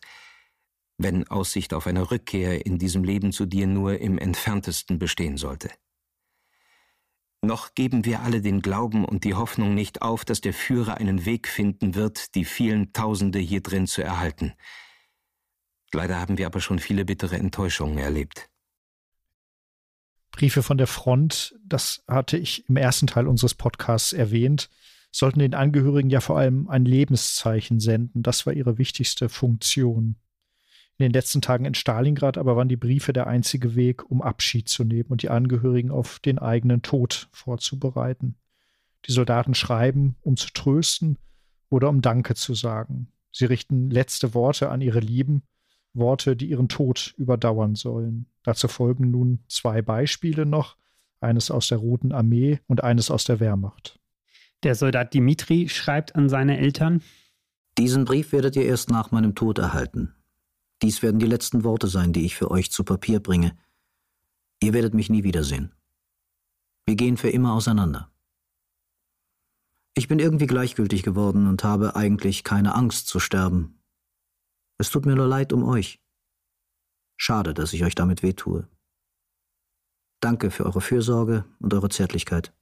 wenn 0.98 1.28
Aussicht 1.28 1.72
auf 1.72 1.86
eine 1.86 2.10
Rückkehr 2.10 2.66
in 2.66 2.80
diesem 2.80 3.04
Leben 3.04 3.30
zu 3.30 3.46
dir 3.46 3.68
nur 3.68 4.00
im 4.00 4.18
entferntesten 4.18 4.98
bestehen 4.98 5.36
sollte. 5.36 5.70
Noch 7.42 7.76
geben 7.76 8.04
wir 8.04 8.22
alle 8.22 8.40
den 8.40 8.60
Glauben 8.60 9.04
und 9.04 9.22
die 9.22 9.34
Hoffnung 9.34 9.76
nicht 9.76 10.02
auf, 10.02 10.24
dass 10.24 10.40
der 10.40 10.52
Führer 10.52 10.96
einen 10.96 11.24
Weg 11.24 11.46
finden 11.46 11.94
wird, 11.94 12.34
die 12.34 12.44
vielen 12.44 12.92
Tausende 12.92 13.38
hier 13.38 13.60
drin 13.60 13.86
zu 13.86 14.02
erhalten. 14.02 14.54
Leider 15.92 16.18
haben 16.20 16.38
wir 16.38 16.46
aber 16.46 16.60
schon 16.60 16.80
viele 16.80 17.04
bittere 17.04 17.36
Enttäuschungen 17.36 17.98
erlebt. 17.98 18.50
Briefe 20.34 20.64
von 20.64 20.78
der 20.78 20.88
Front, 20.88 21.54
das 21.64 22.02
hatte 22.08 22.36
ich 22.36 22.68
im 22.68 22.76
ersten 22.76 23.06
Teil 23.06 23.28
unseres 23.28 23.54
Podcasts 23.54 24.12
erwähnt, 24.12 24.68
sollten 25.12 25.38
den 25.38 25.54
Angehörigen 25.54 26.10
ja 26.10 26.20
vor 26.20 26.36
allem 26.36 26.68
ein 26.68 26.84
Lebenszeichen 26.84 27.78
senden. 27.78 28.24
Das 28.24 28.44
war 28.44 28.52
ihre 28.52 28.76
wichtigste 28.76 29.28
Funktion. 29.28 30.16
In 30.98 31.04
den 31.04 31.12
letzten 31.12 31.40
Tagen 31.40 31.64
in 31.66 31.74
Stalingrad 31.74 32.36
aber 32.36 32.56
waren 32.56 32.68
die 32.68 32.76
Briefe 32.76 33.12
der 33.12 33.28
einzige 33.28 33.76
Weg, 33.76 34.10
um 34.10 34.22
Abschied 34.22 34.68
zu 34.68 34.82
nehmen 34.82 35.10
und 35.10 35.22
die 35.22 35.30
Angehörigen 35.30 35.92
auf 35.92 36.18
den 36.18 36.40
eigenen 36.40 36.82
Tod 36.82 37.28
vorzubereiten. 37.30 38.34
Die 39.06 39.12
Soldaten 39.12 39.54
schreiben, 39.54 40.16
um 40.20 40.36
zu 40.36 40.52
trösten 40.52 41.16
oder 41.68 41.88
um 41.88 42.02
Danke 42.02 42.34
zu 42.34 42.54
sagen. 42.54 43.06
Sie 43.30 43.44
richten 43.44 43.88
letzte 43.88 44.34
Worte 44.34 44.70
an 44.70 44.80
ihre 44.80 45.00
Lieben 45.00 45.42
Worte, 45.92 46.34
die 46.34 46.46
ihren 46.46 46.68
Tod 46.68 47.14
überdauern 47.16 47.76
sollen. 47.76 48.26
Dazu 48.44 48.68
folgen 48.68 49.10
nun 49.10 49.40
zwei 49.48 49.82
Beispiele 49.82 50.46
noch, 50.46 50.76
eines 51.20 51.50
aus 51.50 51.68
der 51.68 51.78
Roten 51.78 52.12
Armee 52.12 52.60
und 52.66 52.84
eines 52.84 53.10
aus 53.10 53.24
der 53.24 53.40
Wehrmacht. 53.40 53.98
Der 54.62 54.74
Soldat 54.74 55.14
Dimitri 55.14 55.68
schreibt 55.68 56.14
an 56.14 56.28
seine 56.28 56.58
Eltern 56.58 57.02
Diesen 57.76 58.04
Brief 58.04 58.30
werdet 58.32 58.54
ihr 58.56 58.64
erst 58.64 58.90
nach 58.90 59.10
meinem 59.10 59.34
Tod 59.34 59.58
erhalten. 59.58 60.14
Dies 60.82 61.02
werden 61.02 61.18
die 61.18 61.26
letzten 61.26 61.64
Worte 61.64 61.88
sein, 61.88 62.12
die 62.12 62.24
ich 62.24 62.36
für 62.36 62.50
euch 62.50 62.70
zu 62.70 62.84
Papier 62.84 63.20
bringe. 63.20 63.56
Ihr 64.62 64.72
werdet 64.72 64.94
mich 64.94 65.10
nie 65.10 65.24
wiedersehen. 65.24 65.72
Wir 66.86 66.94
gehen 66.94 67.16
für 67.16 67.30
immer 67.30 67.54
auseinander. 67.54 68.12
Ich 69.94 70.08
bin 70.08 70.18
irgendwie 70.18 70.46
gleichgültig 70.46 71.02
geworden 71.02 71.46
und 71.46 71.64
habe 71.64 71.96
eigentlich 71.96 72.44
keine 72.44 72.74
Angst 72.74 73.08
zu 73.08 73.18
sterben, 73.20 73.78
es 74.78 74.90
tut 74.90 75.06
mir 75.06 75.14
nur 75.14 75.26
leid 75.26 75.52
um 75.52 75.64
euch. 75.64 76.00
Schade, 77.16 77.54
dass 77.54 77.72
ich 77.72 77.84
euch 77.84 77.94
damit 77.94 78.22
wehtue. 78.22 78.68
Danke 80.20 80.50
für 80.50 80.64
eure 80.64 80.80
Fürsorge 80.80 81.44
und 81.60 81.74
eure 81.74 81.88
Zärtlichkeit. 81.88 82.52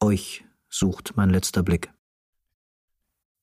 Euch 0.00 0.44
sucht 0.68 1.16
mein 1.16 1.30
letzter 1.30 1.62
Blick. 1.62 1.92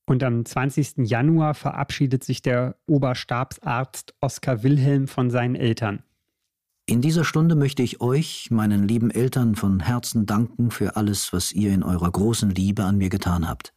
Und 0.05 0.23
am 0.23 0.45
20. 0.45 1.09
Januar 1.09 1.53
verabschiedet 1.53 2.23
sich 2.23 2.41
der 2.41 2.77
Oberstabsarzt 2.85 4.15
Oskar 4.21 4.63
Wilhelm 4.63 5.07
von 5.07 5.29
seinen 5.29 5.55
Eltern. 5.55 6.03
In 6.85 7.01
dieser 7.01 7.25
Stunde 7.25 7.55
möchte 7.55 7.83
ich 7.83 7.99
euch, 7.99 8.49
meinen 8.49 8.87
lieben 8.87 9.11
Eltern, 9.11 9.55
von 9.55 9.81
Herzen 9.81 10.25
danken 10.25 10.71
für 10.71 10.95
alles, 10.95 11.33
was 11.33 11.51
ihr 11.51 11.73
in 11.73 11.83
eurer 11.83 12.09
großen 12.09 12.49
Liebe 12.49 12.85
an 12.85 12.97
mir 12.97 13.09
getan 13.09 13.49
habt. 13.49 13.73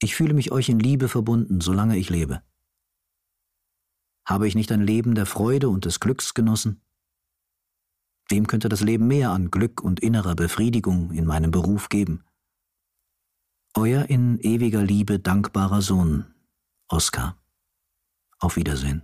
Ich 0.00 0.14
fühle 0.14 0.34
mich 0.34 0.52
euch 0.52 0.68
in 0.68 0.78
Liebe 0.78 1.08
verbunden, 1.08 1.60
solange 1.60 1.96
ich 1.96 2.10
lebe. 2.10 2.42
Habe 4.26 4.48
ich 4.48 4.54
nicht 4.54 4.72
ein 4.72 4.82
Leben 4.82 5.14
der 5.14 5.26
Freude 5.26 5.68
und 5.68 5.84
des 5.84 6.00
Glücks 6.00 6.34
genossen? 6.34 6.80
Wem 8.28 8.46
könnte 8.46 8.68
das 8.68 8.80
Leben 8.80 9.06
mehr 9.06 9.30
an 9.30 9.50
Glück 9.50 9.82
und 9.82 10.00
innerer 10.00 10.34
Befriedigung 10.34 11.12
in 11.12 11.26
meinem 11.26 11.50
Beruf 11.50 11.90
geben? 11.90 12.24
Euer 13.74 14.06
in 14.06 14.38
ewiger 14.38 14.82
Liebe 14.82 15.18
dankbarer 15.18 15.82
Sohn, 15.82 16.26
Oskar. 16.88 17.36
Auf 18.38 18.56
Wiedersehen. 18.56 19.02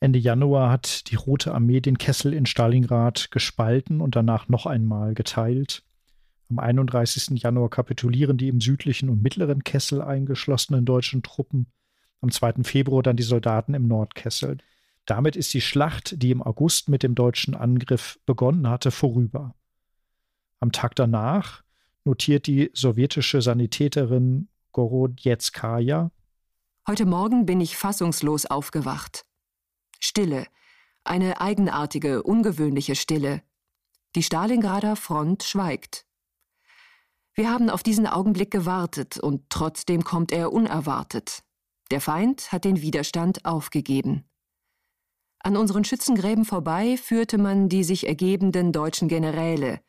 Ende 0.00 0.18
Januar 0.20 0.70
hat 0.70 1.10
die 1.10 1.16
Rote 1.16 1.52
Armee 1.52 1.80
den 1.80 1.98
Kessel 1.98 2.32
in 2.32 2.46
Stalingrad 2.46 3.32
gespalten 3.32 4.00
und 4.00 4.14
danach 4.14 4.48
noch 4.48 4.66
einmal 4.66 5.14
geteilt. 5.14 5.82
Am 6.50 6.60
31. 6.60 7.42
Januar 7.42 7.68
kapitulieren 7.68 8.38
die 8.38 8.48
im 8.48 8.60
südlichen 8.60 9.08
und 9.08 9.22
mittleren 9.22 9.64
Kessel 9.64 10.00
eingeschlossenen 10.00 10.84
deutschen 10.84 11.22
Truppen. 11.24 11.66
Am 12.20 12.30
2. 12.30 12.64
Februar 12.64 13.02
dann 13.02 13.16
die 13.16 13.22
Soldaten 13.22 13.74
im 13.74 13.86
Nordkessel. 13.86 14.58
Damit 15.06 15.36
ist 15.36 15.54
die 15.54 15.60
Schlacht, 15.60 16.22
die 16.22 16.30
im 16.30 16.42
August 16.42 16.88
mit 16.88 17.02
dem 17.02 17.14
deutschen 17.14 17.54
Angriff 17.54 18.18
begonnen 18.26 18.68
hatte, 18.68 18.90
vorüber. 18.90 19.54
Am 20.60 20.72
Tag 20.72 20.96
danach 20.96 21.62
notiert 22.04 22.46
die 22.46 22.70
sowjetische 22.74 23.40
Sanitäterin 23.40 24.48
Gorodjetskaya, 24.72 26.10
Heute 26.88 27.04
Morgen 27.04 27.44
bin 27.44 27.60
ich 27.60 27.76
fassungslos 27.76 28.46
aufgewacht. 28.46 29.26
Stille, 30.00 30.46
eine 31.04 31.38
eigenartige, 31.38 32.22
ungewöhnliche 32.22 32.94
Stille. 32.94 33.42
Die 34.14 34.22
Stalingrader 34.22 34.96
Front 34.96 35.42
schweigt. 35.42 36.06
Wir 37.34 37.50
haben 37.50 37.68
auf 37.68 37.82
diesen 37.82 38.06
Augenblick 38.06 38.50
gewartet 38.50 39.18
und 39.18 39.50
trotzdem 39.50 40.02
kommt 40.02 40.32
er 40.32 40.50
unerwartet. 40.50 41.42
Der 41.90 42.00
Feind 42.00 42.52
hat 42.52 42.64
den 42.64 42.82
Widerstand 42.82 43.44
aufgegeben. 43.44 44.24
An 45.40 45.56
unseren 45.56 45.84
Schützengräben 45.84 46.44
vorbei 46.44 46.96
führte 46.96 47.38
man 47.38 47.68
die 47.68 47.84
sich 47.84 48.06
ergebenden 48.06 48.72
deutschen 48.72 49.08
Generäle. 49.08 49.80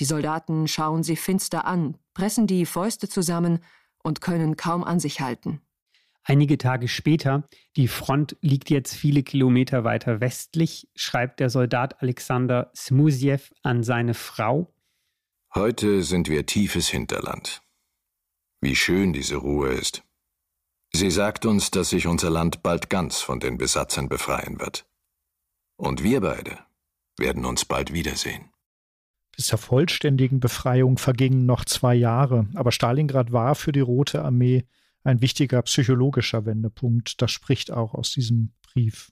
Die 0.00 0.04
Soldaten 0.04 0.66
schauen 0.66 1.02
sie 1.02 1.16
finster 1.16 1.66
an, 1.66 1.98
pressen 2.14 2.46
die 2.46 2.66
Fäuste 2.66 3.08
zusammen 3.08 3.60
und 4.02 4.20
können 4.20 4.56
kaum 4.56 4.82
an 4.82 4.98
sich 4.98 5.20
halten. 5.20 5.60
Einige 6.24 6.56
Tage 6.56 6.88
später, 6.88 7.48
die 7.76 7.88
Front 7.88 8.36
liegt 8.40 8.70
jetzt 8.70 8.94
viele 8.94 9.22
Kilometer 9.22 9.84
weiter 9.84 10.20
westlich, 10.20 10.88
schreibt 10.94 11.40
der 11.40 11.50
Soldat 11.50 12.00
Alexander 12.00 12.70
Smuzjew 12.76 13.40
an 13.62 13.82
seine 13.82 14.14
Frau. 14.14 14.72
Heute 15.54 16.02
sind 16.02 16.28
wir 16.28 16.46
tiefes 16.46 16.88
Hinterland. 16.88 17.62
Wie 18.60 18.76
schön 18.76 19.12
diese 19.12 19.36
Ruhe 19.36 19.70
ist. 19.70 20.04
Sie 20.94 21.10
sagt 21.10 21.46
uns, 21.46 21.70
dass 21.70 21.90
sich 21.90 22.06
unser 22.06 22.30
Land 22.30 22.62
bald 22.62 22.90
ganz 22.90 23.20
von 23.20 23.40
den 23.40 23.58
Besatzern 23.58 24.08
befreien 24.08 24.60
wird. 24.60 24.86
Und 25.76 26.02
wir 26.02 26.20
beide 26.20 26.58
werden 27.18 27.44
uns 27.44 27.64
bald 27.64 27.92
wiedersehen. 27.92 28.50
Bis 29.34 29.46
zur 29.46 29.58
vollständigen 29.58 30.40
Befreiung 30.40 30.98
vergingen 30.98 31.46
noch 31.46 31.64
zwei 31.64 31.94
Jahre, 31.94 32.46
aber 32.54 32.70
Stalingrad 32.70 33.32
war 33.32 33.54
für 33.54 33.72
die 33.72 33.80
Rote 33.80 34.22
Armee 34.22 34.66
ein 35.02 35.22
wichtiger 35.22 35.62
psychologischer 35.62 36.44
Wendepunkt. 36.44 37.20
Das 37.22 37.30
spricht 37.30 37.70
auch 37.70 37.94
aus 37.94 38.12
diesem 38.12 38.52
Brief. 38.62 39.10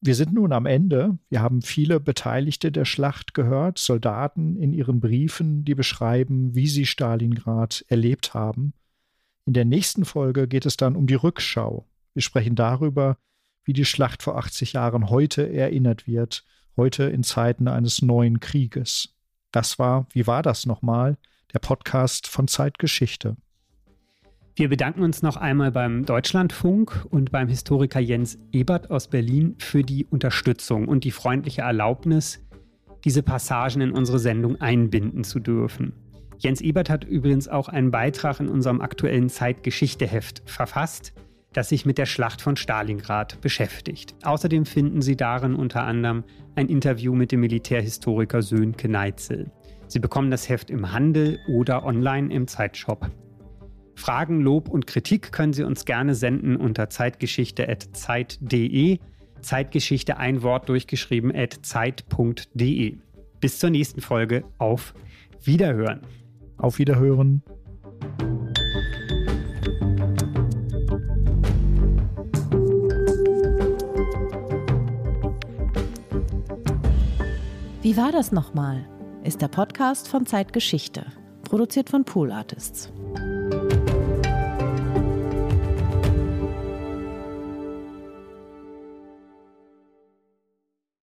Wir 0.00 0.14
sind 0.14 0.32
nun 0.32 0.52
am 0.52 0.66
Ende. 0.66 1.18
Wir 1.28 1.42
haben 1.42 1.60
viele 1.60 1.98
Beteiligte 1.98 2.70
der 2.70 2.84
Schlacht 2.84 3.34
gehört, 3.34 3.78
Soldaten 3.78 4.56
in 4.56 4.72
ihren 4.72 5.00
Briefen, 5.00 5.64
die 5.64 5.74
beschreiben, 5.74 6.54
wie 6.54 6.68
sie 6.68 6.86
Stalingrad 6.86 7.84
erlebt 7.88 8.32
haben. 8.32 8.74
In 9.48 9.54
der 9.54 9.64
nächsten 9.64 10.04
Folge 10.04 10.46
geht 10.46 10.66
es 10.66 10.76
dann 10.76 10.94
um 10.94 11.06
die 11.06 11.14
Rückschau. 11.14 11.86
Wir 12.12 12.20
sprechen 12.20 12.54
darüber, 12.54 13.16
wie 13.64 13.72
die 13.72 13.86
Schlacht 13.86 14.22
vor 14.22 14.36
80 14.36 14.74
Jahren 14.74 15.08
heute 15.08 15.50
erinnert 15.50 16.06
wird, 16.06 16.44
heute 16.76 17.04
in 17.04 17.22
Zeiten 17.22 17.66
eines 17.66 18.02
neuen 18.02 18.40
Krieges. 18.40 19.16
Das 19.50 19.78
war, 19.78 20.06
wie 20.12 20.26
war 20.26 20.42
das 20.42 20.66
nochmal, 20.66 21.16
der 21.54 21.60
Podcast 21.60 22.26
von 22.26 22.46
Zeitgeschichte. 22.46 23.38
Wir 24.54 24.68
bedanken 24.68 25.02
uns 25.02 25.22
noch 25.22 25.38
einmal 25.38 25.72
beim 25.72 26.04
Deutschlandfunk 26.04 27.06
und 27.08 27.32
beim 27.32 27.48
Historiker 27.48 28.00
Jens 28.00 28.36
Ebert 28.52 28.90
aus 28.90 29.08
Berlin 29.08 29.54
für 29.56 29.82
die 29.82 30.04
Unterstützung 30.04 30.88
und 30.88 31.04
die 31.04 31.10
freundliche 31.10 31.62
Erlaubnis, 31.62 32.46
diese 33.02 33.22
Passagen 33.22 33.80
in 33.80 33.92
unsere 33.92 34.18
Sendung 34.18 34.60
einbinden 34.60 35.24
zu 35.24 35.40
dürfen. 35.40 35.94
Jens 36.38 36.60
Ebert 36.60 36.88
hat 36.88 37.04
übrigens 37.04 37.48
auch 37.48 37.68
einen 37.68 37.90
Beitrag 37.90 38.38
in 38.40 38.48
unserem 38.48 38.80
aktuellen 38.80 39.28
Zeitgeschichteheft 39.28 40.42
verfasst, 40.46 41.12
das 41.52 41.68
sich 41.68 41.84
mit 41.84 41.98
der 41.98 42.06
Schlacht 42.06 42.40
von 42.40 42.56
Stalingrad 42.56 43.40
beschäftigt. 43.40 44.14
Außerdem 44.22 44.64
finden 44.64 45.02
Sie 45.02 45.16
darin 45.16 45.56
unter 45.56 45.82
anderem 45.82 46.22
ein 46.54 46.68
Interview 46.68 47.12
mit 47.14 47.32
dem 47.32 47.40
Militärhistoriker 47.40 48.42
Sönke 48.42 48.88
Neitzel. 48.88 49.50
Sie 49.88 49.98
bekommen 49.98 50.30
das 50.30 50.48
Heft 50.48 50.70
im 50.70 50.92
Handel 50.92 51.40
oder 51.48 51.84
online 51.84 52.32
im 52.32 52.46
Zeitshop. 52.46 53.10
Fragen, 53.96 54.40
Lob 54.40 54.68
und 54.68 54.86
Kritik 54.86 55.32
können 55.32 55.52
Sie 55.52 55.64
uns 55.64 55.84
gerne 55.84 56.14
senden 56.14 56.54
unter 56.54 56.88
zeitgeschichte.zeit.de. 56.88 58.98
Zeitgeschichte 59.40 60.18
ein 60.18 60.42
Wort 60.42 60.68
durchgeschrieben 60.68 61.34
at 61.34 61.58
zeit.de. 61.62 62.98
Bis 63.40 63.58
zur 63.58 63.70
nächsten 63.70 64.00
Folge. 64.00 64.44
Auf 64.58 64.94
Wiederhören. 65.42 66.02
Auf 66.58 66.78
Wiederhören. 66.78 67.42
Wie 77.80 77.96
war 77.96 78.12
das 78.12 78.32
nochmal? 78.32 78.84
Ist 79.24 79.40
der 79.40 79.48
Podcast 79.48 80.08
von 80.08 80.26
Zeitgeschichte, 80.26 81.06
produziert 81.44 81.88
von 81.88 82.04
Pool 82.04 82.32
Artists. 82.32 82.92